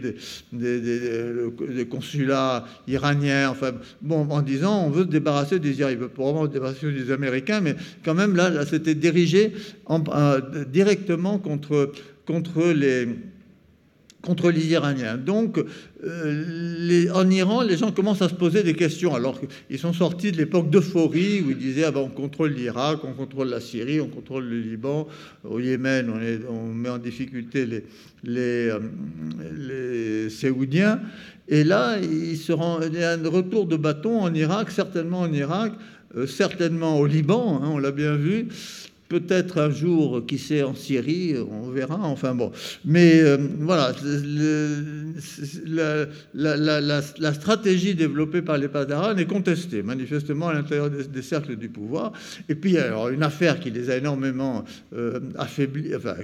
des, 0.52 1.86
consulats 1.88 2.66
iraniens, 2.86 3.48
enfin 3.50 3.72
bon, 4.02 4.26
en 4.28 4.42
disant 4.42 4.84
on 4.84 4.90
veut 4.90 5.04
se 5.04 5.08
débarrasser 5.08 5.58
des 5.58 5.78
Irakiens, 5.80 6.00
veut 6.00 6.08
probablement 6.08 6.46
se 6.46 6.52
débarrasser 6.52 6.92
des 6.92 7.10
Américains, 7.10 7.60
mais 7.60 7.76
quand 8.04 8.14
même 8.14 8.36
là, 8.36 8.66
c'était 8.66 8.94
dirigé 8.94 9.52
en, 9.86 10.02
directement 10.70 11.38
contre, 11.38 11.92
contre 12.26 12.72
les 12.72 13.08
contre 14.24 14.50
les 14.50 14.66
Iraniens. 14.68 15.16
Donc, 15.16 15.58
euh, 16.04 17.06
en 17.14 17.28
Iran, 17.30 17.62
les 17.62 17.76
gens 17.76 17.92
commencent 17.92 18.22
à 18.22 18.28
se 18.28 18.34
poser 18.34 18.62
des 18.62 18.74
questions, 18.74 19.14
alors 19.14 19.38
qu'ils 19.38 19.78
sont 19.78 19.92
sortis 19.92 20.32
de 20.32 20.38
l'époque 20.38 20.70
d'euphorie 20.70 21.42
où 21.42 21.50
ils 21.50 21.58
disaient 21.58 21.84
ah 21.84 21.90
ben, 21.90 22.00
on 22.00 22.08
contrôle 22.08 22.52
l'Irak, 22.52 23.00
on 23.04 23.12
contrôle 23.12 23.48
la 23.48 23.60
Syrie, 23.60 24.00
on 24.00 24.08
contrôle 24.08 24.44
le 24.44 24.58
Liban, 24.58 25.06
au 25.44 25.60
Yémen, 25.60 26.10
on, 26.48 26.66
met 26.72 26.88
en 26.88 26.98
difficulté 26.98 27.66
les, 27.66 27.84
les, 28.24 28.70
euh, 28.70 30.28
Séoudiens. 30.30 31.00
Et 31.48 31.62
là, 31.62 31.98
il 32.00 32.34
y 32.34 33.04
a 33.04 33.12
un 33.12 33.28
retour 33.28 33.66
de 33.66 33.76
bâton 33.76 34.20
en 34.20 34.32
Irak, 34.32 34.70
certainement 34.70 35.20
en 35.20 35.32
Irak, 35.32 35.72
euh, 36.16 36.26
certainement 36.26 36.98
au 36.98 37.06
Liban, 37.06 37.60
hein, 37.62 37.68
on 37.72 37.78
l'a 37.78 37.90
bien 37.92 38.16
vu 38.16 38.48
peut-être 39.08 39.60
un 39.60 39.70
jour, 39.70 40.24
qui 40.26 40.38
sait, 40.38 40.62
en 40.62 40.74
Syrie, 40.74 41.34
on 41.50 41.68
verra, 41.70 41.98
enfin 42.00 42.34
bon. 42.34 42.52
Mais 42.84 43.20
euh, 43.20 43.36
voilà, 43.60 43.92
la, 46.34 47.32
stratégie 47.32 47.94
développée 47.94 48.42
par 48.42 48.58
les 48.58 48.68
Padaran 48.68 49.16
est 49.16 49.26
contestée, 49.26 49.82
manifestement, 49.82 50.48
à 50.48 50.54
l'intérieur 50.54 50.90
des, 50.90 51.22
cercles 51.22 51.56
du 51.56 51.68
pouvoir. 51.68 52.12
Et 52.48 52.54
puis, 52.54 52.78
alors, 52.78 53.08
une 53.08 53.22
affaire 53.22 53.60
qui 53.60 53.70
les 53.70 53.90
a 53.90 53.96
énormément 53.96 54.64
euh, 54.94 55.20
affaiblis, 55.38 55.94
enfin, 55.94 56.14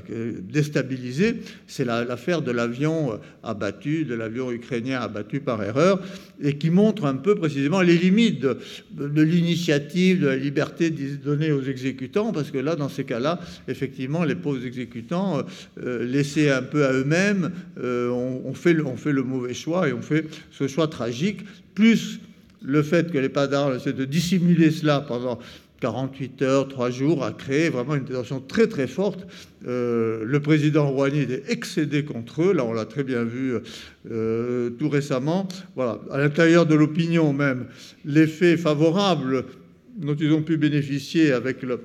déstabilisés, 0.40 1.40
c'est 1.66 1.84
l'affaire 1.84 2.42
de 2.42 2.50
l'avion 2.50 3.20
abattu, 3.42 4.04
de 4.04 4.14
l'avion 4.14 4.50
ukrainien 4.50 5.00
abattu 5.00 5.40
par 5.40 5.62
erreur, 5.62 6.02
et 6.42 6.56
qui 6.56 6.70
montre 6.70 7.04
un 7.04 7.16
peu 7.16 7.34
précisément 7.34 7.82
les 7.82 7.98
limites 7.98 8.40
de, 8.40 8.58
de 8.92 9.22
l'initiative, 9.22 10.22
de 10.22 10.28
la 10.28 10.36
liberté 10.36 10.90
donnée 10.90 11.52
aux 11.52 11.62
exécutants, 11.62 12.32
parce 12.32 12.50
que 12.50 12.58
là, 12.58 12.69
dans 12.76 12.88
ces 12.88 13.04
cas-là, 13.04 13.40
effectivement, 13.68 14.24
les 14.24 14.34
pauvres 14.34 14.64
exécutants, 14.64 15.38
euh, 15.38 15.42
euh, 15.82 16.04
laissés 16.04 16.50
un 16.50 16.62
peu 16.62 16.84
à 16.84 16.92
eux-mêmes, 16.92 17.50
euh, 17.78 18.10
on, 18.10 18.54
fait 18.54 18.72
le, 18.72 19.22
mauvais 19.22 19.54
choix 19.54 19.88
et 19.88 19.92
on 19.92 20.02
fait 20.02 20.26
ce 20.50 20.68
choix 20.68 20.88
tragique, 20.88 21.40
plus 21.74 22.20
le 22.62 22.82
fait 22.82 23.10
que 23.10 23.18
les 23.18 23.28
Padars 23.28 23.74
essaient 23.74 23.92
de 23.92 24.04
dissimuler 24.04 24.70
cela 24.70 25.00
pendant 25.00 25.38
48 25.80 26.42
heures, 26.42 26.68
3 26.68 26.90
jours, 26.90 27.24
a 27.24 27.32
créé 27.32 27.70
vraiment 27.70 27.94
une 27.94 28.04
tension 28.04 28.38
très 28.40 28.66
très 28.66 28.86
forte. 28.86 29.26
le 29.64 30.38
président 30.42 30.90
Rouhani 30.90 31.20
est 31.20 31.50
excédé 31.50 32.04
contre 32.04 32.42
eux, 32.42 32.52
là 32.52 32.66
on 32.66 32.74
l'a 32.74 32.84
très 32.84 33.02
bien 33.02 33.24
vu 33.24 33.54
tout 34.04 34.88
récemment. 34.90 35.48
Voilà, 35.74 35.98
à 36.10 36.18
l'intérieur 36.18 36.66
de 36.66 36.74
l'opinion 36.74 37.32
même, 37.32 37.64
l'effet 38.04 38.58
favorable 38.58 39.46
dont 39.96 40.14
ils 40.14 40.32
ont 40.32 40.42
pu 40.42 40.56
bénéficier 40.56 41.32
avec 41.32 41.62
le, 41.62 41.80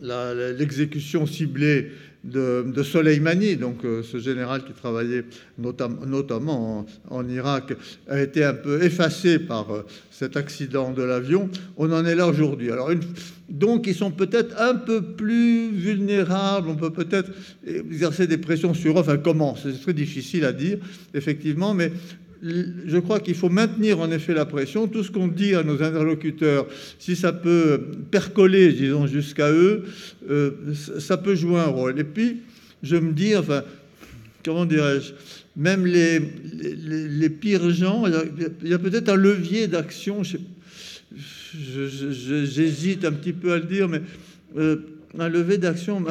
l'exécution 0.00 1.26
ciblée 1.26 1.90
de, 2.24 2.82
Soleimani, 2.82 3.56
donc 3.56 3.84
euh, 3.84 4.02
ce 4.02 4.18
général 4.18 4.64
qui 4.64 4.72
travaillait 4.72 5.24
notamment 5.58 6.86
en, 7.10 7.28
Irak, 7.28 7.74
a 8.08 8.20
été 8.20 8.44
un 8.44 8.54
peu 8.54 8.82
effacé 8.82 9.38
par 9.38 9.70
euh, 9.72 9.82
cet 10.10 10.36
accident 10.36 10.92
de 10.92 11.02
l'avion. 11.02 11.48
On 11.76 11.90
en 11.92 12.04
est 12.04 12.14
là 12.14 12.28
aujourd'hui. 12.28 12.70
Alors, 12.70 12.90
donc, 13.48 13.86
ils 13.86 13.94
sont 13.94 14.12
peut-être 14.12 14.58
un 14.60 14.76
peu 14.76 15.02
plus 15.02 15.70
vulnérables. 15.72 16.68
On 16.68 16.76
peut 16.76 16.92
peut-être 16.92 17.30
exercer 17.66 18.26
des 18.26 18.38
pressions 18.38 18.72
sur 18.72 18.96
eux. 18.96 19.00
Enfin, 19.00 19.18
comment? 19.18 19.56
C'est 19.56 19.80
très 19.80 19.92
difficile 19.92 20.44
à 20.44 20.52
dire, 20.52 20.78
effectivement, 21.12 21.74
mais 21.74 21.92
je 22.42 22.98
crois 22.98 23.20
qu'il 23.20 23.36
faut 23.36 23.48
maintenir 23.48 24.00
en 24.00 24.10
effet 24.10 24.34
la 24.34 24.46
pression. 24.46 24.88
Tout 24.88 25.04
ce 25.04 25.10
qu'on 25.10 25.28
dit 25.28 25.54
à 25.54 25.62
nos 25.62 25.80
interlocuteurs, 25.82 26.66
si 26.98 27.14
ça 27.14 27.32
peut 27.32 27.80
percoler, 28.10 28.72
disons, 28.72 29.06
jusqu'à 29.06 29.50
eux, 29.50 29.84
euh, 30.28 30.50
ça 30.98 31.16
peut 31.16 31.36
jouer 31.36 31.60
un 31.60 31.66
rôle. 31.66 31.98
Et 32.00 32.04
puis, 32.04 32.40
je 32.82 32.96
me 32.96 33.12
dis, 33.12 33.36
enfin, 33.36 33.62
comment 34.44 34.64
dirais-je, 34.64 35.12
même 35.56 35.86
les, 35.86 36.18
les, 36.18 37.30
pires 37.30 37.70
gens, 37.70 38.06
il 38.06 38.68
y 38.68 38.74
a, 38.74 38.78
peut-être 38.78 39.08
un 39.08 39.16
levier 39.16 39.68
d'action, 39.68 40.22
j'hésite 41.54 43.04
un 43.04 43.12
petit 43.12 43.34
peu 43.34 43.52
à 43.52 43.58
le 43.58 43.64
dire, 43.64 43.88
mais 43.88 44.00
euh, 44.56 44.76
un 45.18 45.28
levier 45.28 45.58
d'action 45.58 46.02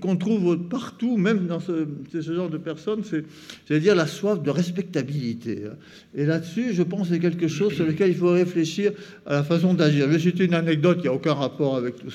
qu'on 0.00 0.16
trouve 0.16 0.58
partout, 0.68 1.16
même 1.16 1.46
dans 1.46 1.60
ce, 1.60 1.86
genre 2.12 2.50
de 2.50 2.58
personnes, 2.58 3.02
c'est, 3.04 3.80
dire, 3.80 3.94
la 3.94 4.06
soif 4.06 4.42
de 4.42 4.50
respectabilité. 4.50 5.62
Et 6.14 6.24
là-dessus, 6.24 6.72
je 6.72 6.82
pense 6.82 7.08
que 7.08 7.14
c'est 7.14 7.20
quelque 7.20 7.48
chose 7.48 7.74
sur 7.74 7.86
lequel 7.86 8.10
il 8.10 8.16
faut 8.16 8.30
réfléchir 8.30 8.92
à 9.26 9.34
la 9.34 9.42
façon 9.44 9.74
d'agir. 9.74 10.06
Je 10.06 10.12
vais 10.12 10.18
citer 10.18 10.44
une 10.44 10.54
anecdote 10.54 11.00
qui 11.00 11.06
n'a 11.06 11.12
aucun 11.12 11.34
rapport 11.34 11.76
avec 11.76 11.96
tout 11.96 12.10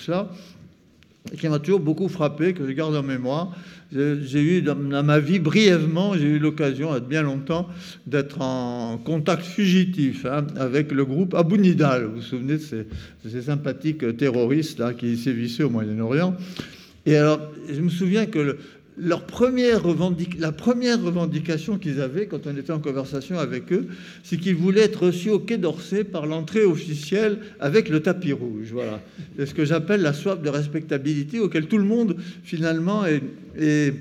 et 1.34 1.38
qui 1.38 1.48
m'a 1.48 1.60
toujours 1.60 1.80
beaucoup 1.80 2.08
frappé, 2.08 2.54
que 2.54 2.66
je 2.66 2.72
garde 2.72 2.96
en 2.96 3.04
mémoire. 3.04 3.56
J'ai 3.92 4.42
eu 4.42 4.62
dans, 4.62 4.76
ma 4.76 5.20
vie 5.20 5.40
brièvement, 5.40 6.14
j'ai 6.14 6.28
eu 6.28 6.40
l'occasion, 6.40 6.96
il 6.96 7.04
bien 7.04 7.24
longtemps, 7.24 7.68
d'être 8.08 8.42
en 8.42 8.98
contact 8.98 9.44
fugitif 9.44 10.26
hein, 10.26 10.46
avec 10.58 10.92
le 10.92 11.06
groupe 11.06 11.34
Abu 11.34 11.58
Nidal. 11.58 12.06
Vous 12.06 12.16
vous 12.18 12.22
souvenez 12.22 12.54
de 12.54 12.62
ces, 12.62 12.88
de 13.26 13.30
ces 13.30 13.44
sympathiques 13.44 14.16
terroristes 14.18 14.80
là, 14.80 14.94
qui 14.94 15.18
sévissaient 15.18 15.64
au 15.64 15.70
Moyen-Orient 15.70 16.36
et 17.10 17.16
alors, 17.16 17.52
je 17.68 17.82
me 17.82 17.90
souviens 17.90 18.28
que 18.28 18.58
la 19.00 19.18
première 19.18 19.82
revendication 19.82 21.80
qu'ils 21.80 22.02
avaient 22.02 22.28
quand 22.28 22.46
on 22.46 22.56
était 22.56 22.72
en 22.72 22.78
conversation 22.78 23.40
avec 23.40 23.74
eux, 23.74 23.88
c'est 24.24 24.38
qu'ils 24.38 24.56
voulaient 24.56 24.84
être 24.84 25.08
reçus 25.08 25.32
au 25.32 25.40
Quai 25.40 25.58
d'Orsay 25.58 26.04
par 26.04 26.28
l'entrée 26.28 26.66
officielle 26.66 27.40
avec 27.60 27.90
le 27.90 28.02
tapis 28.02 28.32
rouge. 28.32 28.68
Voilà. 28.72 29.02
C'est 29.36 29.48
ce 29.48 29.56
que 29.56 29.66
j'appelle 29.66 30.04
la 30.04 30.14
soif 30.14 30.40
de 30.40 30.50
respectabilité 30.50 31.40
auquel 31.40 31.66
tout 31.66 31.80
le 31.80 31.84
monde, 31.84 32.16
finalement, 32.44 33.04
est, 33.08 33.94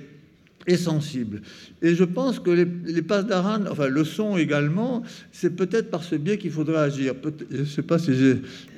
sensible. 0.76 1.40
Et 1.80 1.94
je 1.94 2.04
pense 2.04 2.38
que 2.38 2.50
les, 2.50 2.66
les 2.84 3.00
passes 3.00 3.24
d'Aran, 3.24 3.60
enfin 3.70 3.88
le 3.88 4.04
son 4.04 4.36
également, 4.36 5.02
c'est 5.32 5.56
peut-être 5.56 5.90
par 5.90 6.04
ce 6.04 6.14
biais 6.14 6.36
qu'il 6.36 6.50
faudrait 6.50 6.76
agir. 6.80 7.14
je 7.50 7.56
ne 7.56 7.64
sais 7.64 7.80
pas 7.80 7.98
si 7.98 8.14
j'ai... 8.14 8.36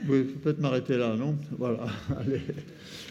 Oui, 0.09 0.23
peut-être 0.41 0.61
m'arrêter 0.61 0.97
là, 0.97 1.17
non? 1.19 1.37
Voilà. 1.59 1.87
Allez. 2.17 2.43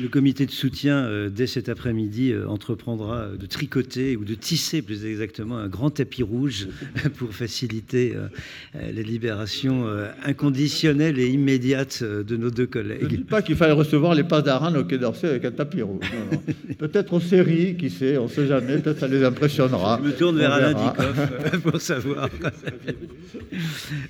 Le 0.00 0.08
comité 0.08 0.46
de 0.46 0.50
soutien, 0.50 1.04
euh, 1.04 1.28
dès 1.28 1.46
cet 1.46 1.68
après-midi, 1.68 2.32
euh, 2.32 2.46
entreprendra 2.48 3.28
de 3.38 3.46
tricoter 3.46 4.16
ou 4.16 4.24
de 4.24 4.34
tisser 4.34 4.80
plus 4.80 5.04
exactement 5.04 5.58
un 5.58 5.68
grand 5.68 5.90
tapis 5.90 6.22
rouge 6.22 6.68
pour 7.18 7.34
faciliter 7.34 8.14
euh, 8.14 8.28
la 8.74 9.02
libération 9.02 9.86
inconditionnelle 10.24 11.18
et 11.18 11.28
immédiate 11.28 12.02
de 12.02 12.36
nos 12.36 12.50
deux 12.50 12.66
collègues. 12.66 13.00
Je 13.00 13.04
ne 13.06 13.16
dis 13.16 13.24
pas 13.24 13.42
qu'il 13.42 13.56
fallait 13.56 13.72
recevoir 13.72 14.14
les 14.14 14.24
passes 14.24 14.44
d'Aran 14.44 14.74
au 14.74 14.84
Quai 14.84 14.98
d'Orsay 14.98 15.28
avec 15.28 15.44
un 15.44 15.50
tapis 15.50 15.82
rouge. 15.82 16.10
peut-être 16.78 17.12
aux 17.12 17.20
séries, 17.20 17.76
qui 17.76 17.90
sait, 17.90 18.16
on 18.16 18.24
ne 18.24 18.28
sait 18.28 18.46
jamais, 18.46 18.78
peut-être 18.78 19.00
ça 19.00 19.08
les 19.08 19.24
impressionnera. 19.24 20.00
Je 20.02 20.08
me 20.08 20.12
tourne 20.12 20.38
vers 20.38 20.52
Alain 20.52 20.72
Dikoff 20.72 21.60
pour 21.62 21.80
savoir. 21.80 22.28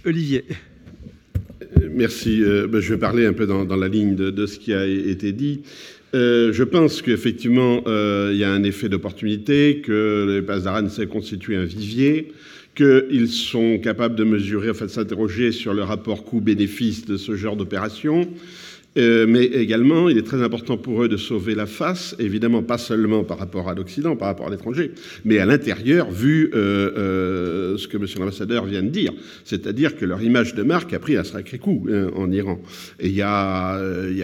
Olivier. 0.04 0.44
Merci. 1.90 2.42
Euh, 2.42 2.66
ben, 2.66 2.80
je 2.80 2.94
vais 2.94 3.00
parler 3.00 3.26
un 3.26 3.32
peu 3.32 3.46
dans, 3.46 3.64
la 3.64 3.88
ligne 3.88 4.14
de, 4.14 4.46
ce 4.46 4.58
qui 4.58 4.72
a 4.72 4.86
été 4.86 5.32
dit. 5.32 5.62
Euh, 6.14 6.52
je 6.52 6.64
pense 6.64 7.02
qu'effectivement, 7.02 7.82
euh, 7.86 8.30
il 8.32 8.38
y 8.38 8.44
a 8.44 8.50
un 8.50 8.64
effet 8.64 8.88
d'opportunité, 8.88 9.80
que 9.84 10.26
les 10.28 10.42
passes 10.42 10.64
d'Aran 10.64 10.88
s'est 10.88 11.06
constitué 11.06 11.56
un 11.56 11.64
vivier, 11.64 12.32
qu'ils 12.74 13.28
sont 13.28 13.78
capables 13.78 14.16
de 14.16 14.24
mesurer, 14.24 14.70
enfin 14.70 14.86
de 14.86 14.90
s'interroger 14.90 15.52
sur 15.52 15.74
le 15.74 15.82
rapport 15.82 16.24
coût-bénéfice 16.24 17.04
de 17.04 17.16
ce 17.16 17.36
genre 17.36 17.56
d'opération, 17.56 18.28
Euh, 18.98 19.26
mais 19.28 19.44
également, 19.44 20.08
il 20.08 20.18
est 20.18 20.26
très 20.26 20.42
important 20.42 20.76
pour 20.76 21.04
eux 21.04 21.08
de 21.08 21.16
sauver 21.16 21.54
la 21.54 21.66
face, 21.66 22.16
évidemment 22.18 22.62
pas 22.62 22.78
seulement 22.78 23.22
par 23.22 23.38
rapport 23.38 23.68
à 23.68 23.74
l'Occident, 23.74 24.16
par 24.16 24.28
rapport 24.28 24.48
à 24.48 24.50
l'étranger, 24.50 24.92
mais 25.24 25.38
à 25.38 25.46
l'intérieur, 25.46 26.10
vu 26.10 26.50
euh, 26.54 26.90
euh, 26.96 27.78
ce 27.78 27.86
que 27.86 27.96
M. 27.96 28.06
l'ambassadeur 28.18 28.64
vient 28.64 28.82
de 28.82 28.88
dire. 28.88 29.12
C'est-à-dire 29.44 29.96
que 29.96 30.04
leur 30.04 30.20
image 30.22 30.54
de 30.54 30.62
marque 30.64 30.92
a 30.92 30.98
pris 30.98 31.16
un 31.16 31.24
sacré 31.24 31.58
coup 31.58 31.86
hein, 31.90 32.10
en 32.16 32.32
Iran. 32.32 32.60
Et 32.98 33.08
il 33.08 33.14
y 33.14 33.22
a, 33.22 33.80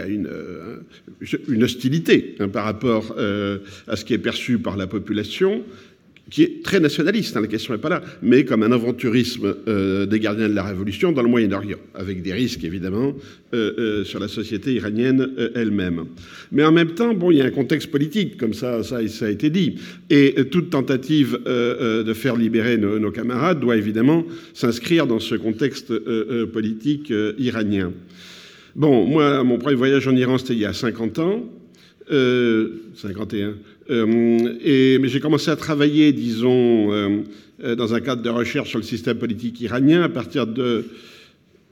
une 0.09 1.63
hostilité 1.63 2.35
hein, 2.41 2.49
par 2.49 2.65
rapport 2.65 3.15
à 3.87 3.97
ce 3.97 4.05
qui 4.05 4.15
est 4.15 4.19
perçu 4.19 4.59
par 4.59 4.77
la 4.77 4.87
population 4.87 5.63
qui 6.31 6.43
est 6.43 6.63
très 6.63 6.81
nationaliste, 6.81 7.37
hein, 7.37 7.41
la 7.41 7.47
question 7.47 7.73
n'est 7.73 7.81
pas 7.81 7.89
là, 7.89 8.03
mais 8.21 8.45
comme 8.45 8.65
un 8.65 8.73
aventurisme 8.73 9.55
euh, 9.69 10.07
des 10.07 10.19
gardiens 10.19 10.49
de 10.49 10.55
la 10.55 10.65
Révolution 10.65 11.13
dans 11.13 11.23
le 11.23 11.29
Moyen-Orient, 11.29 11.79
avec 11.95 12.23
des 12.23 12.33
risques 12.33 12.65
évidemment 12.65 13.15
euh, 13.55 13.73
euh, 13.79 14.05
sur 14.05 14.19
la 14.19 14.27
société 14.27 14.75
iranienne 14.75 15.29
elle-même. 15.55 16.07
Mais 16.51 16.65
en 16.65 16.73
même 16.73 16.93
temps, 16.95 17.15
bon, 17.15 17.31
il 17.31 17.39
y 17.39 17.43
a 17.43 17.45
un 17.45 17.51
contexte 17.51 17.93
politique, 17.93 18.37
comme 18.39 18.55
ça, 18.55 18.83
ça, 18.83 18.97
a 18.97 19.31
été 19.31 19.51
dit, 19.51 19.77
et 20.11 20.35
toute 20.51 20.71
tentative 20.71 21.39
de 21.47 22.15
faire 22.15 22.37
libérer 22.37 22.77
nos, 22.77 23.11
camarades 23.11 23.61
doit 23.61 23.77
évidemment 23.77 24.25
s'inscrire 24.53 25.07
dans 25.07 25.21
ce 25.21 25.37
contexte 25.37 25.93
politique 26.53 27.13
iranien. 27.39 27.93
Bon, 28.75 29.07
moi, 29.07 29.43
mon 29.45 29.59
premier 29.59 29.77
voyage 29.77 30.07
en 30.09 30.17
Iran, 30.17 30.39
c'était 30.39 30.55
il 30.55 30.61
y 30.61 30.67
a 30.67 30.73
50 30.73 31.19
ans. 31.21 31.45
51. 32.09 33.55
Euh, 33.91 34.99
mais 35.01 35.09
j'ai 35.09 35.21
commencé 35.21 35.51
à 35.51 35.57
travailler, 35.57 36.13
disons, 36.13 36.93
euh, 36.93 37.75
dans 37.77 37.95
un 37.95 38.01
cadre 38.01 38.23
de 38.23 38.31
recherche 38.31 38.71
sur 38.71 38.79
le 38.79 38.85
système 38.85 39.19
politique 39.19 39.61
iranien 39.61 40.03
à 40.03 40.09
partir 40.09 40.47
de. 40.47 40.85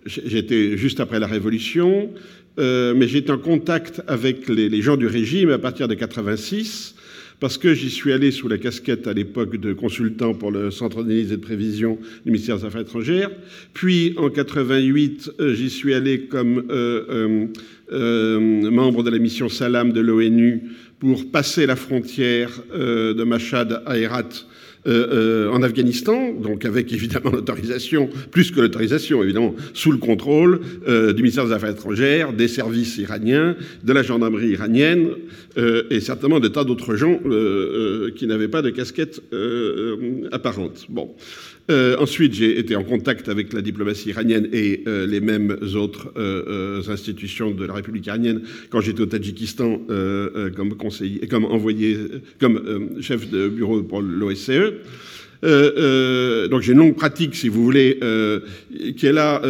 J'étais 0.06 0.76
juste 0.76 1.00
après 1.00 1.18
la 1.18 1.26
Révolution, 1.26 2.10
euh, 2.58 2.92
mais 2.94 3.08
j'étais 3.08 3.30
en 3.30 3.38
contact 3.38 4.02
avec 4.06 4.48
les, 4.48 4.68
les, 4.68 4.82
gens 4.82 4.98
du 4.98 5.06
régime 5.06 5.50
à 5.50 5.58
partir 5.58 5.88
de 5.88 5.94
86, 5.94 6.94
parce 7.40 7.56
que 7.56 7.72
j'y 7.72 7.88
suis 7.88 8.12
allé 8.12 8.30
sous 8.30 8.46
la 8.46 8.58
casquette 8.58 9.06
à 9.06 9.14
l'époque 9.14 9.56
de 9.56 9.72
consultant 9.72 10.34
pour 10.34 10.50
le 10.50 10.70
Centre 10.70 11.02
d'analyse 11.02 11.32
et 11.32 11.36
de 11.36 11.40
prévision 11.40 11.98
du 12.26 12.32
ministère 12.32 12.58
des 12.58 12.66
Affaires 12.66 12.82
étrangères. 12.82 13.30
Puis 13.72 14.12
en 14.18 14.28
88, 14.28 15.32
j'y 15.54 15.70
suis 15.70 15.94
allé 15.94 16.26
comme 16.26 16.64
membre 17.90 19.02
de 19.02 19.10
la 19.10 19.18
mission 19.18 19.48
Salam 19.48 19.92
de 19.92 20.00
l'ONU 20.00 20.64
pour 21.04 21.30
passer 21.30 21.66
la 21.66 21.76
frontière 21.76 22.50
euh, 22.74 23.12
de 23.12 23.24
Mashhad 23.24 23.82
à 23.84 23.98
Herat 23.98 24.22
euh, 24.86 25.48
euh, 25.48 25.50
en 25.50 25.62
Afghanistan, 25.62 26.32
donc 26.32 26.64
avec 26.64 26.90
évidemment 26.94 27.30
l'autorisation, 27.32 28.08
plus 28.30 28.50
que 28.50 28.62
l'autorisation 28.62 29.22
évidemment, 29.22 29.54
sous 29.74 29.92
le 29.92 29.98
contrôle 29.98 30.60
du 30.86 31.22
ministère 31.22 31.46
des 31.46 31.52
Affaires 31.52 31.72
étrangères, 31.72 32.32
des 32.32 32.48
services 32.48 32.96
iraniens, 32.96 33.54
de 33.82 33.92
la 33.92 34.02
gendarmerie 34.02 34.48
iranienne 34.48 35.10
et 35.90 36.00
certainement 36.00 36.40
de 36.40 36.48
tas 36.48 36.64
d'autres 36.64 36.96
gens 36.96 37.20
qui 38.16 38.26
n'avaient 38.26 38.48
pas 38.48 38.62
de 38.62 38.70
casquette 38.70 39.20
apparente. 40.32 40.86
Bon. 40.88 41.14
Euh, 41.70 41.96
ensuite, 41.98 42.34
j'ai 42.34 42.58
été 42.58 42.76
en 42.76 42.84
contact 42.84 43.30
avec 43.30 43.54
la 43.54 43.62
diplomatie 43.62 44.10
iranienne 44.10 44.46
et 44.52 44.82
euh, 44.86 45.06
les 45.06 45.20
mêmes 45.20 45.56
autres 45.76 46.12
euh, 46.16 46.82
institutions 46.88 47.52
de 47.52 47.64
la 47.64 47.72
République 47.72 48.06
iranienne 48.06 48.42
quand 48.68 48.82
j'étais 48.82 49.00
au 49.00 49.06
Tadjikistan 49.06 49.80
comme 50.56 50.76
conseiller, 50.76 51.26
comme 51.26 51.46
envoyé, 51.46 51.96
comme 52.38 53.00
chef 53.00 53.30
de 53.30 53.48
bureau 53.48 53.82
pour 53.82 54.02
l'OSCE. 54.02 54.74
donc 55.42 56.60
j'ai 56.62 56.72
une 56.72 56.78
longue 56.78 56.96
pratique, 56.96 57.34
si 57.34 57.48
vous 57.48 57.64
voulez, 57.64 57.98
qui 58.96 59.06
est 59.06 59.12
là 59.12 59.40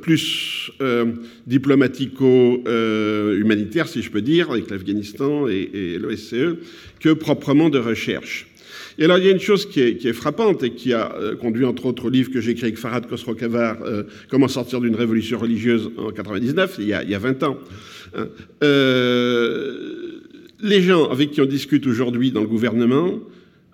plus 0.00 0.70
diplomatico-humanitaire, 1.46 3.88
si 3.88 4.00
je 4.02 4.10
peux 4.10 4.22
dire, 4.22 4.50
avec 4.50 4.70
l'Afghanistan 4.70 5.46
et, 5.48 5.68
et 5.74 5.98
l'OSCE, 5.98 6.56
que 7.00 7.12
proprement 7.12 7.68
de 7.68 7.78
recherche. 7.78 8.46
Et 9.02 9.06
alors, 9.06 9.18
il 9.18 9.24
y 9.24 9.28
a 9.28 9.32
une 9.32 9.40
chose 9.40 9.66
qui 9.66 9.80
est, 9.80 10.12
frappante 10.12 10.62
et 10.62 10.70
qui 10.70 10.92
a 10.92 11.12
euh, 11.16 11.34
conduit, 11.34 11.64
entre 11.64 11.86
autres, 11.86 12.04
au 12.04 12.08
livre 12.08 12.30
que 12.30 12.40
j'ai 12.40 12.52
écrit 12.52 12.66
avec 12.66 12.78
Farhad 12.78 13.04
Khosrow-Kavar, 13.08 13.82
euh, 13.82 14.04
Comment 14.30 14.46
sortir 14.46 14.80
d'une 14.80 14.94
révolution 14.94 15.40
religieuse 15.40 15.90
en 15.98 16.12
99, 16.12 16.76
il 16.78 16.86
y 16.86 16.92
a, 16.92 17.02
il 17.02 17.10
y 17.10 17.14
a 17.16 17.18
20 17.18 17.42
ans. 17.42 17.58
Hein. 18.14 18.28
Euh, 18.62 20.20
les 20.60 20.82
gens 20.82 21.10
avec 21.10 21.32
qui 21.32 21.40
on 21.40 21.46
discute 21.46 21.84
aujourd'hui 21.88 22.30
dans 22.30 22.42
le 22.42 22.46
gouvernement, 22.46 23.18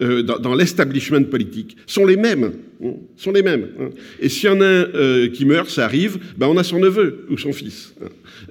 dans, 0.00 0.38
dans 0.38 0.54
l'establishment 0.54 1.24
politique, 1.24 1.76
sont 1.86 2.06
les 2.06 2.16
mêmes. 2.16 2.52
Hein, 2.84 2.94
sont 3.16 3.32
les 3.32 3.42
mêmes. 3.42 3.68
Hein. 3.80 3.88
Et 4.20 4.28
s'il 4.28 4.48
y 4.48 4.52
en 4.52 4.60
a 4.60 4.64
un 4.64 5.28
qui 5.28 5.44
meurt, 5.44 5.68
ça 5.68 5.84
arrive, 5.84 6.18
ben 6.36 6.46
on 6.46 6.56
a 6.56 6.62
son 6.62 6.78
neveu 6.78 7.26
ou 7.30 7.36
son 7.36 7.52
fils. 7.52 7.94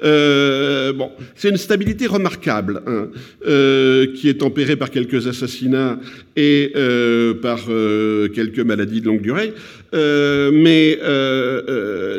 Euh, 0.04 0.94
bon, 0.94 1.12
c'est 1.36 1.50
une 1.50 1.58
stabilité 1.58 2.08
remarquable 2.08 2.82
hein, 2.86 3.10
euh, 3.48 4.08
qui 4.14 4.30
est 4.30 4.36
tempérée 4.36 4.76
par 4.76 4.92
quelques 4.92 5.28
assassinats 5.28 6.00
et 6.36 6.72
euh, 6.76 7.34
par 7.34 7.66
euh, 7.70 8.28
quelques 8.30 8.60
maladies 8.60 9.02
de 9.02 9.08
longue 9.08 9.22
durée. 9.22 9.54
Euh, 9.94 10.52
mais 10.54 11.00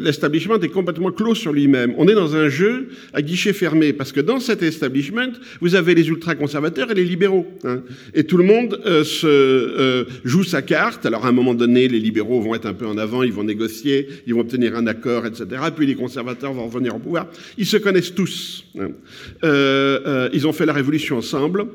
l'establishment 0.00 0.58
est 0.60 0.68
complètement 0.68 1.12
clos 1.12 1.34
sur 1.34 1.52
lui-même. 1.52 1.92
On 1.98 2.08
est 2.08 2.14
dans 2.14 2.34
un 2.34 2.48
jeu 2.48 2.88
à 3.12 3.22
guichet 3.22 3.52
fermé 3.52 3.92
parce 3.92 4.12
que 4.12 4.20
dans 4.20 4.40
cet 4.40 4.62
establishment, 4.62 5.32
vous 5.60 5.74
avez 5.74 5.94
les 5.94 6.08
ultra-conservateurs 6.08 6.90
et 6.90 6.94
les 6.94 7.04
libéraux. 7.04 7.46
Hein, 7.64 7.82
et 8.14 8.24
tout 8.24 8.38
le 8.38 8.44
monde 8.44 8.80
se 9.04 9.17
joue 9.22 10.44
sa 10.44 10.62
carte. 10.62 11.06
Alors 11.06 11.26
à 11.26 11.28
un 11.28 11.32
moment 11.32 11.54
donné, 11.54 11.88
les 11.88 12.00
libéraux 12.00 12.40
vont 12.40 12.54
être 12.54 12.66
un 12.66 12.74
peu 12.74 12.86
en 12.86 12.98
avant, 12.98 13.22
ils 13.22 13.32
vont 13.32 13.44
négocier, 13.44 14.08
ils 14.26 14.34
vont 14.34 14.40
obtenir 14.40 14.76
un 14.76 14.86
accord, 14.86 15.26
etc. 15.26 15.46
Puis 15.74 15.86
les 15.86 15.94
conservateurs 15.94 16.52
vont 16.52 16.66
revenir 16.66 16.96
au 16.96 16.98
pouvoir. 16.98 17.26
Ils 17.56 17.66
se 17.66 17.76
connaissent 17.76 18.14
tous. 18.14 18.64
Euh, 18.78 18.88
euh, 19.44 20.28
ils 20.32 20.46
ont 20.46 20.52
fait 20.52 20.66
la 20.66 20.72
révolution 20.72 21.18
ensemble 21.18 21.66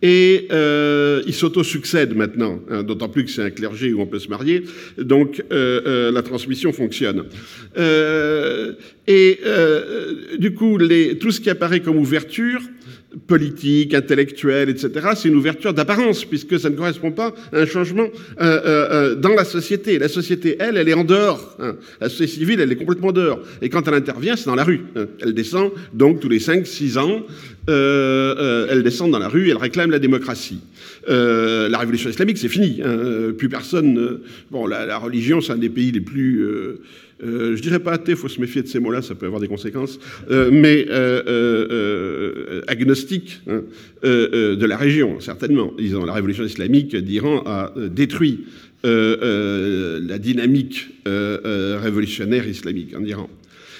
et 0.00 0.48
euh, 0.50 1.22
ils 1.26 1.34
s'auto-succèdent 1.34 2.14
maintenant, 2.14 2.60
hein, 2.70 2.82
d'autant 2.82 3.08
plus 3.08 3.24
que 3.24 3.30
c'est 3.30 3.42
un 3.42 3.50
clergé 3.50 3.92
où 3.92 4.00
on 4.00 4.06
peut 4.06 4.18
se 4.18 4.28
marier, 4.28 4.64
donc 4.98 5.42
la 5.50 6.22
transmission 6.22 6.72
fonctionne. 6.72 7.24
et 9.06 9.38
du 10.38 10.54
coup, 10.54 10.78
tout 11.20 11.30
ce 11.30 11.40
qui 11.40 11.50
apparaît 11.50 11.80
comme 11.80 11.98
ouverture, 11.98 12.60
politique, 13.26 13.94
intellectuelle, 13.94 14.70
etc., 14.70 15.10
c'est 15.16 15.28
une 15.28 15.36
ouverture 15.36 15.74
d'apparence, 15.74 16.24
puisque 16.24 16.58
ça 16.58 16.70
ne 16.70 16.76
correspond 16.76 17.12
pas 17.12 17.34
à 17.52 17.60
un 17.60 17.66
changement 17.66 18.06
euh, 18.40 18.44
euh, 18.44 18.88
euh, 18.90 19.14
dans 19.14 19.34
la 19.34 19.44
société. 19.44 19.98
La 19.98 20.08
société, 20.08 20.56
elle, 20.58 20.76
elle 20.76 20.88
est 20.88 20.94
en 20.94 21.04
dehors. 21.04 21.56
Hein. 21.58 21.76
La 22.00 22.08
société 22.08 22.32
civile, 22.32 22.60
elle 22.60 22.72
est 22.72 22.76
complètement 22.76 23.12
dehors. 23.12 23.40
Et 23.60 23.68
quand 23.68 23.86
elle 23.86 23.94
intervient, 23.94 24.36
c'est 24.36 24.46
dans 24.46 24.54
la 24.54 24.64
rue. 24.64 24.80
Hein. 24.96 25.06
Elle 25.20 25.34
descend, 25.34 25.70
donc, 25.92 26.20
tous 26.20 26.28
les 26.28 26.38
5-6 26.38 26.98
ans, 26.98 27.22
elle 27.68 28.82
descend 28.82 29.10
dans 29.10 29.18
la 29.18 29.28
rue, 29.28 29.50
elle 29.50 29.56
réclame 29.56 29.90
la 29.90 29.98
démocratie. 29.98 30.60
la 31.08 31.78
révolution 31.78 32.10
islamique, 32.10 32.38
c'est 32.38 32.48
fini. 32.48 32.80
Hein. 32.84 33.32
Plus 33.36 33.48
personne... 33.48 34.20
bon, 34.50 34.66
la, 34.66 34.86
la 34.86 34.98
religion, 34.98 35.40
c'est 35.40 35.52
un 35.52 35.58
des 35.58 35.68
pays 35.68 35.92
les 35.92 36.00
plus 36.00 36.44
euh, 37.22 37.56
je 37.56 37.62
dirais 37.62 37.78
pas 37.78 37.92
athée, 37.92 38.12
il 38.12 38.18
faut 38.18 38.28
se 38.28 38.40
méfier 38.40 38.62
de 38.62 38.68
ces 38.68 38.80
mots-là, 38.80 39.02
ça 39.02 39.14
peut 39.14 39.26
avoir 39.26 39.40
des 39.40 39.48
conséquences, 39.48 39.98
euh, 40.30 40.50
mais 40.52 40.86
euh, 40.90 42.62
agnostique 42.66 43.40
hein, 43.48 43.62
de 44.02 44.66
la 44.66 44.76
région, 44.76 45.20
certainement. 45.20 45.72
Ils 45.78 45.92
la 45.92 46.12
révolution 46.12 46.44
islamique 46.44 46.96
d'Iran 46.96 47.42
a 47.46 47.72
détruit 47.76 48.46
la 48.84 50.18
dynamique 50.18 50.88
révolutionnaire 51.06 52.48
islamique 52.48 52.94
en 52.96 53.04
Iran. 53.04 53.28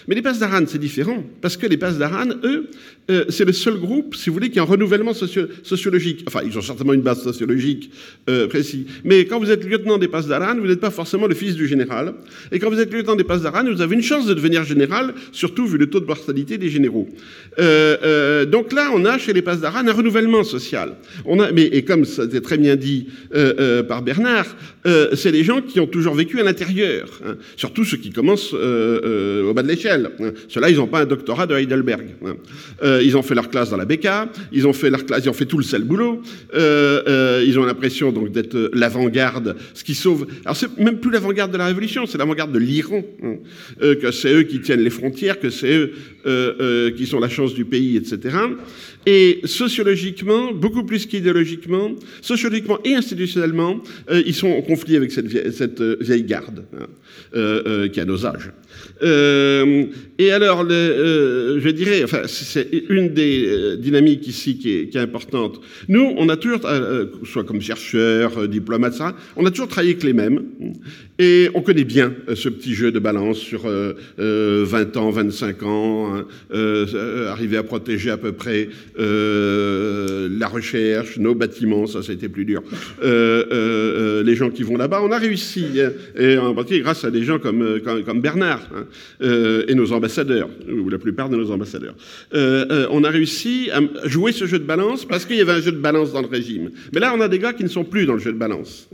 Mais 0.08 0.14
les 0.14 0.22
Pasdaran, 0.22 0.64
c'est 0.66 0.78
différent, 0.78 1.24
parce 1.40 1.56
que 1.56 1.66
les 1.66 1.76
Pasdaran, 1.76 2.28
eux, 2.44 2.68
euh, 3.10 3.24
c'est 3.28 3.44
le 3.44 3.52
seul 3.52 3.78
groupe, 3.78 4.14
si 4.14 4.30
vous 4.30 4.34
voulez, 4.34 4.50
qui 4.50 4.58
a 4.58 4.62
un 4.62 4.66
renouvellement 4.66 5.12
sociologique. 5.12 6.24
Enfin, 6.26 6.40
ils 6.46 6.56
ont 6.56 6.62
certainement 6.62 6.92
une 6.92 7.02
base 7.02 7.22
sociologique 7.22 7.90
euh, 8.30 8.46
précise. 8.46 8.86
Mais 9.04 9.24
quand 9.24 9.40
vous 9.40 9.50
êtes 9.50 9.64
lieutenant 9.64 9.98
des 9.98 10.08
Pasdaran, 10.08 10.56
vous 10.56 10.66
n'êtes 10.66 10.80
pas 10.80 10.90
forcément 10.90 11.26
le 11.26 11.34
fils 11.34 11.54
du 11.54 11.66
général. 11.66 12.14
Et 12.52 12.58
quand 12.58 12.70
vous 12.70 12.78
êtes 12.78 12.92
lieutenant 12.92 13.16
des 13.16 13.24
Pasdaran, 13.24 13.64
vous 13.64 13.80
avez 13.80 13.94
une 13.94 14.02
chance 14.02 14.26
de 14.26 14.34
devenir 14.34 14.64
général, 14.64 15.14
surtout 15.32 15.66
vu 15.66 15.78
le 15.78 15.88
taux 15.90 16.00
de 16.00 16.06
mortalité 16.06 16.58
des 16.58 16.68
généraux. 16.68 17.08
Euh, 17.58 18.44
donc 18.44 18.72
là, 18.72 18.90
on 18.94 19.04
a 19.04 19.18
chez 19.18 19.32
les 19.32 19.42
Pasdaran 19.42 19.86
un 19.86 19.92
renouvellement 19.92 20.44
social. 20.44 20.94
On 21.24 21.40
a, 21.40 21.50
mais, 21.50 21.64
et 21.64 21.82
comme 21.84 22.04
ça 22.04 22.22
a 22.22 22.24
été 22.26 22.40
très 22.40 22.58
bien 22.58 22.76
dit 22.76 23.08
par 23.88 24.02
Bernard, 24.02 24.46
c'est 25.14 25.32
des 25.32 25.44
gens 25.44 25.60
qui 25.60 25.80
ont 25.80 25.86
toujours 25.86 26.14
vécu 26.14 26.40
à 26.40 26.44
l'intérieur, 26.44 27.08
hein. 27.26 27.34
surtout 27.56 27.84
ceux 27.84 27.96
qui 27.96 28.10
commencent 28.10 28.52
au 28.52 29.54
bas 29.54 29.62
de 29.62 29.68
l'échelle. 29.68 29.91
Hein. 30.00 30.32
Ceux-là, 30.48 30.70
ils 30.70 30.76
n'ont 30.76 30.86
pas 30.86 31.00
un 31.00 31.06
doctorat 31.06 31.46
de 31.46 31.54
Heidelberg. 31.54 32.06
Hein. 32.24 32.34
Euh, 32.82 33.02
ils 33.02 33.16
ont 33.16 33.22
fait 33.22 33.34
leur 33.34 33.50
classe 33.50 33.70
dans 33.70 33.76
la 33.76 33.84
BK, 33.84 34.08
ils 34.52 34.66
ont 34.66 34.72
fait 34.72 34.90
leur 34.90 35.04
classe, 35.04 35.24
ils 35.24 35.30
ont 35.30 35.34
fait 35.34 35.46
tout 35.46 35.58
le 35.58 35.64
sale 35.64 35.84
boulot. 35.84 36.22
Euh, 36.54 37.02
euh, 37.08 37.44
ils 37.46 37.58
ont 37.58 37.64
l'impression 37.64 38.12
donc 38.12 38.30
d'être 38.30 38.70
l'avant-garde, 38.72 39.56
ce 39.74 39.84
qui 39.84 39.94
sauve. 39.94 40.26
Alors 40.44 40.56
c'est 40.56 40.76
même 40.78 40.98
plus 40.98 41.10
l'avant-garde 41.10 41.52
de 41.52 41.58
la 41.58 41.66
Révolution, 41.66 42.06
c'est 42.06 42.18
l'avant-garde 42.18 42.52
de 42.52 42.58
l'Iran. 42.58 43.02
Hein. 43.22 43.36
que 43.80 44.10
c'est 44.10 44.32
eux 44.32 44.42
qui 44.42 44.60
tiennent 44.60 44.82
les 44.82 44.90
frontières, 44.90 45.38
que 45.38 45.50
c'est 45.50 45.90
eux 46.26 46.92
qui 46.96 47.06
sont 47.06 47.20
la 47.20 47.28
chance 47.28 47.54
du 47.54 47.64
pays, 47.64 47.96
etc. 47.96 48.36
Et 49.06 49.40
sociologiquement, 49.44 50.52
beaucoup 50.52 50.84
plus 50.84 51.06
qu'idéologiquement, 51.06 51.90
sociologiquement 52.20 52.78
et 52.84 52.94
institutionnellement, 52.94 53.80
ils 54.10 54.34
sont 54.34 54.48
en 54.48 54.62
conflit 54.62 54.96
avec 54.96 55.10
cette 55.10 55.26
vieille, 55.26 55.52
cette 55.52 55.82
vieille 56.00 56.22
garde 56.24 56.64
qui 57.32 58.00
a 58.00 58.04
nos 58.04 58.26
âges. 58.26 58.50
Et 60.18 60.32
alors, 60.32 60.64
le, 60.64 61.58
je 61.60 61.68
dirais, 61.70 62.02
enfin, 62.04 62.22
c'est 62.26 62.68
une 62.88 63.08
des 63.08 63.76
dynamiques 63.78 64.26
ici 64.26 64.58
qui 64.58 64.76
est, 64.76 64.88
qui 64.88 64.98
est, 64.98 65.00
importante. 65.00 65.60
Nous, 65.88 66.14
on 66.16 66.28
a 66.28 66.36
toujours, 66.36 66.60
soit 67.24 67.44
comme 67.44 67.60
chercheurs, 67.60 68.48
diplomates, 68.48 68.94
ça, 68.94 69.16
on 69.36 69.46
a 69.46 69.50
toujours 69.50 69.68
travaillé 69.68 69.92
avec 69.92 70.04
les 70.04 70.12
mêmes. 70.12 70.44
Et 71.18 71.50
on 71.54 71.60
connaît 71.60 71.84
bien 71.84 72.14
ce 72.34 72.48
petit 72.48 72.74
jeu 72.74 72.90
de 72.90 72.98
balance 72.98 73.36
sur 73.36 73.62
20 74.18 74.96
ans, 74.96 75.10
25 75.10 75.62
ans, 75.62 76.14
hein, 76.16 76.26
arriver 77.28 77.58
à 77.58 77.62
protéger 77.62 78.10
à 78.10 78.16
peu 78.16 78.32
près 78.32 78.68
la 78.96 80.48
recherche, 80.48 81.18
nos 81.18 81.34
bâtiments, 81.34 81.86
ça, 81.86 82.00
été 82.12 82.28
plus 82.28 82.44
dur. 82.46 82.62
les 83.02 84.34
gens 84.34 84.50
qui 84.50 84.62
vont 84.62 84.76
là-bas, 84.76 85.00
on 85.02 85.12
a 85.12 85.18
réussi, 85.18 85.66
hein, 85.80 85.92
et 86.18 86.38
en 86.38 86.54
particulier 86.54 86.80
grâce 86.80 87.04
à 87.04 87.10
des 87.10 87.24
gens 87.24 87.38
comme, 87.38 87.80
comme, 88.04 88.20
Bernard 88.20 88.66
hein, 88.74 88.86
et 89.68 89.74
nos 89.74 89.92
ambassadeurs, 89.92 90.48
ou 90.68 90.88
la 90.88 90.98
plupart 90.98 91.28
de 91.28 91.36
nos 91.36 91.50
ambassadeurs. 91.50 91.94
on 92.32 93.04
a 93.04 93.10
réussi 93.10 93.70
à 93.70 93.80
jouer 94.08 94.32
ce 94.32 94.46
jeu 94.46 94.58
de 94.58 94.64
balance 94.64 95.04
parce 95.04 95.26
qu'il 95.26 95.36
y 95.36 95.42
avait 95.42 95.52
un 95.52 95.60
jeu 95.60 95.72
de 95.72 95.78
balance 95.78 96.12
dans 96.12 96.22
le 96.22 96.28
régime. 96.28 96.70
Mais 96.94 97.00
là, 97.00 97.12
on 97.14 97.20
a 97.20 97.28
des 97.28 97.38
gars 97.38 97.52
qui 97.52 97.64
ne 97.64 97.68
sont 97.68 97.84
plus 97.84 98.06
dans 98.06 98.14
le 98.14 98.20
jeu 98.20 98.32
de 98.32 98.38
balance. 98.38 98.88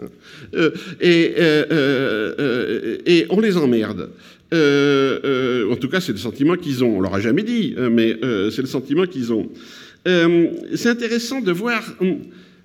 et, 1.01 1.35
et 3.07 3.27
on 3.31 3.41
les 3.41 3.57
emmerde. 3.57 4.11
en 4.53 5.77
tout 5.77 5.89
cas, 5.89 6.01
c'est 6.01 6.13
le 6.13 6.19
sentiment 6.19 6.57
qu'ils 6.57 6.85
ont. 6.85 6.99
On 6.99 7.01
leur 7.01 7.15
a 7.15 7.21
jamais 7.21 7.43
dit, 7.43 7.75
mais 7.91 8.17
c'est 8.51 8.63
le 8.63 8.69
sentiment 8.69 9.07
qu'ils 9.07 9.33
ont. 9.33 9.49
c'est 10.05 10.89
intéressant 10.89 11.41
de 11.41 11.53
voir. 11.53 11.83
Hum, 12.01 12.19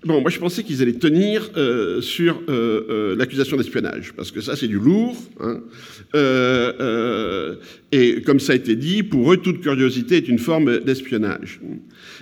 Bon, 0.06 0.20
moi 0.20 0.30
je 0.30 0.38
pensais 0.38 0.64
qu'ils 0.64 0.82
allaient 0.82 0.92
tenir 0.94 1.50
euh, 1.56 2.02
sur 2.02 2.42
euh, 2.50 2.86
euh, 2.90 3.16
l'accusation 3.16 3.56
d'espionnage, 3.56 4.12
parce 4.14 4.32
que 4.32 4.42
ça 4.42 4.58
c'est 4.58 4.68
du 4.68 4.78
lourd. 4.78 5.16
Hein. 5.40 5.62
et 7.92 8.22
comme 8.26 8.42
ça 8.42 8.52
a 8.52 8.56
été 8.56 8.76
dit, 8.76 9.04
pour 9.04 9.32
eux, 9.32 9.38
toute 9.38 9.62
curiosité 9.62 10.18
est 10.18 10.28
une 10.28 10.40
forme 10.40 10.80
d'espionnage. 10.80 11.62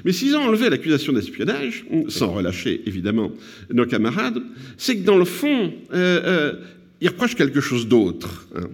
Mais 0.05 0.11
s'ils 0.11 0.35
ont 0.35 0.41
enlevé 0.41 0.69
l'accusation 0.69 1.11
d'espionnage, 1.11 1.85
sans 2.07 2.31
relâcher 2.33 2.81
évidemment 2.85 3.31
nos 3.73 3.87
camarades, 3.87 4.41
c'est 4.77 4.97
que 4.97 5.03
dans 5.03 5.17
le 5.17 5.25
fond, 5.25 5.73
ils 7.01 7.09
reprochent 7.09 7.35
quelque 7.35 7.61
chose 7.61 7.87
d'autre. 7.87 8.47
Hein. 8.55 8.69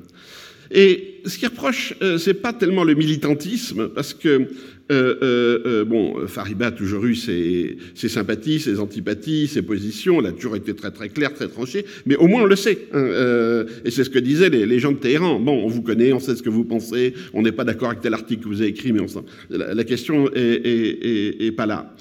Et 0.69 1.21
ce 1.25 1.37
qu'ils 1.37 1.47
reprochent, 1.47 1.93
c'est 2.17 2.33
pas 2.33 2.51
tellement 2.51 2.83
le 2.83 2.93
militantisme, 2.93 3.87
parce 3.87 4.13
que 4.13 4.49
euh, 4.89 5.15
euh, 5.21 5.59
euh, 5.65 5.85
bon, 5.85 6.27
Fariba 6.27 6.67
a 6.67 6.71
toujours 6.71 7.05
eu 7.05 7.15
ses, 7.15 7.77
sympathies, 7.95 8.59
ses 8.59 8.79
antipathies, 8.79 9.47
ses 9.47 9.61
positions. 9.61 10.19
Elle 10.19 10.27
a 10.27 10.31
toujours 10.31 10.55
été 10.55 10.73
très 10.75 10.91
très 10.91 11.09
claire, 11.09 11.33
très 11.33 11.47
tranchée. 11.47 11.85
Mais 12.05 12.15
au 12.15 12.27
moins 12.27 12.43
on 12.43 12.45
le 12.45 12.55
sait. 12.55 12.87
Hein, 12.93 13.65
et 13.83 13.91
c'est 13.91 14.03
ce 14.03 14.09
que 14.09 14.19
disaient 14.19 14.49
les, 14.49 14.79
gens 14.79 14.91
de 14.91 14.97
Téhéran. 14.97 15.39
Bon, 15.39 15.63
on 15.63 15.67
vous 15.67 15.81
connaît, 15.81 16.13
on 16.13 16.19
sait 16.19 16.35
ce 16.35 16.43
que 16.43 16.49
vous 16.49 16.63
pensez. 16.63 17.13
On 17.33 17.41
n'est 17.41 17.51
pas 17.51 17.65
d'accord 17.65 17.89
avec 17.89 18.01
tel 18.01 18.13
article 18.13 18.43
que 18.43 18.47
vous 18.47 18.61
avez 18.61 18.69
écrit, 18.69 18.93
mais 18.93 19.01
on 19.01 19.25
la, 19.49 19.83
question 19.83 20.29
est, 20.33 21.55
pas 21.55 21.65
là. 21.65 21.93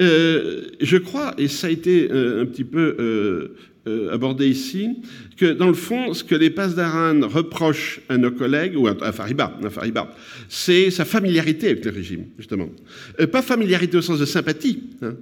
je 0.00 0.96
crois, 0.96 1.34
et 1.38 1.48
ça 1.48 1.66
a 1.66 1.70
été 1.70 2.08
un 2.10 2.46
petit 2.46 2.64
peu 2.64 3.50
euh, 3.88 4.12
abordé 4.12 4.48
ici, 4.48 4.88
que 5.36 5.52
dans 5.52 5.68
le 5.68 5.74
fond, 5.74 6.12
ce 6.14 6.22
que 6.22 6.34
les 6.34 6.50
Pasdaran 6.50 7.26
reprochent 7.26 8.00
à 8.08 8.18
nos 8.18 8.30
collègues, 8.30 8.76
ou 8.76 8.86
à, 8.86 9.12
Fariba, 9.12 9.58
Fariba 9.70 10.14
c'est 10.48 10.90
sa 10.90 11.04
familiarité 11.04 11.68
avec 11.68 11.84
le 11.84 11.90
régime, 11.90 12.26
justement. 12.38 12.68
Euh, 13.20 13.26
pas 13.26 13.42
familiarité 13.42 13.96
au 13.96 14.02
sens 14.02 14.18
de 14.18 14.24
sympathie, 14.24 14.82
hein, 15.02 15.14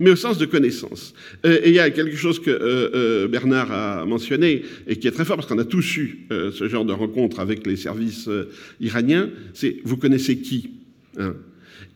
mais 0.00 0.10
au 0.10 0.16
sens 0.16 0.38
de 0.38 0.46
connaissance. 0.46 1.14
Euh, 1.46 1.60
et 1.62 1.68
il 1.68 1.74
y 1.74 1.78
a 1.78 1.90
quelque 1.90 2.16
chose 2.16 2.40
que 2.40 3.26
Bernard 3.26 3.72
a 3.72 4.04
mentionné, 4.04 4.62
et 4.86 4.96
qui 4.96 5.06
est 5.06 5.12
très 5.12 5.24
fort, 5.24 5.36
parce 5.36 5.48
qu'on 5.48 5.58
a 5.58 5.64
tous 5.64 5.96
eu 5.96 6.26
ce 6.30 6.68
genre 6.68 6.84
de 6.84 6.92
rencontre 6.92 7.40
avec 7.40 7.66
les 7.66 7.76
services 7.76 8.28
iraniens, 8.80 9.30
c'est 9.54 9.76
vous 9.84 9.96
connaissez 9.96 10.38
qui 10.38 10.70
hein? 11.18 11.34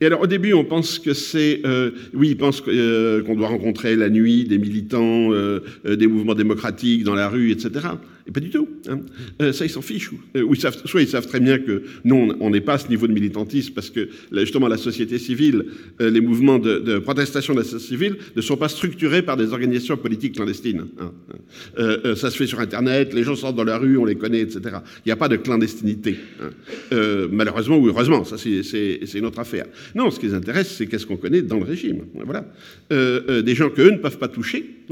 Et 0.03 0.05
alors 0.05 0.19
au 0.19 0.27
début, 0.27 0.51
on 0.51 0.65
pense 0.65 0.99
que 0.99 1.13
c'est, 1.13 1.61
euh, 1.65 1.91
oui, 2.13 2.31
ils 2.31 2.37
pensent 2.37 2.61
euh, 2.67 3.23
qu'on 3.23 3.35
doit 3.35 3.47
rencontrer 3.47 3.95
la 3.95 4.09
nuit 4.09 4.43
des 4.43 4.57
militants, 4.57 5.31
euh, 5.31 5.61
des 5.85 6.07
mouvements 6.07 6.35
démocratiques 6.35 7.05
dans 7.05 7.15
la 7.15 7.29
rue, 7.29 7.51
etc. 7.51 7.87
Et 8.25 8.31
pas 8.31 8.39
du 8.39 8.49
tout. 8.49 8.69
Hein. 8.87 9.01
Euh, 9.41 9.51
ça, 9.51 9.65
ils 9.65 9.69
s'en 9.69 9.81
fichent. 9.81 10.11
Euh, 10.35 10.43
ou 10.43 10.53
ils 10.53 10.59
savent, 10.59 10.77
soit 10.85 11.01
ils 11.01 11.07
savent 11.07 11.27
très 11.27 11.41
bien 11.41 11.59
que 11.59 11.83
non, 12.05 12.35
on 12.39 12.49
n'est 12.49 12.61
pas 12.61 12.73
à 12.73 12.77
ce 12.77 12.87
niveau 12.87 13.07
de 13.07 13.13
militantisme 13.13 13.73
parce 13.73 13.89
que 13.89 14.09
justement 14.31 14.67
la 14.67 14.77
société 14.77 15.19
civile, 15.19 15.65
euh, 15.99 16.09
les 16.09 16.21
mouvements 16.21 16.59
de, 16.59 16.99
protestation 16.99 17.53
de 17.53 17.59
la 17.59 17.65
société 17.65 17.85
civile 17.85 18.17
ne 18.35 18.41
sont 18.41 18.55
pas 18.55 18.69
structurés 18.69 19.23
par 19.23 19.35
des 19.35 19.51
organisations 19.51 19.97
politiques 19.97 20.35
clandestines. 20.35 20.85
Hein. 20.99 21.11
ça 22.15 22.31
se 22.31 22.37
fait 22.37 22.47
sur 22.47 22.59
Internet, 22.59 23.13
les 23.13 23.23
gens 23.23 23.35
sortent 23.35 23.55
dans 23.55 23.63
la 23.63 23.77
rue, 23.77 23.97
on 23.97 24.05
les 24.05 24.15
connaît, 24.15 24.41
etc. 24.41 24.61
Il 25.05 25.07
n'y 25.07 25.11
a 25.11 25.15
pas 25.15 25.27
de 25.27 25.35
clandestinité. 25.35 26.17
Hein. 26.41 27.27
malheureusement 27.31 27.77
ou 27.77 27.87
heureusement, 27.87 28.23
ça 28.23 28.37
c'est 28.37 29.13
une 29.15 29.25
autre 29.25 29.39
affaire. 29.39 29.65
Non, 29.95 30.11
ce 30.11 30.19
qui 30.19 30.27
les 30.27 30.33
intéresse, 30.33 30.73
c'est 30.77 30.87
qu'est-ce 30.87 31.05
qu'on 31.05 31.17
connaît 31.17 31.41
dans 31.41 31.57
le 31.57 31.65
régime. 31.65 32.03
Voilà. 32.23 32.45
des 32.89 33.55
gens 33.55 33.69
qu'eux 33.69 33.91
ne 33.91 33.97
peuvent 33.97 34.17
pas 34.17 34.27
toucher, 34.27 34.82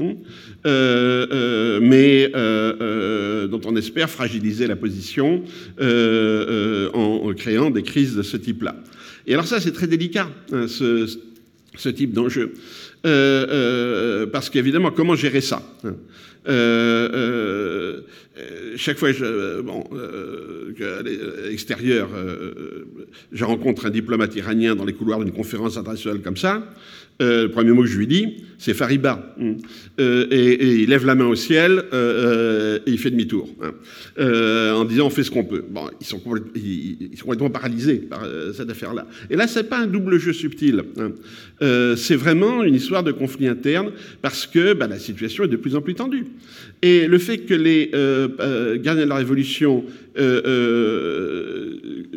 mais 1.82 2.32
euh, 2.36 3.48
dont 3.48 3.62
on 3.66 3.76
espère 3.76 4.10
fragiliser 4.10 4.68
la 4.68 4.76
position 4.76 5.44
euh, 5.80 6.90
euh, 6.92 6.92
en, 6.94 7.34
créant 7.34 7.70
des 7.70 7.84
crises 7.84 8.16
de 8.16 8.24
ce 8.24 8.38
type-là. 8.38 8.76
Et 9.28 9.34
alors 9.34 9.46
ça, 9.48 9.60
c'est 9.60 9.72
très 9.72 9.88
délicat, 9.88 10.30
hein, 10.52 10.68
ce, 10.68 11.90
type 11.90 12.14
d'enjeu. 12.14 12.54
parce 14.32 14.50
qu'évidemment, 14.50 14.92
comment 14.92 15.16
gérer 15.16 15.42
ça 15.42 15.62
hein 15.84 15.96
chaque 18.78 18.98
fois 18.98 19.12
je, 19.12 19.62
bon, 19.62 19.84
à 20.80 21.02
l'extérieur, 21.50 22.10
je 23.32 23.44
rencontre 23.44 23.86
un 23.86 23.90
diplomate 23.90 24.36
iranien 24.36 24.76
dans 24.76 24.86
les 24.86 24.94
couloirs 24.94 25.20
d'une 25.20 25.34
conférence 25.34 25.78
internationale 25.78 26.22
comme 26.22 26.38
ça, 26.38 26.64
le 27.20 27.48
premier 27.48 27.72
mot 27.72 27.84
que 27.84 27.90
je 27.90 27.98
lui 27.98 28.08
dis, 28.08 28.38
c'est 28.62 28.76
Fariba. 28.76 29.34
Mm. 29.38 29.54
Euh, 30.00 30.28
et, 30.30 30.82
il 30.82 30.90
lève 30.90 31.06
la 31.06 31.16
main 31.16 31.26
au 31.26 31.36
ciel 31.36 31.72
euh, 31.72 31.84
euh, 31.94 32.80
et 32.86 32.92
il 32.92 33.00
fait 33.00 33.10
demi-tour, 33.10 33.50
hein. 33.62 33.72
en 34.76 34.86
disant 34.86 35.08
on 35.08 35.10
fait 35.10 35.24
ce 35.24 35.32
qu'on 35.32 35.44
peut. 35.44 35.64
Bon, 35.68 35.90
ils 36.00 36.06
sont, 36.06 36.20
complètement, 36.20 37.50
paralysés 37.50 37.96
par 37.96 38.24
cette 38.54 38.70
affaire-là. 38.70 39.08
Et 39.30 39.36
là, 39.36 39.48
c'est 39.48 39.64
pas 39.64 39.80
un 39.80 39.88
double 39.88 40.20
jeu 40.20 40.32
subtil. 40.32 40.84
Hein. 40.98 41.12
c'est 41.98 42.16
vraiment 42.16 42.64
une 42.64 42.76
histoire 42.76 43.04
de 43.04 43.12
conflit 43.12 43.48
interne 43.48 43.92
parce 44.22 44.46
que 44.46 44.74
bah, 44.74 44.88
la 44.88 45.00
situation 45.00 45.44
est 45.44 45.50
de 45.50 45.58
plus 45.58 45.76
en 45.76 45.82
plus 45.82 45.96
tendue. 45.96 46.28
Et 46.84 47.08
le 47.08 47.18
fait 47.18 47.40
que 47.40 47.54
les 47.54 47.92
gardiens 48.78 49.06
de 49.06 49.10
la 49.10 49.16
Révolution 49.16 49.84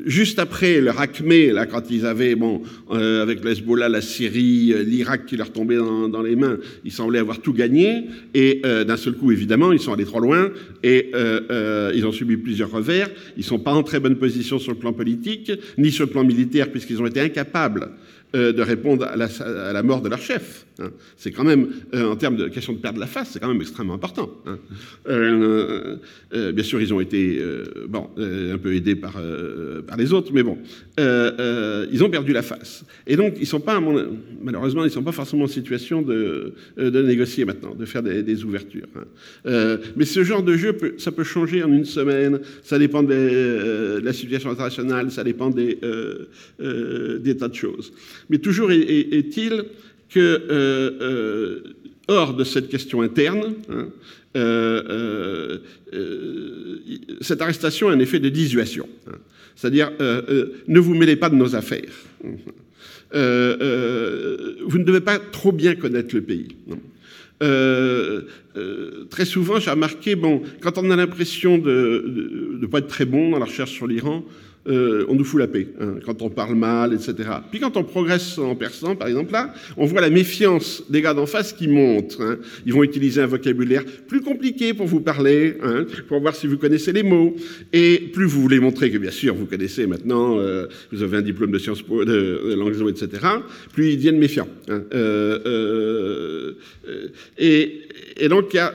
juste 0.06 0.38
après 0.38 0.80
leur 0.80 1.00
acmé, 1.00 1.52
là, 1.52 1.66
quand 1.66 1.90
ils 1.90 2.06
avaient, 2.06 2.34
bon, 2.34 2.62
avec 2.90 3.44
l'Hezbollah, 3.44 3.88
la 3.88 4.00
Syrie, 4.00 4.74
l'Irak 4.84 5.26
qui 5.26 5.36
leur 5.36 5.52
tombait 5.52 5.76
dans 5.76 6.22
les 6.22 6.36
mains, 6.36 6.58
ils 6.84 6.92
semblaient 6.92 7.18
avoir 7.18 7.40
tout 7.40 7.52
gagné, 7.52 8.04
et 8.34 8.60
euh, 8.64 8.84
d'un 8.84 8.96
seul 8.96 9.14
coup, 9.14 9.32
évidemment, 9.32 9.72
ils 9.72 9.80
sont 9.80 9.92
allés 9.92 10.04
trop 10.04 10.20
loin, 10.20 10.50
et 10.82 11.10
euh, 11.14 11.40
euh, 11.50 11.92
ils 11.94 12.06
ont 12.06 12.12
subi 12.12 12.36
plusieurs 12.36 12.70
revers. 12.70 13.08
Ils 13.36 13.40
ne 13.40 13.44
sont 13.44 13.58
pas 13.58 13.72
en 13.72 13.82
très 13.82 14.00
bonne 14.00 14.16
position 14.16 14.58
sur 14.58 14.72
le 14.72 14.78
plan 14.78 14.92
politique, 14.92 15.52
ni 15.78 15.90
sur 15.90 16.06
le 16.06 16.10
plan 16.10 16.24
militaire, 16.24 16.70
puisqu'ils 16.70 17.00
ont 17.00 17.06
été 17.06 17.20
incapables 17.20 17.90
de 18.34 18.62
répondre 18.62 19.04
à 19.04 19.16
la, 19.16 19.82
mort 19.82 20.02
de 20.02 20.08
leur 20.08 20.20
chef. 20.20 20.66
Hein. 20.80 20.90
C'est 21.16 21.30
quand 21.30 21.44
même, 21.44 21.68
en 21.92 22.16
termes 22.16 22.36
de 22.36 22.48
question 22.48 22.72
de 22.72 22.78
perdre 22.78 22.98
la 22.98 23.06
face, 23.06 23.30
c'est 23.32 23.40
quand 23.40 23.48
même 23.48 23.60
extrêmement 23.60 23.94
important. 23.94 24.30
Hein. 24.46 24.58
bien 26.52 26.64
sûr, 26.64 26.80
ils 26.80 26.92
ont 26.92 27.00
été 27.00 27.40
bon, 27.88 28.08
un 28.16 28.58
peu 28.58 28.74
aidés 28.74 28.96
par, 28.96 29.14
les 29.96 30.12
autres, 30.12 30.32
mais 30.32 30.42
bon, 30.42 30.58
ils 30.98 32.02
ont 32.02 32.10
perdu 32.10 32.32
la 32.32 32.42
face. 32.42 32.84
Et 33.06 33.16
donc, 33.16 33.34
ils 33.40 33.46
sont 33.46 33.60
pas, 33.60 33.80
malheureusement, 34.42 34.82
ils 34.82 34.88
ne 34.88 34.92
sont 34.92 35.02
pas 35.02 35.12
forcément 35.12 35.44
en 35.44 35.48
situation 35.48 36.02
de, 36.02 36.54
négocier 36.76 37.44
maintenant, 37.44 37.74
de 37.74 37.84
faire 37.84 38.02
des, 38.02 38.44
ouvertures. 38.44 38.88
Hein. 38.96 39.78
mais 39.96 40.04
ce 40.04 40.24
genre 40.24 40.42
de 40.42 40.56
jeu, 40.56 40.76
ça 40.98 41.12
peut 41.12 41.24
changer 41.24 41.62
en 41.62 41.72
une 41.72 41.84
semaine, 41.84 42.40
ça 42.62 42.78
dépend 42.78 43.02
de, 43.02 44.00
la 44.02 44.12
situation 44.12 44.50
internationale, 44.50 45.10
ça 45.10 45.22
dépend 45.24 45.50
des 45.50 45.78
tas 47.38 47.48
de 47.48 47.54
choses. 47.54 47.92
Mais 48.30 48.38
toujours 48.38 48.70
est-il 48.72 49.64
que, 50.10 50.20
euh, 50.20 50.90
euh, 51.00 51.60
hors 52.08 52.34
de 52.34 52.44
cette 52.44 52.68
question 52.68 53.02
interne, 53.02 53.54
hein, 53.68 53.88
euh, 54.36 55.58
cette 57.20 57.40
arrestation 57.42 57.88
a 57.88 57.92
un 57.92 57.98
effet 57.98 58.20
de 58.20 58.28
dissuasion. 58.28 58.88
Hein. 59.08 59.16
C'est-à-dire, 59.56 59.92
ne 60.66 60.80
vous 60.80 60.94
mêlez 60.94 61.16
pas 61.16 61.30
de 61.30 61.36
nos 61.36 61.54
affaires. 61.54 61.94
vous 63.12 63.18
ne 64.78 64.84
devez 64.84 65.00
pas 65.00 65.18
trop 65.18 65.52
bien 65.52 65.76
connaître 65.76 66.14
le 66.14 66.22
pays. 66.22 66.48
très 69.10 69.24
souvent, 69.24 69.60
j'ai 69.60 69.70
remarqué, 69.70 70.16
bon, 70.16 70.42
quand 70.60 70.76
on 70.78 70.90
a 70.90 70.96
l'impression 70.96 71.58
de 71.58 72.58
ne 72.60 72.66
pas 72.66 72.78
être 72.78 72.88
très 72.88 73.04
bon 73.04 73.30
dans 73.30 73.38
la 73.38 73.44
recherche 73.44 73.70
sur 73.70 73.86
l'Iran, 73.86 74.24
euh, 74.66 75.04
on 75.08 75.14
nous 75.14 75.24
fout 75.24 75.38
la 75.38 75.46
paix, 75.46 75.68
hein, 75.80 75.96
quand 76.04 76.22
on 76.22 76.30
parle 76.30 76.54
mal, 76.54 76.94
etc. 76.94 77.14
Puis 77.50 77.60
quand 77.60 77.76
on 77.76 77.84
progresse 77.84 78.38
en 78.38 78.54
persan, 78.56 78.96
par 78.96 79.08
exemple, 79.08 79.32
là, 79.32 79.52
on 79.76 79.84
voit 79.84 80.00
la 80.00 80.10
méfiance 80.10 80.82
des 80.88 81.02
gars 81.02 81.14
d'en 81.14 81.26
face 81.26 81.52
qui 81.52 81.68
monte. 81.68 82.16
Hein. 82.20 82.38
Ils 82.64 82.72
vont 82.72 82.82
utiliser 82.82 83.20
un 83.20 83.26
vocabulaire 83.26 83.84
plus 84.08 84.22
compliqué 84.22 84.72
pour 84.72 84.86
vous 84.86 85.00
parler, 85.00 85.56
hein, 85.62 85.84
pour 86.08 86.20
voir 86.20 86.34
si 86.34 86.46
vous 86.46 86.56
connaissez 86.56 86.92
les 86.92 87.02
mots. 87.02 87.34
Et 87.72 88.10
plus 88.12 88.24
vous 88.24 88.40
voulez 88.40 88.60
montrer 88.60 88.90
que, 88.90 88.98
bien 88.98 89.10
sûr, 89.10 89.34
vous 89.34 89.46
connaissez 89.46 89.86
maintenant, 89.86 90.38
euh, 90.38 90.66
vous 90.92 91.02
avez 91.02 91.18
un 91.18 91.22
diplôme 91.22 91.50
de 91.50 91.58
sciences 91.58 91.84
de, 91.86 92.04
de 92.04 92.90
etc., 92.90 93.26
plus 93.72 93.90
ils 93.90 93.96
deviennent 93.96 94.18
méfiants. 94.18 94.48
Hein. 94.68 94.82
Euh, 94.94 95.38
euh, 95.46 96.54
et, 97.38 97.82
et, 98.16 98.28
donc, 98.28 98.54
a, 98.54 98.74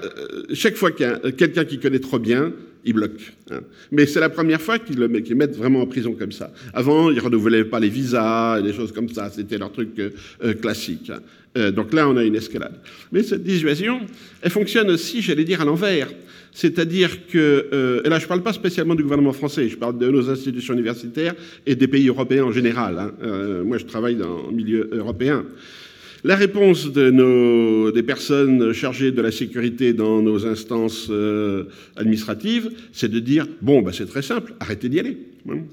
chaque 0.53 0.75
fois 0.75 0.91
qu'il 0.91 1.05
y 1.05 1.09
a 1.09 1.31
quelqu'un 1.31 1.65
qui 1.65 1.79
connaît 1.79 1.99
trop 1.99 2.19
bien, 2.19 2.53
ils 2.85 2.93
bloquent. 2.93 3.31
Hein. 3.51 3.61
Mais 3.91 4.05
c'est 4.05 4.19
la 4.19 4.29
première 4.29 4.61
fois 4.61 4.79
qu'ils 4.79 5.35
mettent 5.35 5.55
vraiment 5.55 5.81
en 5.81 5.85
prison 5.87 6.13
comme 6.13 6.31
ça. 6.31 6.51
Avant, 6.73 7.09
ils 7.09 7.17
ne 7.17 7.21
renouvelaient 7.21 7.65
pas 7.65 7.79
les 7.79 7.89
visas 7.89 8.59
et 8.59 8.63
des 8.63 8.73
choses 8.73 8.91
comme 8.91 9.09
ça. 9.09 9.29
C'était 9.29 9.57
leur 9.57 9.71
truc 9.71 9.89
euh, 9.99 10.11
euh, 10.43 10.53
classique. 10.53 11.09
Hein. 11.09 11.19
Euh, 11.57 11.71
donc 11.71 11.93
là, 11.93 12.07
on 12.07 12.15
a 12.17 12.23
une 12.23 12.35
escalade. 12.35 12.75
Mais 13.11 13.23
cette 13.23 13.43
dissuasion, 13.43 14.01
elle 14.41 14.51
fonctionne 14.51 14.89
aussi, 14.89 15.21
j'allais 15.21 15.43
dire, 15.43 15.61
à 15.61 15.65
l'envers. 15.65 16.09
C'est-à-dire 16.51 17.27
que, 17.27 18.01
et 18.03 18.09
là 18.09 18.17
je 18.17 18.23
ne 18.23 18.27
parle 18.27 18.41
pas 18.41 18.53
spécialement 18.53 18.95
du 18.95 19.03
gouvernement 19.03 19.33
français, 19.33 19.69
je 19.69 19.77
parle 19.77 19.99
de 19.99 20.09
nos 20.09 20.31
institutions 20.31 20.73
universitaires 20.73 21.35
et 21.67 21.75
des 21.75 21.87
pays 21.87 22.07
européens 22.07 22.45
en 22.45 22.51
général. 22.51 22.97
Hein. 22.97 23.63
Moi 23.63 23.77
je 23.77 23.85
travaille 23.85 24.15
dans 24.15 24.47
le 24.47 24.55
milieu 24.55 24.89
européen. 24.91 25.45
La 26.23 26.35
réponse 26.35 26.91
de 26.91 27.09
nos, 27.09 27.91
des 27.91 28.03
personnes 28.03 28.73
chargées 28.73 29.11
de 29.11 29.21
la 29.21 29.31
sécurité 29.31 29.93
dans 29.93 30.21
nos 30.21 30.45
instances 30.45 31.07
euh, 31.09 31.65
administratives, 31.95 32.71
c'est 32.91 33.09
de 33.09 33.19
dire 33.19 33.47
bon, 33.61 33.81
bah, 33.81 33.91
c'est 33.93 34.05
très 34.05 34.21
simple, 34.21 34.53
arrêtez 34.59 34.89
d'y 34.89 34.99
aller. 34.99 35.17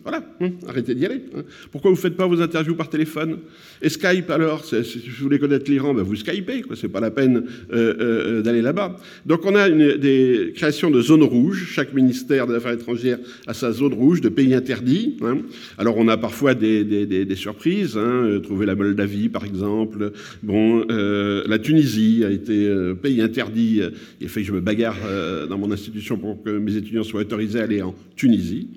Voilà, 0.02 0.24
hein, 0.40 0.50
arrêtez 0.68 0.94
d'y 0.94 1.06
aller. 1.06 1.22
Hein. 1.34 1.42
Pourquoi 1.70 1.90
vous 1.90 1.96
ne 1.96 2.00
faites 2.00 2.16
pas 2.16 2.26
vos 2.26 2.40
interviews 2.40 2.74
par 2.74 2.88
téléphone? 2.88 3.38
Et 3.82 3.88
Skype 3.88 4.30
alors 4.30 4.64
Si 4.64 4.74
vous 4.74 5.24
voulez 5.24 5.38
connaître 5.38 5.70
l'Iran, 5.70 5.94
ben 5.94 6.02
vous 6.02 6.16
Skypez, 6.16 6.62
ce 6.74 6.86
n'est 6.86 6.92
pas 6.92 7.00
la 7.00 7.10
peine 7.10 7.44
euh, 7.72 7.94
euh, 8.00 8.42
d'aller 8.42 8.62
là-bas. 8.62 8.96
Donc 9.26 9.44
on 9.44 9.54
a 9.54 9.68
des 9.68 10.52
créations 10.54 10.90
de 10.90 11.00
zones 11.00 11.22
rouges. 11.22 11.66
Chaque 11.70 11.92
ministère 11.94 12.46
des 12.46 12.54
Affaires 12.54 12.72
étrangères 12.72 13.18
a 13.46 13.54
sa 13.54 13.72
zone 13.72 13.94
rouge 13.94 14.20
de 14.20 14.28
pays 14.28 14.54
interdits. 14.54 15.16
Hein. 15.22 15.38
Alors 15.78 15.96
on 15.98 16.08
a 16.08 16.16
parfois 16.16 16.54
des, 16.54 17.26
surprises. 17.34 17.96
Hein. 17.96 18.40
Trouver 18.42 18.66
la 18.66 18.74
Moldavie, 18.74 19.28
par 19.28 19.44
exemple. 19.44 20.12
Bon, 20.42 20.84
euh, 20.90 21.44
la 21.46 21.58
Tunisie 21.58 22.24
a 22.24 22.30
été 22.30 22.66
euh, 22.66 22.94
pays 22.94 23.20
interdit. 23.20 23.82
Il 24.20 24.26
a 24.26 24.28
fait 24.28 24.40
que 24.40 24.46
je 24.46 24.52
me 24.52 24.60
bagarre 24.60 24.96
euh, 25.04 25.46
dans 25.46 25.58
mon 25.58 25.70
institution 25.70 26.18
pour 26.18 26.42
que 26.42 26.50
mes 26.50 26.76
étudiants 26.76 27.04
soient 27.04 27.22
autorisés 27.22 27.60
à 27.60 27.64
aller 27.64 27.82
en 27.82 27.94
Tunisie. 28.14 28.68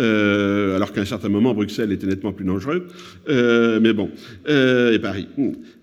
Euh, 0.00 0.76
alors 0.76 0.92
qu'à 0.92 1.02
un 1.02 1.04
certain 1.04 1.28
moment, 1.28 1.54
Bruxelles 1.54 1.92
était 1.92 2.06
nettement 2.06 2.32
plus 2.32 2.44
dangereux. 2.44 2.86
Euh, 3.28 3.78
mais 3.80 3.92
bon, 3.92 4.10
euh, 4.48 4.92
et 4.92 4.98
Paris. 4.98 5.28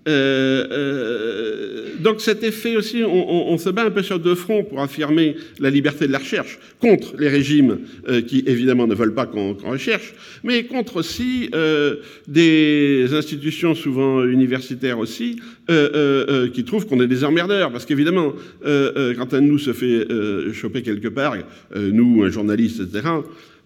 Euh, 0.07 1.89
donc 1.99 2.21
cet 2.21 2.43
effet 2.43 2.75
aussi, 2.75 3.03
on, 3.03 3.55
se 3.59 3.69
bat 3.69 3.85
un 3.85 3.91
peu 3.91 4.01
sur 4.01 4.17
deux 4.19 4.33
fronts 4.33 4.63
pour 4.63 4.81
affirmer 4.81 5.35
la 5.59 5.69
liberté 5.69 6.07
de 6.07 6.11
la 6.11 6.17
recherche 6.17 6.57
contre 6.79 7.15
les 7.19 7.29
régimes 7.29 7.77
qui 8.25 8.43
évidemment 8.47 8.87
ne 8.87 8.95
veulent 8.95 9.13
pas 9.13 9.27
qu'on 9.27 9.53
qu 9.53 9.67
recherche, 9.67 10.15
mais 10.43 10.63
contre 10.63 10.95
aussi 10.97 11.51
des 12.27 13.09
institutions 13.13 13.75
souvent 13.75 14.25
universitaires 14.25 14.97
aussi 14.97 15.39
qui 15.67 16.63
trouvent 16.63 16.87
qu'on 16.87 16.99
est 17.01 17.07
des 17.07 17.23
emmerdeurs, 17.23 17.71
parce 17.71 17.85
qu'évidemment 17.85 18.33
quand 18.63 19.33
un 19.35 19.41
de 19.41 19.45
nous 19.45 19.59
se 19.59 19.73
fait 19.73 20.07
choper 20.51 20.81
quelque 20.81 21.09
part, 21.09 21.35
nous, 21.75 22.23
un 22.23 22.31
journaliste, 22.31 22.81
etc. 22.81 23.07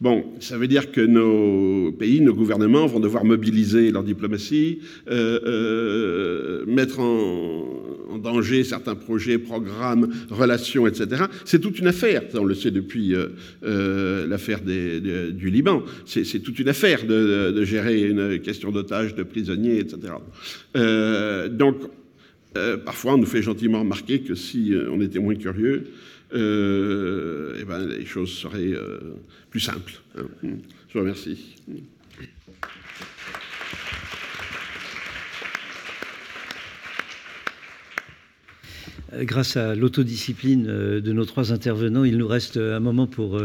Bon, 0.01 0.25
ça 0.41 0.57
veut 0.57 0.67
dire 0.67 0.91
que 0.91 0.99
nos 0.99 1.91
pays, 1.93 2.19
nos 2.19 2.33
gouvernements 2.33 2.85
vont 2.85 2.99
devoir 2.99 3.23
mobiliser 3.23 3.91
leur 3.91 4.03
diplomatie, 4.03 4.79
euh, 5.09 5.39
euh, 5.45 6.65
mettre 6.65 6.99
en, 6.99 8.17
danger 8.21 8.63
certains 8.63 8.95
projets, 8.95 9.37
programmes, 9.37 10.11
relations, 10.29 10.87
etc. 10.87 11.23
C'est 11.43 11.59
toute 11.59 11.79
une 11.79 11.87
affaire, 11.87 12.23
on 12.33 12.45
le 12.45 12.55
sait 12.55 12.71
depuis 12.71 13.13
euh, 13.13 14.27
l'affaire 14.27 14.61
du 14.61 15.49
Liban. 15.49 15.83
C'est 16.05 16.39
toute 16.39 16.57
une 16.59 16.69
affaire 16.69 17.05
de, 17.05 17.51
de 17.51 17.65
gérer 17.65 18.03
une 18.03 18.39
question 18.39 18.71
d'otages, 18.71 19.15
de 19.15 19.23
prisonniers, 19.23 19.79
etc. 19.79 20.13
Donc, 21.51 21.75
parfois, 22.85 23.13
on 23.13 23.17
nous 23.17 23.25
fait 23.25 23.43
gentiment 23.43 23.81
remarquer 23.81 24.21
que 24.21 24.33
si 24.33 24.73
on 24.89 25.01
était 25.01 25.19
moins 25.19 25.35
curieux, 25.35 25.83
euh, 26.33 27.57
eh 27.59 27.65
ben, 27.65 27.85
les 27.85 28.05
choses 28.05 28.31
seraient 28.31 28.73
euh, 28.73 29.15
plus 29.49 29.59
simples. 29.59 30.01
Hein. 30.17 30.25
Je 30.43 30.93
vous 30.93 30.99
remercie. 30.99 31.55
Grâce 39.17 39.55
à 39.55 39.75
l'autodiscipline 39.75 40.65
de 40.65 41.11
nos 41.13 41.23
trois 41.23 41.53
intervenants, 41.53 42.03
il 42.03 42.17
nous 42.17 42.27
reste 42.27 42.57
un 42.57 42.81
moment 42.81 43.07
pour 43.07 43.41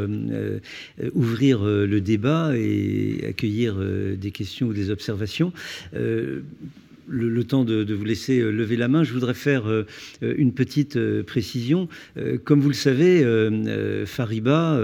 ouvrir 1.14 1.62
le 1.62 2.01
débat 2.01 2.57
et 2.57 3.24
accueillir 3.28 3.76
des 3.76 4.31
questions 4.33 4.66
ou 4.66 4.72
des 4.72 4.91
observations 4.91 5.53
le, 7.11 7.45
temps 7.45 7.65
de, 7.65 7.93
vous 7.93 8.05
laisser 8.05 8.39
euh, 8.39 8.51
lever 8.51 8.77
la 8.77 8.89
main, 8.89 9.05
je 9.05 9.13
voudrais 9.13 9.35
faire 9.35 9.69
euh, 9.69 9.85
une 10.21 10.53
petite 10.53 10.97
euh, 10.97 11.23
précision. 11.23 11.89
Comme 12.45 12.61
vous 12.61 12.69
le 12.69 12.75
savez, 12.75 13.25
Fariba, 14.07 14.81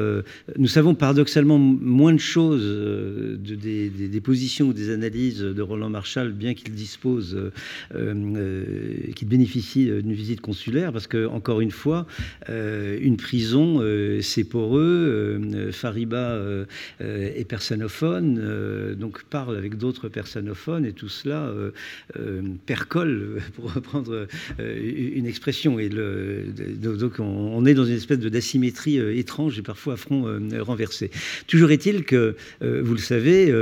nous 0.58 0.68
savons 0.68 0.94
paradoxalement 0.94 1.58
moins 1.58 2.12
de 2.12 2.18
choses 2.18 2.64
de, 2.64 3.36
des, 3.36 4.20
positions 4.20 4.68
ou 4.68 4.72
des 4.72 4.90
analyses 4.90 5.40
de 5.40 5.62
Roland 5.62 5.90
Marshall, 5.90 6.32
bien 6.32 6.54
qu'il 6.54 6.72
dispose, 6.74 7.36
qu'il 7.90 9.28
bénéficie 9.28 9.86
d'une 9.86 10.12
visite 10.12 10.40
consulaire, 10.40 10.92
parce 10.92 11.06
que, 11.06 11.26
encore 11.26 11.60
une 11.60 11.70
fois, 11.70 12.06
une 12.48 13.16
prison, 13.16 13.82
c'est 14.20 14.44
pour 14.44 14.78
eux. 14.78 15.70
Fariba 15.72 16.40
est 17.00 17.48
persanophone, 17.48 18.94
donc 18.98 19.24
parle 19.24 19.56
avec 19.56 19.76
d'autres 19.76 20.08
personophones, 20.08 20.84
et 20.84 20.92
tout 20.92 21.08
cela 21.08 21.52
euh, 22.15 22.15
percole, 22.66 23.40
pour 23.54 23.72
reprendre 23.72 24.26
euh, 24.60 25.12
une 25.14 25.26
expression. 25.26 25.78
Et 25.78 25.88
donc 25.88 27.18
on, 27.18 27.64
est 27.66 27.74
dans 27.74 27.84
une 27.84 27.94
espèce 27.94 28.18
d'asymétrie 28.18 28.98
euh, 28.98 29.16
étrange 29.16 29.58
et 29.58 29.62
parfois 29.62 29.94
à 29.94 29.96
front 29.96 30.26
renversé. 30.60 31.10
Toujours 31.46 31.70
est-il 31.70 32.04
que, 32.04 32.36
vous 32.60 32.92
le 32.92 33.00
savez, 33.00 33.52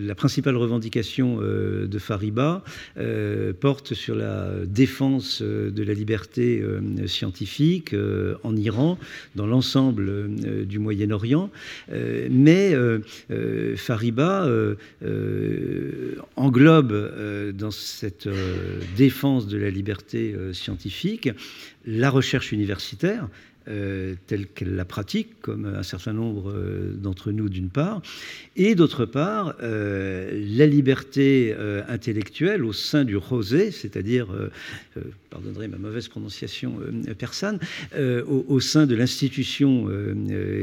la 0.00 0.14
principale 0.14 0.56
revendication 0.56 1.40
de 1.40 1.98
Fariba 1.98 2.62
porte 3.60 3.94
sur 3.94 4.14
la 4.14 4.50
défense 4.66 5.42
de 5.42 5.82
la 5.82 5.94
liberté 5.94 6.62
scientifique 7.06 7.94
en 8.42 8.56
Iran, 8.56 8.98
dans 9.34 9.46
l'ensemble 9.46 10.28
du 10.66 10.78
Moyen-Orient. 10.78 11.50
mais 12.30 12.74
Fariba 13.76 14.48
englobe 16.36 17.10
dans 17.60 17.70
cette 17.70 18.26
euh, 18.26 18.80
défense 18.96 19.46
de 19.46 19.56
la 19.56 19.70
liberté 19.70 20.32
euh, 20.34 20.52
scientifique 20.52 21.28
la 21.86 22.10
recherche 22.10 22.52
universitaire, 22.52 23.28
euh, 23.70 24.14
telle 24.26 24.46
qu'elle 24.46 24.74
la 24.74 24.84
pratique, 24.84 25.40
comme 25.42 25.64
un 25.64 25.82
certain 25.82 26.12
nombre 26.12 26.50
euh, 26.50 26.92
d'entre 26.94 27.30
nous 27.30 27.48
d'une 27.48 27.70
part, 27.70 28.02
et 28.56 28.74
d'autre 28.74 29.04
part 29.04 29.54
euh, 29.62 30.30
la 30.56 30.66
liberté 30.66 31.54
intellectuelle 31.88 32.64
au 32.64 32.72
sein 32.72 33.04
du 33.04 33.16
rosé, 33.16 33.70
c'est-à-dire, 33.70 34.28
pardonnerez 35.30 35.68
ma 35.68 35.78
mauvaise 35.78 36.08
prononciation 36.08 36.78
persane, 37.18 37.58
au, 37.96 38.60
sein 38.60 38.86
de 38.86 38.94
l'institution 38.94 39.88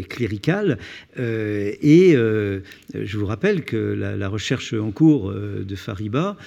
cléricale. 0.10 0.78
et 1.18 2.14
je 2.14 3.18
vous 3.18 3.26
rappelle 3.26 3.64
que 3.64 3.78
la, 3.78 4.28
recherche 4.28 4.74
en 4.74 4.92
cours 4.92 5.34
de 5.34 5.76
Fariba 5.76 6.38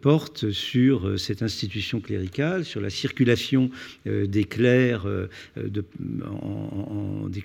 porte 0.00 0.50
sur 0.50 1.18
cette 1.18 1.42
institution 1.42 2.00
cléricale, 2.00 2.64
sur 2.64 2.80
la 2.80 2.90
circulation 2.90 3.70
des 4.06 4.44
clercs 4.44 5.06
en, 6.24 7.24
en, 7.24 7.28
des 7.28 7.42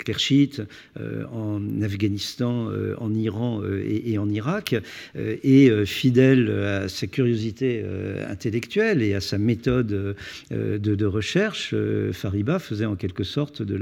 euh, 0.99 1.25
en 1.31 1.81
Afghanistan, 1.81 2.69
euh, 2.69 2.95
en 2.97 3.13
Iran 3.13 3.61
euh, 3.63 3.83
et, 3.85 4.17
en 4.17 4.29
Irak, 4.29 4.75
et 5.15 5.71
fidèle 5.85 6.49
à 6.49 6.89
sa 6.89 7.07
curiosité 7.07 7.83
intellectuelle 8.27 9.01
et 9.01 9.13
à 9.13 9.21
sa 9.21 9.37
méthode 9.37 10.15
de, 10.51 11.05
recherche, 11.05 11.75
Fariba 12.11 12.59
faisait 12.59 12.85
en 12.85 12.95
quelque 12.95 13.23
sorte 13.23 13.61
de 13.61 13.79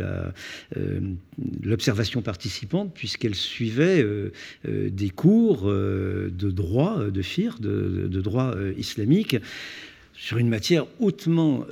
l'observation 1.63 2.21
participante 2.21 2.93
puisqu'elle 2.93 3.35
suivait 3.35 4.05
des 4.65 5.09
cours 5.09 5.65
de 5.67 6.51
droit, 6.51 7.09
de 7.09 7.21
FIR, 7.21 7.59
de, 7.59 8.21
droit 8.21 8.55
islamique 8.77 9.37
sur 10.13 10.37
une 10.37 10.49
matière 10.49 10.85
hautement 10.99 11.65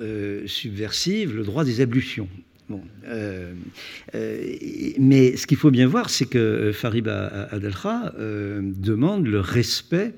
subversive, 0.45 1.36
le 1.36 1.43
droit 1.43 1.63
des 1.63 1.82
ablutions. 1.82 2.30
Bon, 2.70 2.82
mais 4.99 5.36
ce 5.36 5.47
qu'il 5.47 5.57
faut 5.57 5.72
bien 5.72 5.88
voir, 5.88 6.09
c'est 6.11 6.28
que 6.28 6.72
Fariba 6.72 7.47
Adelkha 7.51 8.13
demande 8.15 9.26
le 9.26 9.39
respect 9.39 10.13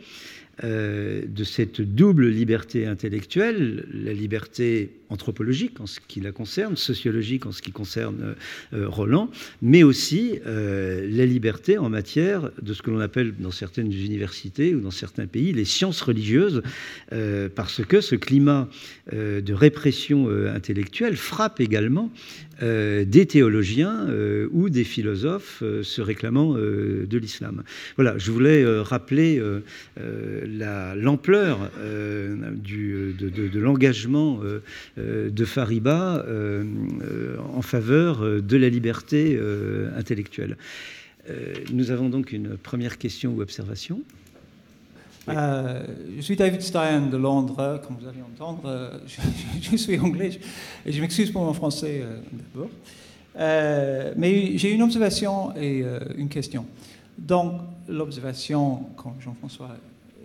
de 0.63 1.43
cette 1.43 1.81
double 1.81 2.27
liberté 2.27 2.85
intellectuelle, 2.85 3.85
la 3.93 4.13
liberté 4.13 4.91
anthropologique 5.11 5.79
en 5.79 5.85
ce 5.85 5.99
qui 6.07 6.21
la 6.21 6.31
concerne, 6.31 6.77
sociologique 6.77 7.45
en 7.45 7.51
ce 7.51 7.61
qui 7.61 7.71
concerne 7.71 8.35
euh, 8.73 8.87
Roland, 8.87 9.29
mais 9.61 9.83
aussi 9.83 10.39
euh, 10.45 11.07
la 11.09 11.25
liberté 11.25 11.77
en 11.77 11.89
matière 11.89 12.49
de 12.61 12.73
ce 12.73 12.81
que 12.81 12.89
l'on 12.89 12.99
appelle 12.99 13.33
dans 13.37 13.51
certaines 13.51 13.91
universités 13.91 14.73
ou 14.73 14.79
dans 14.79 14.91
certains 14.91 15.27
pays 15.27 15.51
les 15.51 15.65
sciences 15.65 16.01
religieuses, 16.01 16.63
euh, 17.11 17.49
parce 17.53 17.83
que 17.85 18.01
ce 18.01 18.15
climat 18.15 18.69
de 19.11 19.53
répression 19.53 20.29
intellectuelle 20.47 21.17
frappe 21.17 21.59
également 21.59 22.11
des 22.61 23.25
théologiens 23.25 24.07
ou 24.51 24.69
des 24.69 24.83
philosophes 24.83 25.63
se 25.81 26.01
réclamant 26.01 26.53
de 26.53 27.17
l'islam. 27.17 27.63
Voilà, 27.95 28.17
je 28.17 28.31
voulais 28.31 28.65
rappeler 28.81 29.41
l'ampleur 29.97 31.71
de, 31.77 33.59
l'engagement 33.59 34.39
euh, 34.97 35.29
de 35.29 35.45
Fariba 35.45 36.23
euh, 36.27 36.63
euh, 37.03 37.37
en 37.53 37.61
faveur 37.61 38.41
de 38.41 38.57
la 38.57 38.69
liberté 38.69 39.39
intellectuelle. 39.95 40.57
nous 41.71 41.91
avons 41.91 42.09
donc 42.09 42.31
une 42.31 42.57
première 42.57 42.97
question 42.97 43.33
ou 43.33 43.41
observation. 43.41 44.01
Je 45.27 46.21
suis 46.21 46.35
David 46.35 46.61
Stein 46.61 47.07
de 47.07 47.17
Londres, 47.17 47.81
comme 47.85 47.97
vous 47.99 48.07
allez 48.07 48.21
entendre. 48.21 49.01
je, 49.61 49.75
suis 49.77 49.99
anglais 49.99 50.31
et 50.85 50.91
je 50.91 51.01
m'excuse 51.01 51.31
pour 51.31 51.43
mon 51.43 51.53
français 51.53 52.03
d'abord. 52.53 52.69
mais 54.17 54.57
j'ai 54.57 54.71
une 54.71 54.81
observation 54.81 55.55
et 55.55 55.83
une 56.17 56.29
question. 56.29 56.65
Donc, 57.17 57.61
l'observation, 57.87 58.83
comme 58.95 59.13
Jean-François 59.19 59.69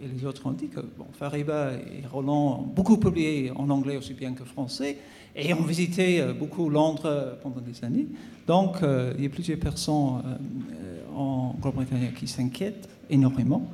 et 0.03 0.07
les 0.09 0.25
autres 0.27 0.47
ont 0.47 0.53
dit 0.53 0.69
que 0.69 0.81
Fariba 1.19 1.73
et 1.73 2.07
Roland 2.07 2.61
ont 2.61 2.63
beaucoup 2.63 2.97
publié 2.99 3.51
en 3.55 3.69
anglais 3.71 3.97
aussi 3.97 4.15
bien 4.15 4.33
que 4.33 4.45
français 4.45 4.99
et 5.35 5.53
ont 5.55 5.63
visité 5.63 6.21
euh, 6.21 6.33
beaucoup 6.33 6.69
Londres 6.71 7.39
pendant 7.43 7.61
des 7.61 7.85
années. 7.85 8.07
Donc, 8.47 8.83
euh, 8.83 9.13
il 9.19 9.25
y 9.25 9.27
a 9.27 9.31
plusieurs 9.31 9.59
personnes 9.59 10.23
euh, 10.27 11.01
en 11.15 11.55
Grande-Bretagne 11.61 12.13
qui 12.19 12.27
s'inquiètent 12.27 12.89
énormément. 13.11 13.71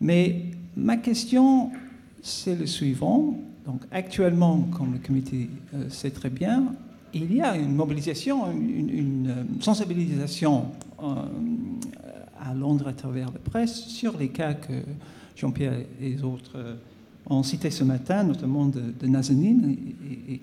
Mais 0.00 0.42
ma 0.76 0.96
question, 0.96 1.70
c'est 2.22 2.54
le 2.54 2.66
suivant. 2.66 3.38
Donc, 3.66 3.82
actuellement, 3.90 4.58
comme 4.76 4.92
le 4.92 4.98
comité 4.98 5.48
sait 5.88 6.10
très 6.10 6.30
bien, 6.30 6.74
il 7.14 7.32
y 7.32 7.40
a 7.40 7.56
une 7.56 7.74
mobilisation, 7.74 8.50
une, 8.50 9.32
sensibilisation 9.60 10.66
à 10.98 12.54
Londres 12.54 12.88
à 12.88 12.92
travers 12.92 13.30
la 13.32 13.38
presse 13.38 13.86
sur 13.86 14.18
les 14.18 14.28
cas 14.28 14.54
que 14.54 14.74
Jean-Pierre 15.36 15.74
et 16.00 16.10
les 16.10 16.22
autres 16.22 16.52
euh, 16.56 16.74
ont 17.26 17.42
cités 17.42 17.70
ce 17.70 17.84
matin, 17.84 18.24
notamment 18.24 18.66
de, 18.66 18.82
de 19.00 19.06
Nazanin 19.06 19.70
et, 20.28 20.34
et 20.34 20.40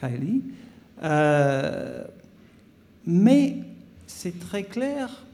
Kylie. 0.00 0.42
Euh, 1.02 2.04
mais 3.06 3.56
c'est 4.06 4.38
très 4.40 4.64
clair 4.64 5.24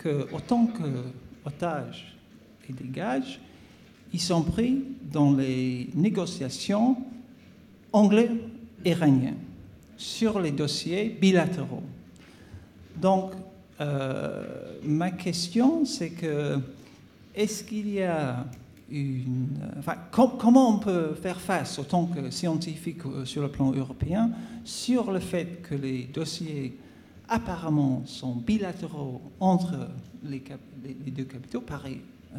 que, 0.00 0.26
autant 0.32 0.66
qu'otages 0.66 2.16
et 2.68 2.72
des 2.72 2.88
gages, 2.88 3.38
ils 4.12 4.20
sont 4.20 4.42
pris 4.42 4.82
dans 5.12 5.32
les 5.32 5.90
négociations 5.94 6.96
anglais-iraniennes 7.92 9.36
sur 9.96 10.40
les 10.40 10.50
dossiers 10.50 11.16
bilatéraux. 11.20 11.82
Donc, 12.96 13.32
euh, 13.80 14.78
ma 14.82 15.10
question, 15.10 15.84
c'est 15.84 16.10
que 16.10 16.58
est-ce 17.34 17.62
qu'il 17.62 17.90
y 17.90 18.02
a 18.02 18.46
une. 18.90 19.48
Enfin, 19.78 19.96
comment 20.10 20.74
on 20.74 20.78
peut 20.78 21.14
faire 21.14 21.40
face, 21.40 21.78
autant 21.78 22.06
que 22.06 22.30
scientifique 22.30 23.04
euh, 23.06 23.24
sur 23.24 23.42
le 23.42 23.48
plan 23.48 23.72
européen, 23.72 24.30
sur 24.64 25.12
le 25.12 25.20
fait 25.20 25.62
que 25.62 25.74
les 25.74 26.04
dossiers 26.04 26.76
apparemment 27.30 28.02
sont 28.04 28.34
bilatéraux 28.34 29.22
entre 29.40 29.88
les, 30.24 30.42
deux 31.10 31.24
capitaux, 31.24 31.62
Paris 31.62 32.00
euh, 32.36 32.38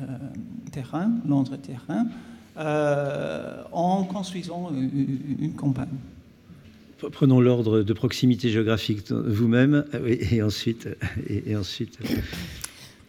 terrain, 0.71 1.11
Londres 1.27 1.57
terrain, 1.57 2.05
en 3.71 4.03
construisant 4.03 4.71
une 4.71 5.53
campagne 5.53 5.97
Prenons 7.09 7.41
l'ordre 7.41 7.81
de 7.81 7.93
proximité 7.93 8.49
géographique 8.49 9.11
vous-même 9.11 9.85
et, 10.05 10.41
ensuite, 10.43 10.87
et, 11.27 11.55
ensuite. 11.55 11.97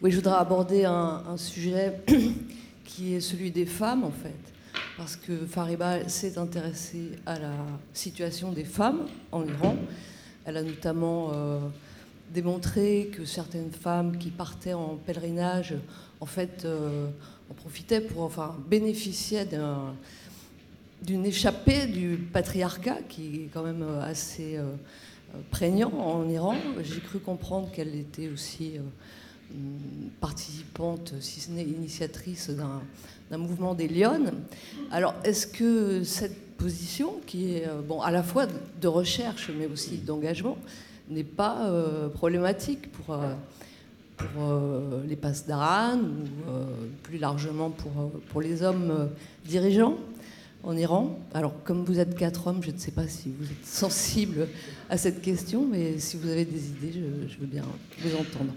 Oui, 0.01 0.09
je 0.11 0.15
voudrais 0.15 0.37
aborder 0.37 0.85
un, 0.85 1.37
sujet 1.37 1.93
qui 2.85 3.13
est 3.13 3.21
celui 3.21 3.51
des 3.51 3.65
femmes 3.65 4.03
en 4.03 4.11
fait, 4.11 4.79
parce 4.97 5.15
que 5.15 5.33
Fariba 5.45 6.07
s'est 6.09 6.37
intéressée 6.37 7.11
à 7.25 7.37
la 7.37 7.53
situation 7.93 8.51
des 8.51 8.65
femmes 8.65 9.05
en 9.31 9.45
Iran. 9.45 9.77
Elle 10.45 10.57
a 10.57 10.63
notamment 10.63 11.31
euh, 11.33 11.59
démontré 12.33 13.09
que 13.13 13.25
certaines 13.25 13.71
femmes 13.71 14.17
qui 14.17 14.29
partaient 14.29 14.73
en 14.73 14.95
pèlerinage, 14.95 15.75
en 16.19 16.25
fait, 16.25 16.63
euh, 16.65 17.07
en 17.49 17.53
profitaient 17.53 18.01
pour, 18.01 18.23
enfin, 18.23 18.55
bénéficiaient 18.67 19.45
d'un 19.45 19.93
d'une 21.01 21.25
échappée 21.25 21.85
du 21.87 22.15
patriarcat 22.15 22.99
qui 23.09 23.35
est 23.35 23.49
quand 23.53 23.63
même 23.63 23.83
euh, 23.83 24.01
assez 24.01 24.57
prégnant 25.51 25.91
en 25.91 26.29
Iran. 26.29 26.55
J'ai 26.81 27.01
cru 27.01 27.19
comprendre 27.19 27.69
qu'elle 27.71 27.93
était 27.93 28.29
aussi 28.29 28.79
participante, 30.21 31.13
si 31.19 31.41
ce 31.41 31.51
n'est 31.51 31.65
initiatrice 31.65 32.49
d'un 32.49 33.37
mouvement 33.37 33.73
des 33.73 33.89
Lyonnes. 33.89 34.31
Alors, 34.91 35.13
est-ce 35.25 35.45
que 35.45 36.05
cette 36.05 36.52
position, 36.63 37.19
qui 37.25 37.55
est 37.55 37.67
bon, 37.85 38.01
à 38.01 38.09
la 38.09 38.23
fois 38.23 38.45
de 38.45 38.87
recherche 38.87 39.51
mais 39.57 39.65
aussi 39.65 39.97
d'engagement, 39.97 40.57
n'est 41.09 41.25
pas 41.25 41.69
problématique 42.13 42.89
pour, 42.93 43.17
pour 44.15 44.41
les 45.05 45.17
passes 45.17 45.45
d'Aran 45.45 45.99
ou 45.99 46.47
plus 47.03 47.17
largement 47.17 47.69
pour, 47.69 48.41
les 48.41 48.63
hommes 48.63 49.09
dirigeants 49.45 49.97
en 50.63 50.77
Iran. 50.77 51.19
Alors, 51.33 51.61
comme 51.63 51.83
vous 51.83 51.99
êtes 51.99 52.15
quatre 52.15 52.47
hommes, 52.47 52.63
je 52.63 52.71
ne 52.71 52.77
sais 52.77 52.91
pas 52.91 53.07
si 53.07 53.29
vous 53.37 53.45
êtes 53.45 53.65
sensible 53.65 54.47
à 54.89 54.97
cette 54.97 55.21
question, 55.21 55.67
mais 55.69 55.99
si 55.99 56.17
vous 56.17 56.29
avez 56.29 56.45
des 56.45 56.69
idées, 56.69 56.93
je, 57.27 57.37
veux 57.37 57.45
bien 57.45 57.65
vous 57.99 58.15
entendre. 58.15 58.53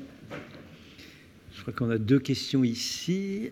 Je 1.52 1.62
crois 1.62 1.72
qu'on 1.72 1.90
a 1.90 1.98
deux 1.98 2.20
questions 2.20 2.62
ici. 2.62 3.50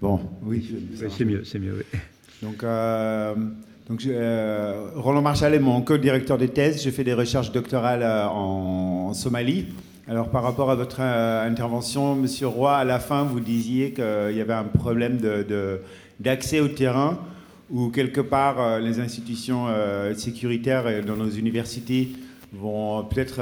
Bon, 0.00 0.20
oui. 0.42 0.68
c'est 1.08 1.24
mieux, 1.24 1.42
c'est 1.44 1.58
mieux. 1.58 1.74
Oui. 1.78 1.98
Donc, 2.42 2.62
euh, 2.62 3.34
donc 3.88 4.04
euh, 4.06 4.90
Roland 4.94 5.22
Marchal 5.22 5.54
est 5.54 5.58
mon 5.58 5.80
co-directeur 5.80 6.36
de 6.36 6.46
thèse. 6.46 6.82
J'ai 6.82 6.90
fait 6.90 7.04
des 7.04 7.14
recherches 7.14 7.52
doctorales 7.52 8.02
euh, 8.02 8.26
en, 8.26 9.14
Somalie. 9.14 9.66
Alors, 10.08 10.28
par 10.28 10.42
rapport 10.42 10.70
à 10.70 10.74
votre 10.76 11.00
intervention, 11.00 12.14
Monsieur 12.14 12.46
Roy, 12.46 12.76
à 12.76 12.84
la 12.84 13.00
fin, 13.00 13.24
vous 13.24 13.40
disiez 13.40 13.92
qu'il 13.92 14.36
y 14.36 14.40
avait 14.40 14.52
un 14.52 14.64
problème 14.64 15.16
de 15.16 15.80
d'accès 16.20 16.60
au 16.60 16.68
terrain 16.68 17.18
où 17.70 17.88
quelque 17.88 18.20
part 18.20 18.78
les 18.78 19.00
institutions 19.00 19.66
sécuritaires 20.14 21.04
dans 21.04 21.16
nos 21.16 21.28
universités 21.28 22.10
vont 22.52 23.02
peut-être 23.04 23.40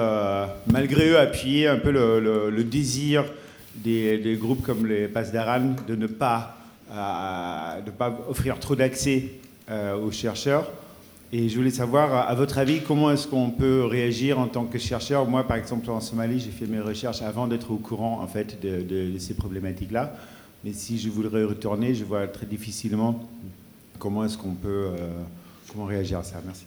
malgré 0.67 1.11
eux 1.11 1.19
appuyer 1.19 1.69
un 1.69 1.77
peu 1.77 1.91
le, 1.91 2.65
désir 2.65 3.25
des, 3.77 4.39
groupes 4.41 4.63
comme 4.63 4.87
les 4.87 5.09
Pasdaran 5.09 5.75
de 5.87 5.95
ne 5.95 6.07
pas, 6.07 6.57
de 6.91 7.91
pas 7.91 8.19
offrir 8.29 8.59
trop 8.59 8.77
d'accès 8.77 9.31
aux 9.71 10.11
chercheurs. 10.11 10.71
Et 11.33 11.49
je 11.49 11.57
voulais 11.57 11.71
savoir, 11.71 12.29
à 12.29 12.35
votre 12.35 12.59
avis, 12.59 12.81
comment 12.81 13.11
est-ce 13.11 13.27
qu'on 13.27 13.51
peut 13.51 13.85
réagir 13.85 14.39
en 14.39 14.47
tant 14.47 14.67
que 14.67 14.79
chercheur? 14.79 15.27
Moi, 15.27 15.45
par 15.45 15.57
exemple, 15.57 15.91
en 15.91 16.01
Somalie, 16.01 16.39
j'ai 16.39 16.51
fait 16.51 16.67
mes 16.67 16.81
recherches 16.81 17.23
avant 17.23 17.49
d'être 17.49 17.73
au 17.73 17.77
courant 17.77 18.21
en 18.23 18.29
fait 18.29 18.61
de 18.63 19.19
ces 19.19 19.35
problématiques-là. 19.35 20.15
Mais 20.65 20.73
si 20.73 20.99
je 20.99 21.11
voudrais 21.11 21.45
retourner, 21.45 21.95
je 21.95 22.05
vois 22.05 22.27
très 22.27 22.47
difficilement 22.47 23.23
comment 23.99 24.25
est-ce 24.25 24.39
qu'on 24.39 24.55
peut 24.55 24.69
euh, 24.69 25.09
comment 25.71 25.85
réagir 25.85 26.19
à 26.21 26.23
ça. 26.23 26.41
Merci. 26.45 26.67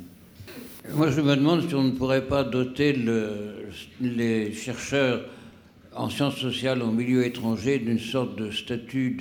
Moi, 0.93 1.09
je 1.09 1.19
me 1.19 1.35
demande 1.35 1.67
si 1.67 1.73
on 1.73 1.83
ne 1.83 1.91
pourrait 1.91 2.25
pas 2.25 2.43
doter 2.43 2.93
les 3.99 4.53
chercheurs 4.53 5.21
en 5.97 6.09
sciences 6.09 6.37
sociales 6.37 6.81
au 6.81 6.91
milieu 6.91 7.25
étranger 7.25 7.79
d'une 7.79 7.99
sorte 7.99 8.37
de 8.37 8.51
statut 8.51 9.17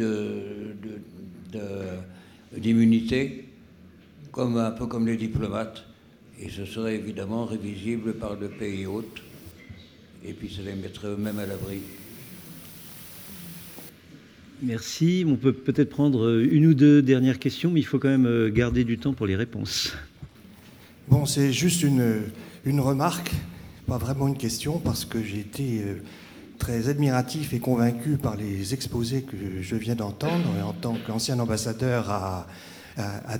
d'immunité, 2.56 3.48
comme, 4.30 4.58
un 4.58 4.70
peu 4.70 4.86
comme 4.86 5.06
les 5.06 5.16
diplomates. 5.16 5.84
Et 6.40 6.50
ce 6.50 6.66
serait 6.66 6.96
évidemment 6.96 7.46
révisible 7.46 8.14
par 8.14 8.38
le 8.38 8.48
pays 8.48 8.84
hôte. 8.86 9.22
Et 10.24 10.32
puis 10.32 10.52
ça 10.54 10.62
les 10.62 10.74
mettrait 10.74 11.08
eux-mêmes 11.08 11.38
à 11.38 11.46
l'abri. 11.46 11.80
Merci. 14.62 15.24
On 15.26 15.36
peut 15.36 15.52
peut-être 15.52 15.90
prendre 15.90 16.40
une 16.40 16.66
ou 16.66 16.74
deux 16.74 17.00
dernières 17.00 17.38
questions, 17.38 17.70
mais 17.70 17.80
il 17.80 17.84
faut 17.84 17.98
quand 17.98 18.08
même 18.08 18.50
garder 18.50 18.84
du 18.84 18.98
temps 18.98 19.14
pour 19.14 19.26
les 19.26 19.36
réponses. 19.36 19.94
Bon, 21.08 21.24
c'est 21.24 21.52
juste 21.52 21.82
une, 21.82 22.22
une 22.64 22.80
remarque, 22.80 23.30
pas 23.86 23.98
vraiment 23.98 24.28
une 24.28 24.36
question, 24.36 24.78
parce 24.78 25.04
que 25.04 25.22
j'ai 25.22 25.40
été 25.40 25.82
très 26.58 26.88
admiratif 26.88 27.52
et 27.52 27.58
convaincu 27.58 28.16
par 28.16 28.36
les 28.36 28.74
exposés 28.74 29.22
que 29.22 29.36
je 29.60 29.76
viens 29.76 29.94
d'entendre. 29.94 30.48
En 30.64 30.72
tant 30.72 30.96
qu'ancien 31.06 31.38
ambassadeur 31.38 32.10
à, 32.10 32.46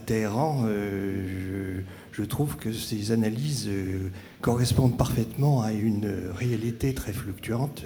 Téhéran, 0.05 0.65
euh, 0.67 1.81
je, 2.13 2.23
trouve 2.23 2.57
que 2.57 2.73
ces 2.73 3.11
analyses 3.11 3.69
euh, 3.69 4.11
correspondent 4.43 4.99
parfaitement 4.99 5.63
à 5.63 5.73
une 5.73 6.13
réalité 6.37 6.93
très 6.93 7.15
fluctuante 7.15 7.85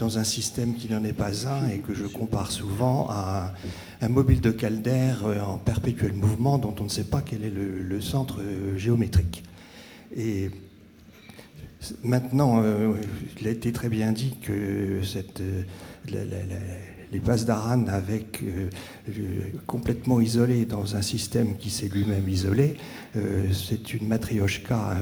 dans 0.00 0.18
un 0.18 0.24
système 0.24 0.74
qui 0.74 0.90
n'en 0.90 1.04
est 1.04 1.12
pas 1.12 1.48
un 1.48 1.68
et 1.68 1.78
que 1.78 1.94
je 1.94 2.06
compare 2.06 2.50
souvent 2.50 3.06
à 3.08 3.54
un, 4.00 4.08
mobile 4.08 4.40
de 4.40 4.50
Calder 4.50 5.14
euh, 5.24 5.40
en 5.42 5.58
perpétuel 5.58 6.12
mouvement 6.12 6.58
dont 6.58 6.74
on 6.80 6.84
ne 6.84 6.88
sait 6.88 7.04
pas 7.04 7.22
quel 7.24 7.44
est 7.44 7.50
le, 7.50 7.78
le 7.78 8.00
centre 8.00 8.40
géométrique. 8.76 9.44
Et 10.16 10.50
Maintenant, 12.02 12.62
euh, 12.62 12.92
il 13.40 13.48
a 13.48 13.50
été 13.50 13.72
très 13.72 13.88
bien 13.88 14.12
dit 14.12 14.36
que 14.42 14.52
euh, 14.52 15.62
les 17.12 17.18
bases 17.20 17.44
d'Aran, 17.46 17.84
euh, 17.88 18.68
complètement 19.66 20.20
isolées 20.20 20.64
dans 20.64 20.96
un 20.96 21.02
système 21.02 21.56
qui 21.56 21.70
s'est 21.70 21.88
lui-même 21.88 22.28
isolé, 22.28 22.76
c'est 23.52 23.94
une 23.94 24.08
matrioshka 24.08 24.98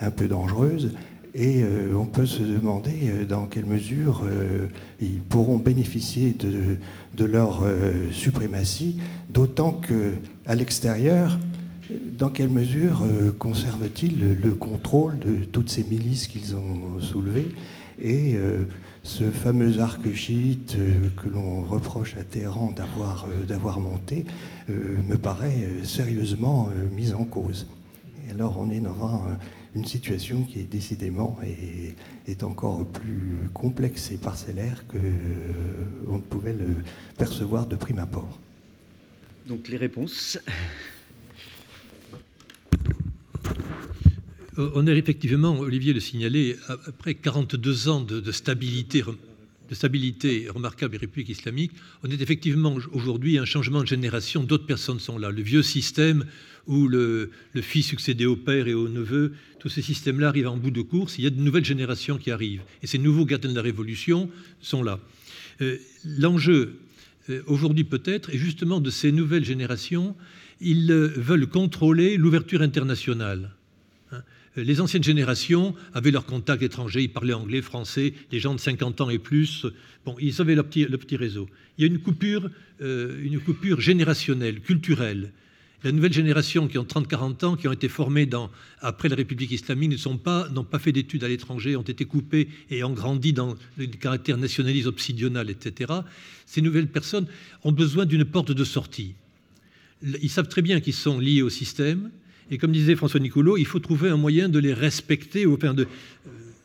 un 0.00 0.10
peu, 0.10 0.28
dangereuse. 0.28 0.92
Et 1.36 1.64
on 1.92 2.06
peut 2.06 2.26
se 2.26 2.42
demander 2.42 3.26
dans 3.28 3.46
quelle 3.46 3.66
mesure 3.66 4.22
ils 5.00 5.20
pourront 5.20 5.58
bénéficier 5.58 6.36
de 7.14 7.24
leur 7.24 7.64
suprématie, 8.12 9.00
d'autant 9.30 9.72
qu'à 9.72 10.54
l'extérieur, 10.54 11.38
dans 11.90 12.30
quelle 12.30 12.50
mesure 12.50 13.02
euh, 13.02 13.30
conserve-t-il 13.32 14.38
le, 14.42 14.50
contrôle 14.52 15.18
de 15.18 15.44
toutes 15.44 15.68
ces 15.68 15.84
milices 15.84 16.28
qu'ils 16.28 16.56
ont 16.56 17.00
soulevées 17.00 17.48
et 18.00 18.34
euh, 18.36 18.64
ce 19.02 19.24
fameux 19.30 19.80
arc 19.80 20.12
chiite 20.14 20.76
euh, 20.78 21.08
que 21.16 21.28
l'on 21.28 21.62
reproche 21.62 22.16
à 22.16 22.24
Téhéran 22.24 22.74
d'avoir 23.46 23.80
monté 23.80 24.24
me 24.68 25.16
paraît 25.16 25.68
sérieusement 25.82 26.70
mis 26.92 27.12
en 27.12 27.24
cause. 27.24 27.66
Et 28.26 28.30
alors 28.30 28.58
on 28.58 28.70
est 28.70 28.80
dans 28.80 29.26
une 29.76 29.84
situation 29.84 30.42
qui 30.44 30.60
est 30.60 30.70
décidément 30.70 31.38
est, 31.44 31.94
est 32.30 32.42
encore 32.42 32.86
plus 32.86 33.50
complexe 33.52 34.10
et 34.10 34.16
parcellaire 34.16 34.86
que 34.88 34.96
on 36.08 36.16
ne 36.16 36.22
pouvait 36.22 36.54
le 36.54 36.76
percevoir 37.18 37.66
de 37.66 37.76
prime 37.76 37.98
abord. 37.98 38.38
Donc 39.46 39.68
les 39.68 39.76
réponses. 39.76 40.38
On 44.56 44.86
est 44.86 44.96
effectivement, 44.96 45.58
Olivier 45.58 45.92
le 45.92 46.00
signalait, 46.00 46.56
après 46.68 47.14
42 47.14 47.88
ans 47.88 48.00
de, 48.00 48.32
stabilité, 48.32 49.02
de 49.02 49.74
stabilité 49.74 50.48
remarquable 50.48 50.94
et 50.94 50.98
République 50.98 51.30
islamique, 51.30 51.72
on 52.02 52.10
est 52.10 52.20
effectivement 52.20 52.76
aujourd'hui 52.92 53.38
un 53.38 53.44
changement 53.44 53.80
de 53.80 53.86
génération. 53.86 54.44
D'autres 54.44 54.66
personnes 54.66 55.00
sont 55.00 55.18
là. 55.18 55.30
Le 55.30 55.42
vieux 55.42 55.62
système 55.62 56.24
où 56.66 56.88
le, 56.88 57.30
fils 57.62 57.86
succédait 57.86 58.26
au 58.26 58.36
père 58.36 58.68
et 58.68 58.74
au 58.74 58.88
neveu, 58.88 59.32
tous 59.58 59.68
ces 59.68 59.82
systèmes-là 59.82 60.28
arrivent 60.28 60.48
en 60.48 60.56
bout 60.56 60.70
de 60.70 60.82
course. 60.82 61.18
Il 61.18 61.24
y 61.24 61.26
a 61.26 61.30
de 61.30 61.40
nouvelles 61.40 61.64
générations 61.64 62.18
qui 62.18 62.30
arrivent. 62.30 62.62
Et 62.82 62.86
ces 62.86 62.98
nouveaux 62.98 63.26
gardiens 63.26 63.50
de 63.50 63.56
la 63.56 63.62
Révolution 63.62 64.30
sont 64.60 64.82
là. 64.82 65.00
Euh, 65.62 65.78
l'enjeu, 66.04 66.76
euh, 67.28 67.42
aujourd'hui 67.46 67.84
peut-être, 67.84 68.30
est 68.30 68.38
justement 68.38 68.80
de 68.80 68.90
ces 68.90 69.12
nouvelles 69.12 69.44
générations. 69.44 70.14
Ils 70.60 70.92
veulent 70.92 71.48
contrôler 71.48 72.16
l'ouverture 72.16 72.62
internationale 72.62 73.50
les 74.56 74.80
anciennes 74.80 75.02
générations 75.02 75.74
avaient 75.92 76.10
leurs 76.10 76.26
contacts 76.26 76.62
étrangers, 76.62 77.02
ils 77.02 77.12
parlaient 77.12 77.32
anglais, 77.32 77.62
français, 77.62 78.14
les 78.30 78.40
gens 78.40 78.54
de 78.54 78.60
50 78.60 79.00
ans 79.00 79.10
et 79.10 79.18
plus, 79.18 79.66
bon, 80.04 80.14
ils 80.20 80.40
avaient 80.40 80.54
leur 80.54 80.66
petit, 80.66 80.84
le 80.84 80.98
petit 80.98 81.16
réseau. 81.16 81.48
Il 81.76 81.82
y 81.82 81.84
a 81.84 81.88
une 81.88 81.98
coupure, 81.98 82.50
euh, 82.80 83.20
une 83.22 83.40
coupure 83.40 83.80
générationnelle, 83.80 84.60
culturelle. 84.60 85.32
La 85.82 85.92
nouvelle 85.92 86.14
génération 86.14 86.66
qui 86.66 86.78
ont 86.78 86.84
30-40 86.84 87.44
ans, 87.44 87.56
qui 87.56 87.68
ont 87.68 87.72
été 87.72 87.90
formées 87.90 88.24
dans, 88.24 88.50
après 88.80 89.10
la 89.10 89.16
République 89.16 89.50
islamique, 89.50 89.90
ne 89.90 90.16
pas, 90.16 90.48
n'ont 90.48 90.64
pas 90.64 90.78
fait 90.78 90.92
d'études 90.92 91.24
à 91.24 91.28
l'étranger, 91.28 91.76
ont 91.76 91.82
été 91.82 92.06
coupées 92.06 92.48
et 92.70 92.82
ont 92.84 92.94
grandi 92.94 93.34
dans 93.34 93.54
le 93.76 93.86
caractère 93.86 94.38
nationaliste 94.38 94.86
obsidional, 94.86 95.50
etc. 95.50 95.92
Ces 96.46 96.62
nouvelles 96.62 96.88
personnes 96.88 97.26
ont 97.64 97.72
besoin 97.72 98.06
d'une 98.06 98.24
porte 98.24 98.50
de 98.50 98.64
sortie. 98.64 99.14
Ils 100.22 100.30
savent 100.30 100.48
très 100.48 100.62
bien 100.62 100.80
qu'ils 100.80 100.94
sont 100.94 101.18
liés 101.18 101.42
au 101.42 101.50
système, 101.50 102.10
et 102.50 102.58
comme 102.58 102.72
disait 102.72 102.96
François 102.96 103.20
Nicolau, 103.20 103.56
il 103.56 103.66
faut 103.66 103.80
trouver 103.80 104.10
un 104.10 104.16
moyen 104.16 104.48
de 104.48 104.58
les 104.58 104.72
respecter, 104.72 105.46
au 105.46 105.56
de, 105.56 105.64
euh, 105.64 105.86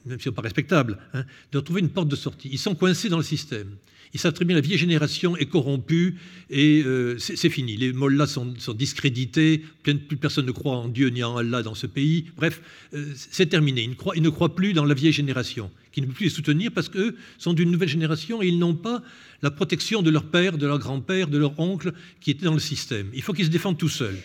même 0.05 0.17
ne 0.17 0.21
sont 0.21 0.32
pas 0.32 0.41
respectables, 0.41 0.97
hein, 1.13 1.23
de 1.51 1.59
trouver 1.59 1.82
une 1.82 1.89
porte 1.89 2.09
de 2.09 2.15
sortie. 2.15 2.49
Ils 2.51 2.59
sont 2.59 2.75
coincés 2.75 3.09
dans 3.09 3.17
le 3.17 3.23
système. 3.23 3.69
Ils 4.13 4.19
savent 4.19 4.34
très 4.34 4.45
bien 4.45 4.55
la 4.55 4.61
vieille 4.61 4.77
génération 4.77 5.38
est 5.38 5.45
corrompue 5.45 6.15
et 6.49 6.82
euh, 6.84 7.17
c'est 7.19 7.49
fini. 7.49 7.77
Les 7.77 7.93
mollahs 7.93 8.25
sont, 8.25 8.55
discrédités, 8.73 9.63
plus 9.84 10.17
personne 10.17 10.47
ne 10.47 10.51
croit 10.51 10.77
en 10.77 10.88
Dieu 10.88 11.09
ni 11.09 11.23
en 11.23 11.38
Allah 11.38 11.61
dans 11.61 11.75
ce 11.75 11.86
pays. 11.86 12.25
Bref, 12.36 12.61
euh, 12.93 13.05
c'est 13.15 13.45
terminé. 13.45 13.86
Ne, 13.86 13.93
ils 14.15 14.23
ne, 14.23 14.30
croient, 14.30 14.55
plus 14.55 14.73
dans 14.73 14.86
la 14.86 14.95
vieille 14.95 15.13
génération, 15.13 15.69
qui 15.91 16.01
ne 16.01 16.07
peut 16.07 16.13
plus 16.13 16.23
les 16.25 16.32
soutenir 16.32 16.71
parce 16.71 16.89
qu'eux 16.89 17.15
sont 17.38 17.53
d'une 17.53 17.69
nouvelle 17.69 17.89
génération 17.89 18.41
et 18.41 18.47
ils 18.47 18.57
n'ont 18.57 18.73
pas 18.73 19.03
la 19.43 19.51
protection 19.51 20.01
de 20.01 20.09
leur 20.09 20.23
père, 20.23 20.57
de 20.57 20.65
leur 20.65 20.80
grand-père, 20.80 21.27
de 21.27 21.38
leur 21.38 21.59
oncle 21.59 21.93
qui 22.19 22.32
était 22.32 22.45
dans 22.45 22.53
le 22.53 22.59
système. 22.59 23.09
Il 23.13 23.21
faut 23.21 23.34
qu'ils 23.34 23.45
se 23.45 23.51
défendent 23.51 23.77
tout 23.77 23.89
seuls. 23.89 24.17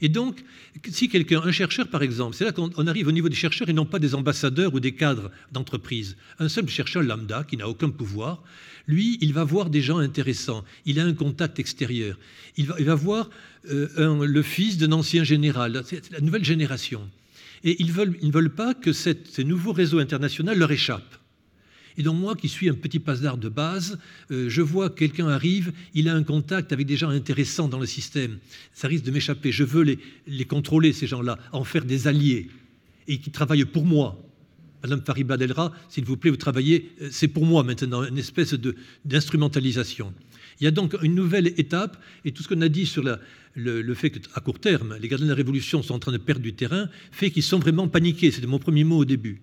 Et 0.00 0.08
donc, 0.08 0.44
si 0.90 1.08
quelqu'un, 1.08 1.40
un 1.42 1.52
chercheur 1.52 1.88
par 1.88 2.02
exemple, 2.02 2.36
c'est 2.36 2.44
là 2.44 2.52
qu'on 2.52 2.86
arrive 2.86 3.08
au 3.08 3.12
niveau 3.12 3.28
des 3.28 3.36
chercheurs 3.36 3.68
et 3.68 3.72
non 3.72 3.86
pas 3.86 3.98
des 3.98 4.14
ambassadeurs 4.14 4.74
ou 4.74 4.80
des 4.80 4.92
cadres 4.92 5.30
d'entreprise. 5.52 6.16
Un 6.38 6.48
simple 6.48 6.70
chercheur 6.70 7.02
lambda 7.02 7.44
qui 7.44 7.56
n'a 7.56 7.68
aucun 7.68 7.90
pouvoir, 7.90 8.42
lui, 8.86 9.18
il 9.20 9.32
va 9.32 9.44
voir 9.44 9.70
des 9.70 9.82
gens 9.82 9.98
intéressants. 9.98 10.64
Il 10.86 10.98
a 10.98 11.04
un 11.04 11.12
contact 11.14 11.58
extérieur. 11.58 12.16
Il 12.56 12.66
va, 12.66 12.94
voir 12.94 13.28
euh, 13.70 14.26
le 14.26 14.42
fils 14.42 14.78
d'un 14.78 14.92
ancien 14.92 15.24
général. 15.24 15.82
La 16.10 16.20
nouvelle 16.20 16.44
génération. 16.44 17.08
Et 17.64 17.76
ils, 17.82 17.88
ne 17.88 18.32
veulent 18.32 18.54
pas 18.54 18.74
que 18.74 18.92
ces 18.92 19.44
nouveaux 19.44 19.72
réseaux 19.72 19.98
internationaux 19.98 20.54
leur 20.54 20.70
échappent. 20.70 21.18
Et 21.98 22.02
donc 22.04 22.16
moi 22.16 22.36
qui 22.36 22.48
suis 22.48 22.68
un 22.68 22.74
petit 22.74 23.00
passe-d'art 23.00 23.36
de 23.36 23.48
base, 23.48 23.98
euh, 24.30 24.48
je 24.48 24.62
vois 24.62 24.88
quelqu'un 24.88 25.28
arrive, 25.28 25.72
il 25.94 26.08
a 26.08 26.14
un 26.14 26.22
contact 26.22 26.72
avec 26.72 26.86
des 26.86 26.96
gens 26.96 27.10
intéressants 27.10 27.68
dans 27.68 27.80
le 27.80 27.86
système. 27.86 28.38
Ça 28.72 28.86
risque 28.86 29.04
de 29.04 29.10
m'échapper. 29.10 29.50
Je 29.50 29.64
veux 29.64 29.82
les, 29.82 29.98
les 30.28 30.44
contrôler, 30.44 30.92
ces 30.92 31.08
gens-là, 31.08 31.38
en 31.52 31.64
faire 31.64 31.84
des 31.84 32.06
alliés 32.06 32.48
et 33.08 33.18
qui 33.18 33.32
travaillent 33.32 33.64
pour 33.64 33.84
moi. 33.84 34.16
Madame 34.84 35.02
Fariba 35.04 35.36
Delra, 35.36 35.72
s'il 35.88 36.04
vous 36.04 36.16
plaît, 36.16 36.30
vous 36.30 36.36
travaillez, 36.36 36.92
euh, 37.02 37.08
c'est 37.10 37.26
pour 37.26 37.44
moi 37.44 37.64
maintenant, 37.64 38.04
une 38.04 38.18
espèce 38.18 38.54
d'instrumentalisation. 39.04 40.14
Il 40.60 40.64
y 40.64 40.66
a 40.68 40.70
donc 40.70 40.94
une 41.02 41.16
nouvelle 41.16 41.48
étape, 41.48 42.00
et 42.24 42.30
tout 42.30 42.44
ce 42.44 42.48
qu'on 42.48 42.60
a 42.60 42.68
dit 42.68 42.86
sur 42.86 43.02
le, 43.54 43.94
fait 43.94 44.10
qu'à 44.10 44.40
court 44.40 44.60
terme, 44.60 44.96
les 45.00 45.08
gardiens 45.08 45.26
de 45.26 45.32
la 45.32 45.36
Révolution 45.36 45.82
sont 45.82 45.94
en 45.94 45.98
train 45.98 46.12
de 46.12 46.18
perdre 46.18 46.42
du 46.42 46.54
terrain, 46.54 46.88
fait 47.10 47.32
qu'ils 47.32 47.42
sont 47.42 47.58
vraiment 47.58 47.88
paniqués. 47.88 48.30
C'était 48.30 48.46
mon 48.46 48.60
premier 48.60 48.84
mot 48.84 48.98
au 48.98 49.04
début 49.04 49.40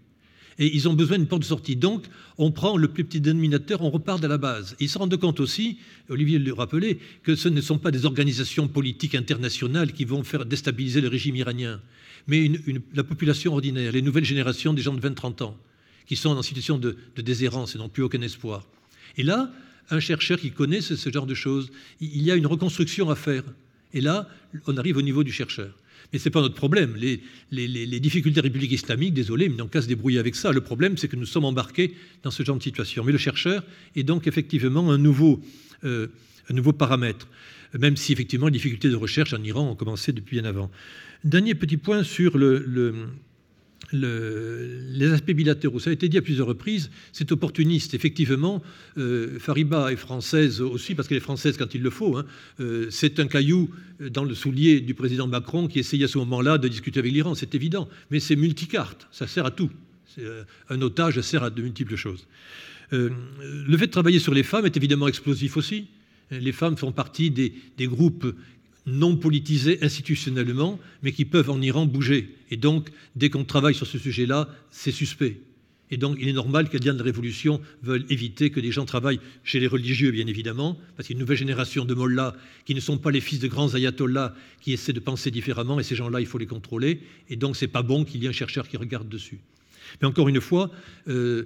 et 0.57 0.73
ils 0.73 0.87
ont 0.87 0.93
besoin 0.93 1.17
d'une 1.17 1.27
porte 1.27 1.41
de 1.41 1.47
sortie. 1.47 1.75
Donc, 1.75 2.05
on 2.37 2.51
prend 2.51 2.77
le 2.77 2.87
plus 2.87 3.03
petit 3.03 3.19
dénominateur, 3.19 3.81
on 3.81 3.89
repart 3.89 4.21
de 4.21 4.27
la 4.27 4.37
base. 4.37 4.75
ils 4.79 4.89
se 4.89 4.97
rendent 4.97 5.17
compte 5.17 5.39
aussi, 5.39 5.77
Olivier 6.09 6.39
le 6.39 6.53
rappelait, 6.53 6.99
que 7.23 7.35
ce 7.35 7.49
ne 7.49 7.61
sont 7.61 7.77
pas 7.77 7.91
des 7.91 8.05
organisations 8.05 8.67
politiques 8.67 9.15
internationales 9.15 9.91
qui 9.91 10.05
vont 10.05 10.23
faire 10.23 10.45
déstabiliser 10.45 11.01
le 11.01 11.07
régime 11.07 11.35
iranien, 11.35 11.81
mais 12.27 12.49
la 12.93 13.03
population 13.03 13.53
ordinaire, 13.53 13.91
les 13.91 14.01
nouvelles 14.01 14.25
générations 14.25 14.73
des 14.73 14.81
gens 14.81 14.93
de 14.93 15.01
20-30 15.01 15.43
ans, 15.43 15.57
qui 16.05 16.15
sont 16.15 16.29
en 16.29 16.41
situation 16.41 16.77
de, 16.77 16.97
déshérence 17.17 17.75
et 17.75 17.77
n'ont 17.77 17.89
plus 17.89 18.03
aucun 18.03 18.21
espoir. 18.21 18.65
Et 19.17 19.23
là, 19.23 19.51
un 19.89 19.99
chercheur 19.99 20.39
qui 20.39 20.51
connaît 20.51 20.81
ce 20.81 21.09
genre 21.11 21.25
de 21.25 21.35
choses, 21.35 21.69
il 21.99 22.23
y 22.23 22.31
a 22.31 22.35
une 22.35 22.47
reconstruction 22.47 23.09
à 23.09 23.15
faire. 23.15 23.43
Et 23.93 24.01
là, 24.01 24.27
on 24.67 24.77
arrive 24.77 24.97
au 24.97 25.01
niveau 25.01 25.23
du 25.23 25.31
chercheur. 25.31 25.73
Mais 26.11 26.19
ce 26.19 26.25
n'est 26.27 26.31
pas 26.31 26.41
notre 26.41 26.55
problème. 26.55 26.95
Les, 26.95 27.21
les, 27.51 27.99
difficultés 27.99 28.41
républiques 28.41 28.71
islamiques, 28.71 29.13
désolé, 29.13 29.49
mais 29.49 29.61
on 29.61 29.67
qu'à 29.67 29.81
se 29.81 29.87
débrouiller 29.87 30.19
avec 30.19 30.35
ça. 30.35 30.51
Le 30.51 30.61
problème, 30.61 30.97
c'est 30.97 31.07
que 31.07 31.15
nous 31.15 31.25
sommes 31.25 31.45
embarqués 31.45 31.95
dans 32.23 32.31
ce 32.31 32.43
genre 32.43 32.57
de 32.57 32.63
situation. 32.63 33.03
Mais 33.03 33.11
le 33.11 33.17
chercheur 33.17 33.63
est 33.95 34.03
donc 34.03 34.27
effectivement 34.27 34.91
un 34.91 34.97
nouveau, 34.97 35.41
euh, 35.83 36.07
un 36.49 36.53
nouveau 36.53 36.73
paramètre, 36.73 37.27
même 37.77 37.97
si 37.97 38.13
effectivement 38.13 38.47
les 38.47 38.53
difficultés 38.53 38.89
de 38.89 38.95
recherche 38.95 39.33
en 39.33 39.43
Iran 39.43 39.71
ont 39.71 39.75
commencé 39.75 40.11
depuis 40.13 40.39
bien 40.39 40.49
avant. 40.49 40.71
Dernier 41.23 41.55
petit 41.55 41.77
point 41.77 42.03
sur 42.03 42.37
le, 42.37 42.93
les 43.91 45.11
aspects 45.11 45.31
bilatéraux. 45.31 45.79
Ça 45.79 45.89
a 45.89 45.93
été 45.93 46.09
dit 46.09 46.17
à 46.17 46.21
plusieurs 46.21 46.47
reprises, 46.47 46.89
c'est 47.11 47.31
opportuniste. 47.31 47.93
Effectivement, 47.93 48.61
euh, 48.97 49.39
Fariba 49.39 49.91
est 49.91 49.97
française 49.97 50.61
aussi, 50.61 50.95
parce 50.95 51.07
qu'elle 51.07 51.17
est 51.17 51.21
française 51.21 51.57
quand 51.57 51.73
il 51.75 51.81
le 51.81 51.89
faut. 51.89 52.17
Hein. 52.17 52.25
Euh, 52.59 52.87
c'est 52.89 53.19
un 53.19 53.27
caillou 53.27 53.69
dans 53.99 54.23
le 54.23 54.35
soulier 54.35 54.81
du 54.81 54.93
président 54.93 55.27
Macron 55.27 55.67
qui 55.67 55.79
essayait 55.79 56.05
à 56.05 56.07
ce 56.07 56.17
moment-là 56.19 56.57
de 56.57 56.67
discuter 56.67 56.99
avec 56.99 57.11
l'Iran, 57.11 57.35
c'est 57.35 57.55
évident. 57.55 57.87
Mais 58.11 58.19
c'est 58.19 58.35
multicarte, 58.35 59.07
ça 59.11 59.27
sert 59.27 59.45
à 59.45 59.51
tout. 59.51 59.69
un 60.69 60.81
otage 60.81 61.19
sert 61.21 61.43
à 61.43 61.49
de 61.49 61.61
multiples 61.61 61.95
choses. 61.95 62.25
le 62.91 63.77
fait 63.77 63.87
de 63.87 63.91
travailler 63.91 64.19
sur 64.19 64.33
les 64.33 64.43
femmes 64.43 64.65
est 64.65 64.77
évidemment 64.77 65.07
explosif 65.07 65.57
aussi. 65.57 65.87
Les 66.31 66.51
femmes 66.51 66.75
font 66.75 66.91
partie 66.91 67.29
des 67.29 67.87
groupes 67.87 68.33
non 68.85 69.17
politisés 69.17 69.79
institutionnellement, 69.81 70.79
mais 71.01 71.11
qui 71.11 71.25
peuvent 71.25 71.49
en 71.49 71.61
Iran 71.61 71.85
bouger. 71.85 72.35
Et 72.51 72.57
donc, 72.57 72.89
dès 73.15 73.29
qu'on 73.29 73.43
travaille 73.43 73.75
sur 73.75 73.87
ce 73.87 73.97
sujet-là, 73.97 74.49
c'est 74.69 74.91
suspect. 74.91 75.41
Et 75.91 75.97
donc, 75.97 76.17
il 76.19 76.27
est 76.27 76.33
normal 76.33 76.67
les 76.71 76.79
de 76.79 76.85
la 76.91 77.03
Révolution 77.03 77.61
veulent 77.83 78.05
éviter 78.09 78.49
que 78.49 78.59
des 78.59 78.71
gens 78.71 78.85
travaillent 78.85 79.19
chez 79.43 79.59
les 79.59 79.67
religieux, 79.67 80.11
bien 80.11 80.25
évidemment, 80.25 80.79
parce 80.95 81.07
qu'il 81.07 81.15
y 81.15 81.17
a 81.17 81.17
une 81.17 81.21
nouvelle 81.21 81.37
génération 81.37 81.85
de 81.85 81.93
mollahs 81.93 82.35
qui 82.65 82.73
ne 82.73 82.79
sont 82.79 82.97
pas 82.97 83.11
les 83.11 83.21
fils 83.21 83.39
de 83.39 83.47
grands 83.47 83.75
ayatollahs 83.75 84.33
qui 84.61 84.73
essaient 84.73 84.93
de 84.93 84.99
penser 84.99 85.29
différemment, 85.29 85.79
et 85.79 85.83
ces 85.83 85.95
gens-là, 85.95 86.21
il 86.21 86.25
faut 86.25 86.39
les 86.39 86.47
contrôler. 86.47 87.01
Et 87.29 87.35
donc, 87.35 87.55
c'est 87.55 87.67
pas 87.67 87.83
bon 87.83 88.03
qu'il 88.03 88.23
y 88.23 88.25
ait 88.25 88.29
un 88.29 88.33
chercheur 88.33 88.67
qui 88.67 88.77
regarde 88.77 89.07
dessus. 89.07 89.39
Mais 90.01 90.07
encore 90.07 90.29
une 90.29 90.41
fois, 90.41 90.71
euh, 91.07 91.45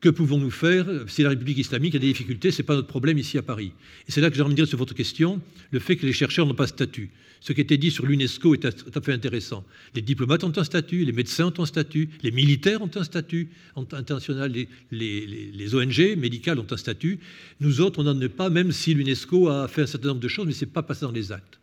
que 0.00 0.08
pouvons-nous 0.08 0.50
faire? 0.50 0.86
Si 1.08 1.22
la 1.22 1.30
République 1.30 1.58
islamique 1.58 1.94
a 1.94 1.98
des 1.98 2.08
difficultés, 2.08 2.50
ce 2.50 2.58
n'est 2.62 2.66
pas 2.66 2.74
notre 2.74 2.88
problème 2.88 3.18
ici 3.18 3.38
à 3.38 3.42
Paris. 3.42 3.72
Et 4.08 4.12
c'est 4.12 4.20
là 4.20 4.30
que 4.30 4.36
j'ai 4.36 4.42
envie 4.42 4.54
dire 4.54 4.66
sur 4.66 4.78
votre 4.78 4.94
question, 4.94 5.40
le 5.70 5.78
fait 5.78 5.96
que 5.96 6.06
les 6.06 6.12
chercheurs 6.12 6.46
n'ont 6.46 6.54
pas 6.54 6.66
statut. 6.66 7.10
Ce 7.40 7.52
qui 7.52 7.60
a 7.60 7.62
été 7.62 7.76
dit 7.76 7.90
sur 7.90 8.06
l'UNESCO 8.06 8.54
est 8.54 8.76
tout 8.76 8.98
à 8.98 9.00
fait 9.00 9.12
intéressant. 9.12 9.64
Les 9.94 10.02
diplomates 10.02 10.42
ont 10.42 10.52
un 10.56 10.64
statut, 10.64 11.04
les 11.04 11.12
médecins 11.12 11.46
ont 11.46 11.62
un 11.62 11.66
statut, 11.66 12.08
les 12.22 12.32
militaires 12.32 12.82
ont 12.82 12.90
un 12.94 13.04
statut 13.04 13.50
international, 13.76 14.52
les, 14.90 15.74
ONG 15.74 16.16
médicales 16.16 16.58
ont 16.58 16.66
un 16.68 16.76
statut. 16.76 17.20
Nous 17.60 17.80
autres, 17.80 18.00
on 18.00 18.04
n'en 18.04 18.20
est 18.20 18.28
pas, 18.28 18.50
même 18.50 18.72
si 18.72 18.94
l'UNESCO 18.94 19.48
a 19.48 19.68
fait 19.68 19.82
un 19.82 19.86
certain 19.86 20.08
nombre 20.08 20.20
de 20.20 20.28
choses, 20.28 20.46
mais 20.46 20.52
ce 20.52 20.64
n'est 20.64 20.70
pas 20.70 20.82
passé 20.82 21.02
dans 21.02 21.12
les 21.12 21.30
actes. 21.30 21.60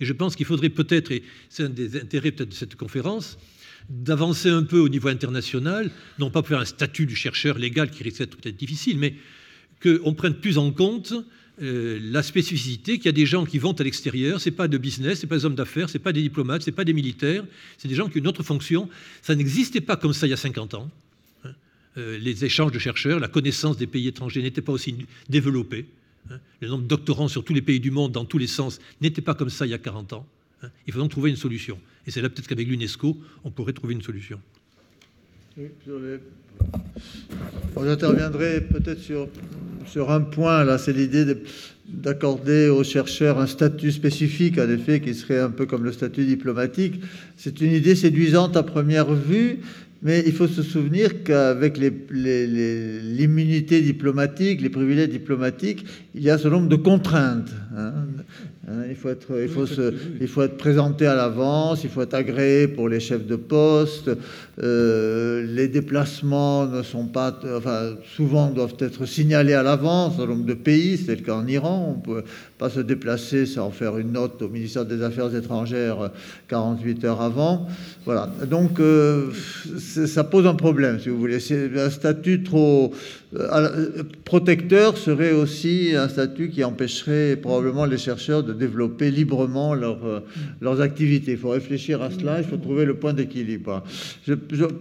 Et 0.00 0.04
je 0.04 0.12
pense 0.12 0.36
qu'il 0.36 0.46
faudrait 0.46 0.70
peut-être, 0.70 1.10
et 1.10 1.22
c'est 1.48 1.64
un 1.64 1.68
des 1.68 1.96
intérêts 2.00 2.30
peut-être 2.30 2.50
de 2.50 2.54
cette 2.54 2.76
conférence, 2.76 3.38
d'avancer 3.88 4.50
un 4.50 4.64
peu 4.64 4.78
au 4.78 4.88
niveau 4.88 5.08
international, 5.08 5.90
non 6.18 6.30
pas 6.30 6.42
pour 6.42 6.56
un 6.56 6.64
statut 6.64 7.06
du 7.06 7.14
chercheur 7.16 7.58
légal 7.58 7.90
qui 7.90 8.02
risque 8.02 8.18
d'être 8.18 8.36
peut-être 8.36 8.56
difficile, 8.56 8.98
mais 8.98 9.14
qu'on 9.82 10.14
prenne 10.14 10.34
plus 10.34 10.58
en 10.58 10.72
compte 10.72 11.14
euh, 11.62 11.98
la 12.02 12.22
spécificité 12.22 12.98
qu'il 12.98 13.06
y 13.06 13.08
a 13.08 13.12
des 13.12 13.24
gens 13.24 13.46
qui 13.46 13.58
vont 13.58 13.72
à 13.72 13.82
l'extérieur, 13.82 14.40
ce 14.40 14.50
n'est 14.50 14.56
pas 14.56 14.68
de 14.68 14.76
business, 14.76 15.20
ce 15.20 15.24
n'est 15.24 15.28
pas 15.28 15.36
des 15.36 15.44
hommes 15.46 15.54
d'affaires, 15.54 15.88
ce 15.88 15.96
n'est 15.96 16.02
pas 16.02 16.12
des 16.12 16.22
diplomates, 16.22 16.62
ce 16.62 16.70
n'est 16.70 16.74
pas 16.74 16.84
des 16.84 16.92
militaires, 16.92 17.44
c'est 17.78 17.88
des 17.88 17.94
gens 17.94 18.08
qui 18.08 18.18
ont 18.18 18.20
une 18.20 18.28
autre 18.28 18.42
fonction. 18.42 18.90
Ça 19.22 19.34
n'existait 19.34 19.80
pas 19.80 19.96
comme 19.96 20.12
ça 20.12 20.26
il 20.26 20.30
y 20.30 20.34
a 20.34 20.36
50 20.36 20.74
ans. 20.74 20.90
Hein. 21.44 21.52
Euh, 21.96 22.18
les 22.18 22.44
échanges 22.44 22.72
de 22.72 22.78
chercheurs, 22.78 23.20
la 23.20 23.28
connaissance 23.28 23.78
des 23.78 23.86
pays 23.86 24.06
étrangers 24.06 24.42
n'était 24.42 24.60
pas 24.60 24.72
aussi 24.72 24.96
développée. 25.30 25.86
Hein. 26.30 26.40
Le 26.60 26.68
nombre 26.68 26.82
de 26.82 26.88
doctorants 26.88 27.28
sur 27.28 27.42
tous 27.42 27.54
les 27.54 27.62
pays 27.62 27.80
du 27.80 27.90
monde, 27.90 28.12
dans 28.12 28.26
tous 28.26 28.38
les 28.38 28.48
sens, 28.48 28.78
n'était 29.00 29.22
pas 29.22 29.34
comme 29.34 29.50
ça 29.50 29.64
il 29.64 29.70
y 29.70 29.74
a 29.74 29.78
40 29.78 30.12
ans. 30.12 30.26
Hein. 30.62 30.68
Il 30.86 30.92
faut 30.92 30.98
donc 30.98 31.10
trouver 31.10 31.30
une 31.30 31.36
solution. 31.36 31.78
Et 32.06 32.10
c'est 32.10 32.22
là 32.22 32.28
peut-être 32.28 32.46
qu'avec 32.46 32.68
l'UNESCO, 32.68 33.16
on 33.44 33.50
pourrait 33.50 33.72
trouver 33.72 33.94
une 33.94 34.02
solution. 34.02 34.40
J'interviendrai 37.76 38.60
peut-être 38.60 39.00
sur, 39.00 39.28
sur 39.86 40.10
un 40.10 40.20
point, 40.20 40.64
là, 40.64 40.76
c'est 40.78 40.92
l'idée 40.92 41.24
d'accorder 41.88 42.68
aux 42.68 42.84
chercheurs 42.84 43.38
un 43.38 43.46
statut 43.46 43.92
spécifique, 43.92 44.58
en 44.58 44.68
effet, 44.68 45.00
qui 45.00 45.14
serait 45.14 45.40
un 45.40 45.50
peu 45.50 45.66
comme 45.66 45.84
le 45.84 45.92
statut 45.92 46.24
diplomatique. 46.24 47.00
C'est 47.36 47.60
une 47.60 47.72
idée 47.72 47.94
séduisante 47.94 48.56
à 48.56 48.62
première 48.62 49.14
vue, 49.14 49.60
mais 50.02 50.22
il 50.26 50.32
faut 50.32 50.46
se 50.46 50.62
souvenir 50.62 51.22
qu'avec 51.24 51.78
l'immunité 52.10 53.80
diplomatique, 53.80 54.60
les 54.60 54.68
privilèges 54.68 55.08
diplomatiques, 55.08 55.86
il 56.14 56.22
y 56.22 56.30
a 56.30 56.38
ce 56.38 56.48
nombre 56.48 56.68
de 56.68 56.76
contraintes. 56.76 57.50
Hein. 57.76 57.92
Hein, 58.68 58.82
il, 58.88 58.96
faut 58.96 59.10
être, 59.10 59.40
il, 59.40 59.48
faut 59.48 59.66
se, 59.66 59.94
il 60.20 60.26
faut 60.26 60.42
être 60.42 60.56
présenté 60.56 61.06
à 61.06 61.14
l'avance, 61.14 61.84
il 61.84 61.90
faut 61.90 62.02
être 62.02 62.14
agréé 62.14 62.66
pour 62.66 62.88
les 62.88 62.98
chefs 62.98 63.24
de 63.24 63.36
poste. 63.36 64.10
Euh, 64.62 65.44
les 65.46 65.68
déplacements 65.68 66.66
ne 66.66 66.82
sont 66.82 67.06
pas, 67.06 67.38
enfin, 67.56 67.96
souvent 68.16 68.48
doivent 68.48 68.76
être 68.78 69.04
signalés 69.04 69.52
à 69.52 69.62
l'avance 69.62 70.16
dans 70.16 70.26
nombre 70.26 70.46
de 70.46 70.54
pays. 70.54 70.96
C'est 70.96 71.16
le 71.16 71.22
cas 71.22 71.34
en 71.34 71.46
Iran. 71.46 71.94
On 71.96 72.00
peut 72.00 72.24
pas 72.56 72.70
se 72.70 72.80
déplacer 72.80 73.44
sans 73.44 73.70
faire 73.70 73.98
une 73.98 74.12
note 74.12 74.40
au 74.40 74.48
ministère 74.48 74.86
des 74.86 75.02
Affaires 75.02 75.34
étrangères 75.34 76.10
48 76.48 77.04
heures 77.04 77.20
avant. 77.20 77.66
Voilà. 78.06 78.30
Donc, 78.48 78.80
euh, 78.80 79.30
ça 80.06 80.24
pose 80.24 80.46
un 80.46 80.54
problème, 80.54 81.00
si 81.00 81.10
vous 81.10 81.18
voulez. 81.18 81.38
Un 81.76 81.90
statut 81.90 82.42
trop 82.42 82.92
euh, 83.34 84.04
protecteur 84.24 84.96
serait 84.96 85.32
aussi 85.32 85.94
un 85.96 86.08
statut 86.08 86.48
qui 86.48 86.62
empêcherait 86.62 87.36
probablement 87.36 87.84
les 87.84 87.98
chercheurs 87.98 88.44
de 88.44 88.52
développer 88.52 89.10
librement 89.10 89.74
euh, 89.74 90.20
leurs 90.60 90.80
activités. 90.80 91.32
Il 91.32 91.38
faut 91.38 91.50
réfléchir 91.50 92.02
à 92.02 92.10
cela, 92.10 92.38
il 92.38 92.44
faut 92.44 92.56
trouver 92.56 92.84
le 92.84 92.94
point 92.94 93.12
d'équilibre. 93.12 93.82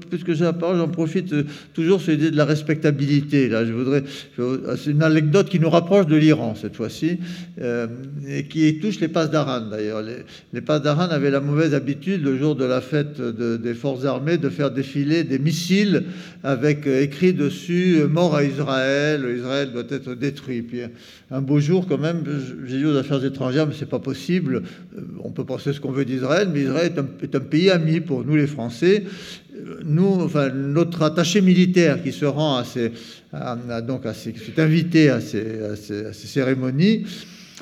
Puisque 0.09 0.33
j'ai 0.33 0.43
la 0.43 0.53
parole, 0.53 0.77
j'en 0.77 0.87
profite 0.87 1.33
euh, 1.33 1.43
toujours 1.73 2.01
sur 2.01 2.11
l'idée 2.11 2.31
de 2.31 2.37
la 2.37 2.45
respectabilité. 2.45 3.49
Là, 3.49 3.65
je 3.65 3.73
voudrais, 3.73 4.03
c'est 4.77 4.91
une 4.91 5.03
anecdote 5.03 5.49
qui 5.49 5.59
nous 5.59 5.69
rapproche 5.69 6.07
de 6.07 6.15
l'Iran 6.15 6.55
cette 6.55 6.75
fois-ci, 6.75 7.19
et 8.27 8.45
qui 8.45 8.79
touche 8.79 8.99
les 8.99 9.07
passes 9.07 9.31
d'Aran 9.31 9.61
d'ailleurs. 9.69 10.01
Les, 10.01 10.17
les 10.53 10.61
d'Aran 10.61 11.09
avaient 11.09 11.31
la 11.31 11.39
mauvaise 11.39 11.73
habitude, 11.73 12.23
le 12.23 12.37
jour 12.37 12.55
de 12.55 12.65
la 12.65 12.81
fête 12.81 13.21
des 13.21 13.73
forces 13.73 14.05
armées, 14.05 14.37
de 14.37 14.49
faire 14.49 14.71
défiler 14.71 15.23
des 15.23 15.39
missiles 15.39 16.03
avec 16.43 16.87
écrit 16.87 17.33
dessus 17.33 18.03
mort 18.09 18.35
à 18.35 18.43
Israël, 18.43 19.25
Israël 19.35 19.71
doit 19.71 19.83
être 19.89 20.15
détruit. 20.15 20.61
Puis 20.61 20.81
un 21.31 21.41
beau 21.41 21.59
jour, 21.59 21.87
quand 21.87 21.97
même, 21.97 22.23
j'ai 22.65 22.77
dit 22.77 22.85
aux 22.85 22.95
affaires 22.95 23.23
étrangères, 23.23 23.67
mais 23.67 23.73
c'est 23.77 23.89
pas 23.89 23.99
possible. 23.99 24.63
Euh, 24.97 25.01
on 25.23 25.31
peut 25.31 25.43
penser 25.45 25.73
ce 25.73 25.79
qu'on 25.79 25.91
veut 25.91 26.05
d'Israël, 26.05 26.49
mais 26.53 26.61
Israël 26.61 26.93
est 27.21 27.35
un, 27.35 27.39
pays 27.39 27.69
ami 27.69 27.99
pour 27.99 28.23
nous, 28.23 28.35
les 28.35 28.47
Français. 28.47 29.03
Notre 29.85 31.03
attaché 31.03 31.41
militaire 31.41 32.01
qui 32.03 32.11
se 32.11 32.25
rend 32.25 32.57
à 32.57 32.63
ces, 32.63 32.91
donc 33.87 34.05
à 34.05 34.13
ces, 34.13 34.33
qui 34.33 34.51
est 34.51 34.61
invité 34.61 35.09
à 35.09 35.21
ces, 35.21 36.13
cérémonies, 36.13 37.05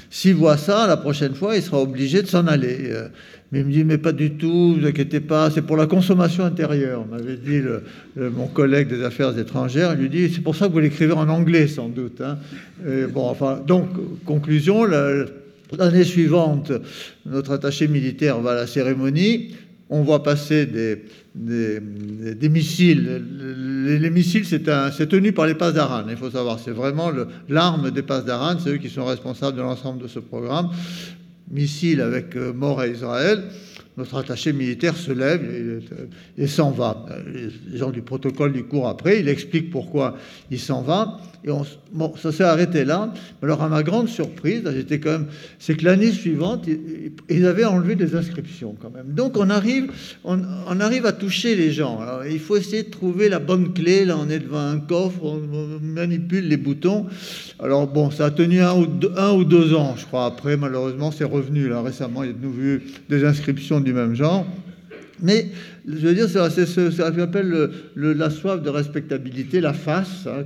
s'il 0.10 0.36
voit 0.36 0.58
ça, 0.58 0.88
la 0.88 0.98
prochaine 0.98 1.36
fois, 1.36 1.56
il 1.56 1.62
sera 1.62 1.82
obligé 1.82 2.22
de 2.22 2.28
s'en 2.28 2.48
aller. 2.48 2.78
Euh, 2.82 3.08
mais 3.54 3.60
il 3.60 3.66
me 3.66 3.72
dit, 3.72 3.84
mais 3.84 4.00
pas 4.00 4.14
du 4.14 4.32
tout, 4.32 4.78
vous 4.80 4.88
inquiétez 4.88 5.20
pas, 5.20 5.52
c'est 5.52 5.62
pour 5.62 5.78
la 5.78 5.86
consommation 5.86 6.44
intérieure, 6.44 7.06
m'avait 7.06 7.38
dit 7.38 7.62
mon 8.16 8.48
collègue 8.48 8.88
des 8.88 9.04
affaires 9.04 9.38
étrangères. 9.38 9.94
Il 9.94 10.00
lui 10.00 10.10
dit, 10.10 10.34
c'est 10.34 10.41
pour 10.41 10.56
ça 10.56 10.68
que 10.68 10.74
vous 10.74 10.80
l'écrivez 10.80 11.14
en 11.14 11.30
anglais, 11.30 11.68
sans 11.68 11.88
doute. 11.88 12.20
Hein. 12.22 12.39
donc, 13.68 13.89
conclusion, 14.26 14.86
l'année 14.86 16.04
suivante, 16.04 16.72
notre 17.28 17.52
attaché 17.52 17.88
militaire 17.88 18.39
va 18.39 18.54
à 18.54 18.56
la 18.56 18.68
cérémonie, 18.68 19.56
on 19.90 20.02
voit 20.02 20.24
passer 20.24 20.66
des, 20.66 21.04
missiles. 22.50 23.24
Les, 23.86 24.10
missiles, 24.10 24.46
c'est 24.46 25.08
tenu 25.10 25.32
par 25.34 25.46
les 25.46 25.56
passes 25.56 25.74
d'Aran, 25.74 26.06
il 26.10 26.18
faut 26.18 26.32
savoir. 26.32 26.60
C'est 26.60 26.72
vraiment 26.72 27.12
l'arme 27.50 27.92
des 27.92 28.02
passes 28.02 28.26
d'Aran, 28.26 28.58
c'est 28.60 28.72
eux 28.72 28.78
qui 28.78 28.90
sont 28.90 29.06
responsables 29.06 29.58
de 29.58 29.62
l'ensemble 29.62 30.02
de 30.02 30.08
ce 30.08 30.20
programme 30.20 30.70
missile 31.54 32.02
avec 32.02 32.36
euh, 32.36 32.52
mort 32.52 32.80
à 32.80 32.88
Israël, 32.88 33.44
notre 33.98 34.18
attaché 34.18 34.54
militaire 34.54 34.96
se 34.96 35.12
lève 35.12 35.44
et, 36.38 36.48
s'en 36.48 36.72
va. 36.72 37.06
Les 37.72 37.78
gens 37.78 37.91
du 37.91 38.02
protocole 38.02 38.54
du 38.54 38.64
cours 38.64 38.88
après, 38.88 39.20
il 39.20 39.28
explique 39.28 39.70
pourquoi 39.70 40.18
il 40.50 40.60
s'en 40.60 40.82
va. 40.82 41.20
Et 41.46 41.50
bon, 41.91 42.14
ça 42.16 42.32
s'est 42.32 42.44
arrêté 42.44 42.86
là. 42.86 43.14
Alors, 43.41 43.62
à 43.62 43.68
ma 43.68 43.84
grande 43.84 44.08
surprise, 44.08 44.64
j'étais 44.74 45.00
quand 45.00 45.12
même, 45.12 45.26
c'est 45.60 45.76
que 45.76 45.84
l'année 45.84 46.12
suivante, 46.12 46.68
ils 47.30 47.46
avaient 47.46 47.66
enlevé 47.66 47.96
des 47.96 48.16
inscriptions 48.16 48.76
quand 48.82 48.89
même. 48.89 49.14
Donc, 49.14 49.38
on 49.38 49.50
arrive, 49.50 49.91
on, 50.24 50.39
arrive 50.80 51.06
à 51.06 51.12
toucher 51.12 51.56
les 51.56 51.72
gens. 51.72 52.00
il 52.30 52.39
faut 52.39 52.56
essayer 52.56 52.84
de 52.84 52.89
trouver 52.89 53.28
la 53.28 53.39
bonne 53.39 53.74
clé. 53.74 54.06
Là, 54.06 54.18
on 54.18 54.30
est 54.30 54.39
devant 54.39 54.66
un 54.66 54.80
coffre, 54.80 55.24
on, 55.24 55.39
manipule 55.82 56.48
les 56.48 56.58
boutons. 56.58 57.08
Alors, 57.60 57.88
bon, 57.88 58.10
ça 58.10 58.28
a 58.28 58.32
tenu 58.32 58.62
un 58.62 58.74
ou, 58.74 59.44
deux, 59.44 59.76
ans, 59.76 59.96
je 59.98 60.06
crois. 60.06 60.26
Après, 60.26 60.56
malheureusement, 60.56 61.12
c'est 61.12 61.26
revenu. 61.26 61.72
Récemment, 61.74 62.24
il 62.24 62.28
y 62.28 62.30
a 62.30 62.34
de 62.34 62.41
nouveau 62.41 62.84
des 63.10 63.26
inscriptions 63.26 63.82
du 63.84 63.94
même 63.94 64.16
genre. 64.16 64.46
Mais 65.22 65.48
je 65.88 66.08
veux 66.08 66.14
dire, 66.14 66.28
c'est 66.28 66.66
ce 66.66 67.02
qu'on 67.02 67.22
appelle 67.22 67.70
la 67.96 68.30
soif 68.30 68.62
de 68.62 68.70
respectabilité, 68.70 69.62
la 69.62 69.74
face, 69.74 70.28
hein, 70.28 70.44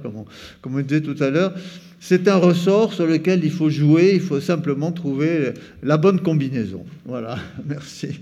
comme, 0.62 0.76
on, 0.76 0.80
disait 0.82 1.02
tout 1.02 1.16
à 1.22 1.30
l'heure. 1.30 1.54
C'est 2.00 2.28
un 2.28 2.36
ressort 2.36 2.94
sur 2.94 3.08
lequel 3.08 3.44
il 3.44 3.52
faut 3.52 3.72
jouer, 3.72 4.12
il 4.14 4.22
faut 4.22 4.40
simplement 4.40 4.92
trouver 4.92 5.54
la 5.82 5.98
bonne 5.98 6.20
combinaison. 6.20 6.86
Voilà, 7.06 7.38
merci. 7.66 8.20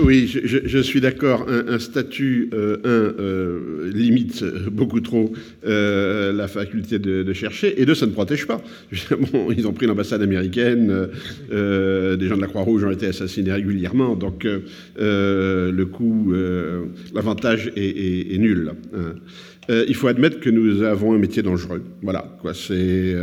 Oui, 0.00 0.26
je, 0.26 0.78
suis 0.78 1.00
d'accord. 1.00 1.46
Un, 1.48 1.78
statut, 1.78 2.50
euh, 2.52 2.76
un, 2.84 3.20
euh, 3.20 3.90
limite 3.92 4.44
beaucoup 4.70 5.00
trop 5.00 5.32
euh, 5.66 6.32
la 6.32 6.48
faculté 6.48 6.98
de, 6.98 7.32
chercher, 7.32 7.80
et 7.80 7.86
deux, 7.86 7.94
ça 7.94 8.06
ne 8.06 8.12
protège 8.12 8.46
pas. 8.46 8.60
ils 9.56 9.66
ont 9.66 9.72
pris 9.72 9.86
l'ambassade 9.86 10.22
américaine, 10.22 11.08
des 11.50 12.28
gens 12.28 12.36
de 12.36 12.40
la 12.40 12.46
Croix-Rouge 12.46 12.84
ont 12.84 12.90
été 12.90 13.06
assassinés 13.06 13.52
régulièrement, 13.52 14.16
donc 14.16 14.46
le 14.96 15.84
coût, 15.84 16.32
l'avantage 17.14 17.72
est, 17.76 18.38
nul. 18.38 18.72
Hein. 18.94 19.14
Il 19.68 19.94
faut 19.94 20.08
admettre 20.08 20.40
que 20.40 20.50
nous 20.50 20.82
avons 20.82 21.12
un 21.12 21.18
métier 21.18 21.42
dangereux. 21.42 21.82
Voilà, 22.02 22.24
quoi. 22.40 22.54
C'est 22.54 23.14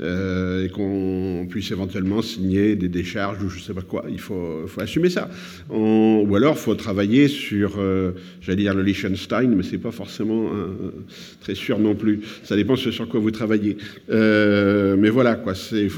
euh, 0.00 0.64
et 0.64 0.70
qu'on 0.70 1.46
puisse 1.48 1.70
éventuellement 1.70 2.20
signer 2.20 2.74
des 2.74 2.88
décharges 2.88 3.42
ou 3.44 3.48
je 3.48 3.58
ne 3.58 3.62
sais 3.62 3.72
pas 3.72 3.82
quoi. 3.82 4.04
Il 4.10 4.18
faut, 4.18 4.66
faut 4.66 4.80
assumer 4.80 5.08
ça. 5.08 5.30
ou 5.70 6.34
alors, 6.34 6.56
il 6.56 6.60
faut 6.60 6.74
travailler 6.74 7.28
sur, 7.28 7.80
j'allais 8.40 8.56
dire 8.56 8.74
le 8.74 8.82
Liechtenstein, 8.82 9.54
mais 9.54 9.62
c'est 9.62 9.78
pas 9.78 9.92
forcément 9.92 10.50
très 11.40 11.54
sûr 11.54 11.78
non 11.78 11.94
plus. 11.94 12.20
Ça 12.42 12.56
dépend 12.56 12.76
sur 12.76 13.08
quoi 13.08 13.20
vous 13.20 13.30
travaillez. 13.30 13.76
mais 14.08 15.10
voilà, 15.10 15.36
quoi. 15.36 15.54
C'est, 15.54 15.88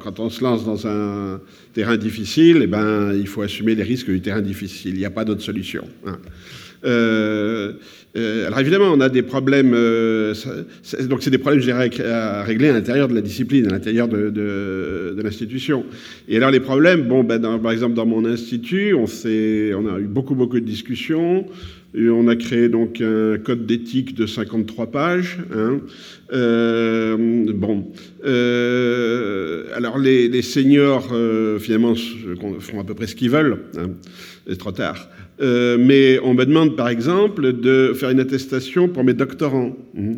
quand 0.00 0.20
on 0.20 0.30
se 0.30 0.42
lance 0.42 0.64
dans 0.64 0.86
un 0.86 1.40
terrain 1.72 1.96
difficile, 1.96 2.60
eh 2.62 2.66
ben, 2.66 3.12
il 3.12 3.26
faut 3.26 3.42
assumer 3.42 3.74
les 3.74 3.82
risques 3.82 4.10
du 4.10 4.20
terrain 4.20 4.40
difficile. 4.40 4.94
Il 4.94 4.98
n'y 4.98 5.04
a 5.04 5.10
pas 5.10 5.24
d'autre 5.24 5.42
solution. 5.42 5.84
Hein. 6.06 6.18
Euh, 6.84 7.72
euh, 8.16 8.46
alors 8.46 8.60
évidemment, 8.60 8.92
on 8.92 9.00
a 9.00 9.08
des 9.08 9.22
problèmes. 9.22 9.72
Euh, 9.74 10.34
donc 11.08 11.22
c'est 11.22 11.30
des 11.30 11.38
problèmes, 11.38 11.60
je 11.60 11.66
dirais, 11.66 11.90
à 12.04 12.42
régler 12.42 12.68
à 12.68 12.72
l'intérieur 12.72 13.08
de 13.08 13.14
la 13.14 13.20
discipline, 13.20 13.66
à 13.66 13.70
l'intérieur 13.70 14.08
de, 14.08 15.14
l'institution. 15.22 15.84
Et 16.28 16.36
alors 16.36 16.50
les 16.50 16.60
problèmes, 16.60 17.02
bon, 17.02 17.24
ben, 17.24 17.40
par 17.58 17.72
exemple 17.72 17.94
dans 17.94 18.06
mon 18.06 18.24
institut, 18.24 18.94
on, 18.94 19.04
on 19.04 19.94
a 19.94 19.98
eu 19.98 20.06
beaucoup 20.06 20.34
beaucoup 20.34 20.60
de 20.60 20.64
discussions. 20.64 21.46
Et 21.94 22.10
on 22.10 22.28
a 22.28 22.36
créé 22.36 22.68
donc 22.68 23.00
un 23.00 23.38
code 23.38 23.64
d'éthique 23.64 24.14
de 24.14 24.26
53 24.26 24.88
pages. 24.88 25.38
Hein. 25.54 25.80
bon, 27.54 27.86
alors 29.74 29.96
les, 29.98 30.42
seniors 30.42 31.10
finalement 31.58 31.94
font 32.60 32.80
à 32.80 32.84
peu 32.84 32.92
près 32.92 33.06
ce 33.06 33.14
qu'ils 33.14 33.30
veulent. 33.30 33.60
Hein. 33.78 33.92
C'est 34.46 34.58
trop 34.58 34.72
tard. 34.72 35.08
Euh, 35.40 35.76
mais 35.78 36.18
on 36.22 36.32
me 36.32 36.44
demande 36.44 36.76
par 36.76 36.88
exemple 36.88 37.52
de 37.52 37.92
faire 37.94 38.10
une 38.10 38.20
attestation 38.20 38.88
pour 38.88 39.04
mes 39.04 39.12
doctorants. 39.12 39.76
Mmh. 39.94 40.12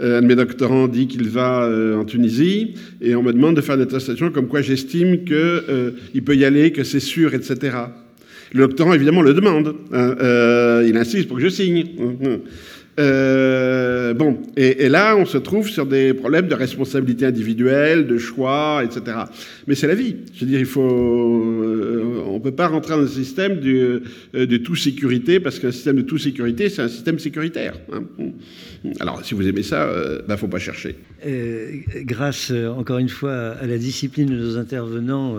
Euh, 0.00 0.18
un 0.18 0.22
de 0.22 0.26
mes 0.26 0.34
doctorants 0.34 0.88
dit 0.88 1.06
qu'il 1.06 1.28
va 1.28 1.64
euh, 1.64 1.96
en 1.96 2.04
Tunisie 2.04 2.74
et 3.00 3.14
on 3.14 3.22
me 3.22 3.32
demande 3.32 3.56
de 3.56 3.60
faire 3.60 3.76
une 3.76 3.82
attestation 3.82 4.30
comme 4.30 4.48
quoi 4.48 4.62
j'estime 4.62 5.24
qu'il 5.24 6.24
peut 6.24 6.36
y 6.36 6.44
aller, 6.44 6.72
que 6.72 6.82
c'est 6.82 7.00
sûr, 7.00 7.34
etc. 7.34 7.76
Le 8.52 8.66
doctorant 8.66 8.92
évidemment 8.92 9.22
le 9.22 9.34
demande. 9.34 9.74
Hein. 9.92 10.82
il 10.84 10.96
insiste 10.96 11.28
pour 11.28 11.36
que 11.36 11.42
je 11.44 11.48
signe. 11.48 11.84
Mmh. 11.98 12.26
Euh, 12.98 14.14
bon, 14.14 14.38
et, 14.56 14.88
là, 14.88 15.16
on 15.16 15.26
se 15.26 15.36
trouve 15.36 15.68
sur 15.68 15.86
des 15.86 16.14
problèmes 16.14 16.48
de 16.48 16.54
responsabilité 16.54 17.26
individuelle, 17.26 18.06
de 18.06 18.16
choix, 18.16 18.82
etc. 18.84 19.18
Mais 19.66 19.74
c'est 19.74 19.86
la 19.86 19.94
vie. 19.94 20.16
Je 20.34 20.40
veux 20.40 20.46
dire, 20.46 20.60
il 20.60 20.66
faut, 20.66 20.82
euh, 20.82 22.22
on 22.26 22.40
peut 22.40 22.52
pas 22.52 22.68
rentrer 22.68 22.94
dans 22.94 23.02
un 23.02 23.06
système 23.06 23.60
de, 23.60 24.02
euh, 24.34 24.46
de 24.46 24.56
tout 24.56 24.76
sécurité 24.76 25.40
parce 25.40 25.58
qu'un 25.58 25.72
système 25.72 25.96
de 25.96 26.02
tout 26.02 26.18
sécurité, 26.18 26.68
c'est 26.70 26.82
un 26.82 26.88
système 26.88 27.18
sécuritaire. 27.18 27.74
Hein. 27.92 28.04
Alors, 29.00 29.24
si 29.24 29.34
vous 29.34 29.46
aimez 29.46 29.62
ça, 29.62 29.86
ne 29.86 30.26
bah, 30.26 30.36
faut 30.36 30.48
pas 30.48 30.58
chercher. 30.58 30.96
grâce, 32.04 32.50
encore 32.50 32.98
une 32.98 33.08
fois, 33.08 33.56
à 33.60 33.66
la 33.66 33.78
discipline 33.78 34.28
de 34.28 34.36
nos 34.36 34.56
intervenants, 34.56 35.38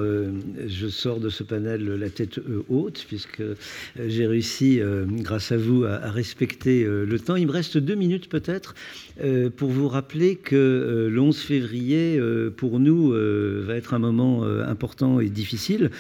je 0.67 0.88
sors 0.88 1.19
de 1.19 1.29
ce 1.29 1.43
panel 1.43 1.85
la 1.85 2.09
tête 2.09 2.39
haute, 2.69 3.05
puisque 3.07 3.43
j'ai 4.05 4.27
réussi, 4.27 4.81
grâce 5.21 5.51
à 5.51 5.57
vous, 5.57 5.85
à, 5.85 5.93
à 5.93 6.11
respecter 6.11 6.84
le 6.84 7.19
temps 7.19 7.38
il 7.38 7.47
me 7.48 7.52
reste 7.52 7.78
deux 7.78 7.95
minutes 7.95 8.30
peut-être 8.30 8.76
pour 9.56 9.69
vous 9.69 9.88
rappeler 9.88 10.35
que 10.35 10.56
euh, 10.56 11.10
le 11.10 11.19
11 11.19 11.38
février, 11.38 12.18
euh, 12.19 12.49
pour 12.49 12.80
nous, 12.80 13.10
va 13.10 13.76
être 13.76 13.94
un 13.94 13.99
moment 13.99 14.44
important 14.44 15.19
et 15.19 15.30
difficile. 15.30 15.91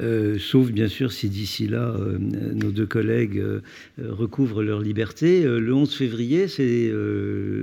Euh, 0.00 0.36
sauf 0.38 0.70
bien 0.70 0.88
sûr 0.88 1.10
si 1.10 1.30
d'ici 1.30 1.68
là 1.68 1.96
euh, 1.98 2.18
nos 2.18 2.70
deux 2.70 2.86
collègues 2.86 3.38
euh, 3.38 3.60
recouvrent 3.98 4.62
leur 4.62 4.80
liberté. 4.80 5.44
le 5.44 5.72
11 5.72 5.94
février, 5.94 6.48
c'est 6.48 6.92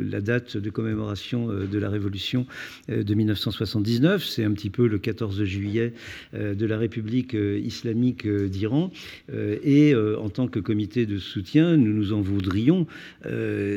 la 0.09 0.21
date 0.21 0.57
de 0.57 0.69
commémoration 0.69 1.47
de 1.47 1.77
la 1.77 1.89
Révolution 1.89 2.45
de 2.88 3.13
1979. 3.13 4.23
C'est 4.25 4.43
un 4.43 4.51
petit 4.51 4.69
peu 4.69 4.88
le 4.88 4.97
14 4.97 5.43
juillet 5.43 5.93
de 6.34 6.65
la 6.65 6.77
République 6.77 7.34
islamique 7.34 8.27
d'Iran. 8.27 8.91
et 9.31 9.95
en 9.95 10.30
tant 10.30 10.47
que 10.47 10.59
comité 10.59 11.05
de 11.05 11.17
soutien, 11.17 11.77
nous 11.77 11.93
nous 11.93 12.13
en 12.13 12.21
voudrions 12.21 12.88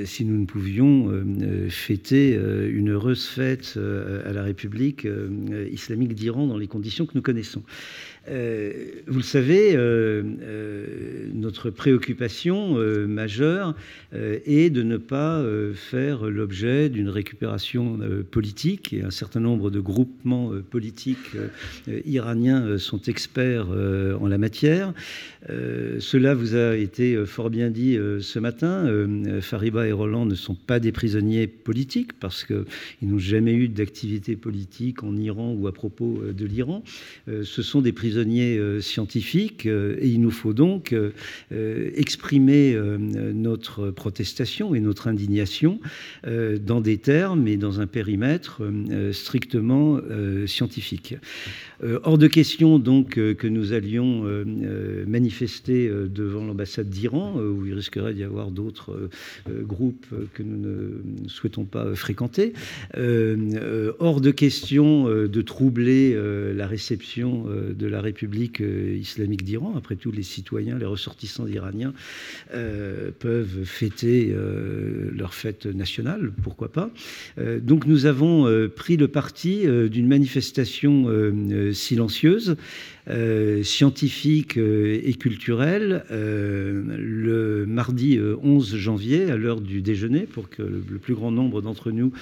si 0.04 0.24
nous 0.24 0.40
ne 0.40 0.46
pouvions 0.46 1.15
fêter 1.70 2.34
une 2.34 2.90
heureuse 2.90 3.26
fête 3.26 3.78
à 4.24 4.32
la 4.32 4.42
République 4.42 5.06
islamique 5.70 6.14
d'Iran 6.14 6.46
dans 6.46 6.58
les 6.58 6.68
conditions 6.68 7.06
que 7.06 7.12
nous 7.14 7.22
connaissons. 7.22 7.62
Euh, 8.28 8.72
vous 9.06 9.18
le 9.18 9.24
savez, 9.24 9.76
euh, 9.76 10.22
euh, 10.42 11.26
notre 11.34 11.70
préoccupation 11.70 12.76
majeure 13.06 13.74
est 14.12 14.70
de 14.70 14.82
ne 14.82 14.96
pas 14.96 15.44
faire 15.74 16.24
l'objet 16.24 16.88
d'une 16.88 17.08
récupération 17.08 17.98
politique 18.30 18.92
et 18.92 19.02
un 19.02 19.10
certain 19.10 19.40
nombre 19.40 19.70
de 19.70 19.80
groupements 19.80 20.52
politiques 20.70 21.36
iraniens 22.04 22.78
sont 22.78 23.02
experts 23.02 23.68
en 23.68 24.26
la 24.26 24.38
matière. 24.38 24.92
cela 25.48 26.34
vous 26.34 26.54
a 26.54 26.76
été 26.76 27.24
fort 27.26 27.50
bien 27.50 27.70
dit 27.70 27.98
ce 28.20 28.38
matin. 28.38 28.90
Fariba 29.40 29.86
et 29.86 29.92
Roland 29.92 30.26
ne 30.26 30.34
sont 30.34 30.54
pas 30.54 30.80
des 30.80 30.92
prisonniers 30.92 31.46
politiques 31.46 32.18
parce 32.18 32.44
qu'ils 32.44 32.64
n'ont 33.02 33.18
jamais 33.18 33.52
eu 33.52 33.68
d'activité 33.68 34.36
politique 34.36 35.02
en 35.02 35.16
Iran 35.16 35.54
ou 35.56 35.66
à 35.66 35.72
propos 35.72 36.22
de 36.32 36.46
l'Iran. 36.46 36.82
ce 37.26 37.62
sont 37.62 37.82
des 37.82 37.92
prisonniers 37.92 38.15
euh, 38.16 38.80
scientifiques 38.80 39.66
euh, 39.66 39.96
et 40.00 40.08
il 40.08 40.20
nous 40.20 40.30
faut 40.30 40.52
donc 40.52 40.92
euh, 40.92 41.90
exprimer 41.94 42.76
notre 43.34 43.90
protestation 43.90 44.74
et 44.74 44.80
notre 44.80 45.08
indignation 45.08 45.80
dans 46.24 46.80
des 46.80 46.98
termes 46.98 47.46
et 47.48 47.56
dans 47.56 47.80
un 47.80 47.86
périmètre 47.86 48.62
strictement 49.12 50.00
scientifique. 50.46 51.16
Hors 52.02 52.18
de 52.18 52.26
question 52.26 52.78
donc 52.78 53.14
que 53.14 53.46
nous 53.46 53.72
allions 53.72 54.24
manifester 55.06 55.90
devant 56.08 56.44
l'ambassade 56.44 56.88
d'Iran, 56.88 57.36
où 57.38 57.66
il 57.66 57.74
risquerait 57.74 58.14
d'y 58.14 58.22
avoir 58.22 58.50
d'autres 58.50 59.08
groupes 59.48 60.06
que 60.34 60.42
nous 60.42 60.58
ne 60.58 61.28
souhaitons 61.28 61.64
pas 61.64 61.94
fréquenter. 61.94 62.52
Hors 62.96 64.20
de 64.20 64.30
question 64.30 65.04
de 65.06 65.42
troubler 65.42 66.16
la 66.54 66.66
réception 66.66 67.46
de 67.46 67.86
la 67.86 68.00
République 68.06 68.60
euh, 68.60 68.96
islamique 68.96 69.44
d'Iran. 69.44 69.74
Après 69.76 69.96
tout, 69.96 70.12
les 70.12 70.22
citoyens, 70.22 70.78
les 70.78 70.86
ressortissants 70.86 71.46
iraniens 71.46 71.92
euh, 72.54 73.10
peuvent 73.18 73.64
fêter 73.64 74.30
euh, 74.30 75.10
leur 75.14 75.34
fête 75.34 75.66
nationale, 75.66 76.32
pourquoi 76.42 76.70
pas. 76.72 76.90
donc 77.60 77.86
nous 77.86 78.06
avons 78.06 78.68
pris 78.74 78.96
le 78.96 79.08
parti 79.08 79.66
d'une 79.90 80.06
manifestation 80.06 81.06
silencieuse 81.72 82.56
euh, 83.08 83.62
scientifique 83.62 84.56
euh, 84.56 85.00
et 85.04 85.14
culturelle 85.14 86.02
euh, 86.10 86.82
le 86.98 87.64
mardi 87.64 88.18
11 88.42 88.74
janvier 88.74 89.30
à 89.30 89.36
l'heure 89.36 89.60
du 89.60 89.80
déjeuner 89.80 90.22
pour 90.22 90.50
que 90.50 90.62
le, 90.62 90.98
plus 90.98 91.14
grand 91.14 91.30
nombre 91.30 91.62
d'entre 91.62 91.92
nous 91.92 92.12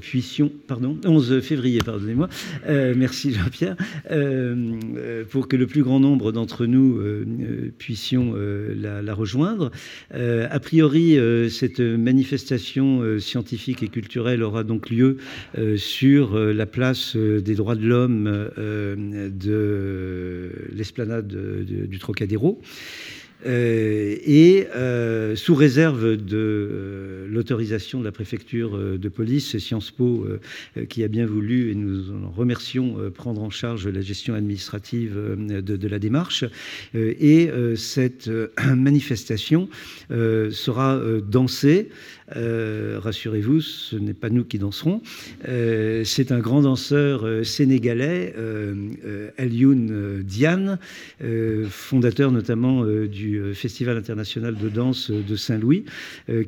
puissions, 0.00 0.52
pardon, 0.68 0.96
11 1.04 1.40
février, 1.40 1.80
pardonnez-moi, 1.84 2.28
merci 2.68 3.32
Jean-Pierre, 3.32 3.76
pour 5.30 5.48
que 5.48 5.56
le 5.56 5.66
plus 5.66 5.82
grand 5.82 5.98
nombre 5.98 6.32
d'entre 6.32 6.66
nous 6.66 7.00
puissions 7.78 8.34
la, 8.34 9.02
la, 9.02 9.14
rejoindre. 9.14 9.70
a 10.12 10.60
priori, 10.60 11.18
cette 11.50 11.80
manifestation 11.80 13.18
scientifique 13.18 13.82
et 13.82 13.88
culturelle 13.88 14.42
aura 14.42 14.64
donc 14.64 14.90
lieu 14.90 15.16
sur 15.76 16.38
la 16.38 16.66
place 16.66 17.16
des 17.16 17.54
droits 17.54 17.76
de 17.76 17.86
l'homme 17.86 18.50
de 18.56 20.19
l'esplanade 20.72 21.28
du 21.28 21.98
Trocadéro. 21.98 22.60
Euh, 23.46 24.16
et 24.26 24.66
euh, 24.74 25.34
sous 25.34 25.54
réserve 25.54 26.16
de 26.16 26.36
euh, 26.36 27.26
l'autorisation 27.28 27.98
de 27.98 28.04
la 28.04 28.12
préfecture 28.12 28.76
de 28.76 29.08
police, 29.08 29.56
Sciences 29.58 29.90
Po 29.90 30.26
qui 30.88 31.04
a 31.04 31.08
bien 31.08 31.26
voulu, 31.26 31.70
et 31.70 31.74
nous 31.74 32.10
en 32.12 32.30
remercions, 32.30 33.10
prendre 33.14 33.42
en 33.42 33.50
charge 33.50 33.86
la 33.88 34.00
gestion 34.00 34.34
administrative 34.34 35.16
de, 35.38 35.88
la 35.88 35.98
démarche. 35.98 36.44
et 36.94 37.50
cette 37.76 38.30
manifestation 38.74 39.68
sera 40.10 41.00
dansée 41.26 41.88
euh, 41.90 41.94
rassurez-vous, 42.34 43.60
ce 43.60 43.96
n'est 43.96 44.14
pas 44.14 44.30
nous 44.30 44.44
qui 44.44 44.58
danserons. 44.58 45.02
Euh, 45.48 46.04
c'est 46.04 46.32
un 46.32 46.38
grand 46.38 46.62
danseur 46.62 47.24
euh, 47.24 47.44
sénégalais, 47.44 48.34
Elioun 49.38 50.22
Diane, 50.22 50.78
fondateur 51.68 52.30
notamment 52.30 52.84
du 52.84 53.40
Festival 53.54 53.96
international 53.96 54.56
de 54.56 54.68
danse 54.68 55.10
de 55.10 55.36
Saint-Louis, 55.36 55.84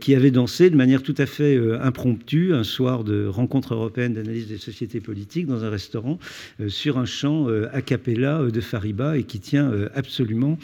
qui 0.00 0.14
avait 0.14 0.30
dansé 0.30 0.70
de 0.70 0.76
manière 0.76 1.02
tout 1.02 1.14
à 1.18 1.26
fait 1.26 1.58
impromptue 1.80 2.52
un 2.52 2.64
soir 2.64 3.04
de 3.04 3.26
rencontre 3.26 3.74
européenne 3.74 4.14
d'analyse 4.14 4.48
des 4.48 4.58
sociétés 4.58 5.00
politiques 5.00 5.46
dans 5.46 5.64
un 5.64 5.70
restaurant 5.70 6.18
sur 6.68 6.98
un 6.98 7.04
chant 7.04 7.48
a 7.72 7.82
cappella 7.82 8.42
de 8.52 8.60
Fariba 8.60 9.16
et 9.16 9.24
qui 9.24 9.40
tient 9.40 9.72
absolument 9.94 10.58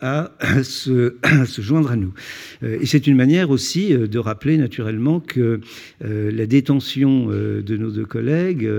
à 0.00 0.32
se, 0.62 1.16
se, 1.46 1.62
joindre 1.62 1.90
à 1.90 1.96
nous. 1.96 2.12
Et 2.62 2.86
c'est 2.86 3.06
une 3.06 3.16
manière 3.16 3.50
aussi 3.50 3.90
de 3.96 4.18
rappeler 4.30 4.58
naturellement 4.58 5.18
que 5.18 5.60
la 6.00 6.46
détention 6.46 7.26
de 7.28 7.76
nos 7.76 7.90
deux 7.90 8.06
collègues 8.06 8.70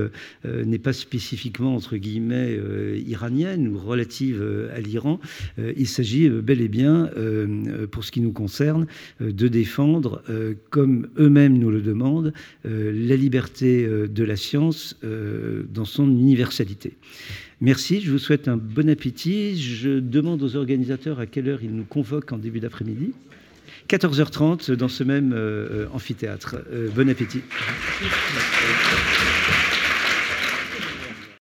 n'est 0.46 0.80
pas 0.80 0.94
spécifiquement, 0.94 1.76
entre 1.76 1.98
guillemets, 1.98 2.58
iranienne 3.06 3.68
ou 3.68 3.78
relative 3.78 4.42
à 4.74 4.80
l'Iran. 4.80 5.20
Il 5.58 5.88
s'agit 5.88 6.30
bel 6.30 6.62
et 6.62 6.70
bien, 6.70 7.10
pour 7.92 8.06
ce 8.06 8.12
qui 8.12 8.22
nous 8.22 8.32
concerne, 8.32 8.88
de 9.20 9.48
défendre, 9.50 10.24
comme 10.70 11.08
eux-mêmes 11.18 11.58
nous 11.58 11.70
le 11.70 11.82
demandent, 11.82 12.34
la 12.64 13.16
liberté 13.18 13.86
de 13.88 14.24
la 14.24 14.38
science 14.38 14.98
dans 15.04 15.86
son 15.86 16.10
universalité. 16.10 16.94
Merci, 17.60 18.02
je 18.02 18.10
vous 18.10 18.18
souhaite 18.18 18.48
un 18.48 18.58
bon 18.58 18.90
appétit. 18.90 19.56
Je 19.58 20.00
demande 20.00 20.42
aux 20.42 20.56
organisateurs 20.56 21.20
à 21.20 21.28
quelle 21.28 21.48
heure 21.50 21.60
ils 21.62 21.76
nous 21.76 21.84
convoquent 21.84 22.32
en 22.32 22.40
début 22.40 22.60
d'après-midi. 22.60 23.12
14h30 23.92 24.72
dans 24.72 24.88
ce 24.88 25.04
même 25.04 25.36
amphithéâtre. 25.94 26.56
bon 26.96 27.10
appétit. 27.10 27.42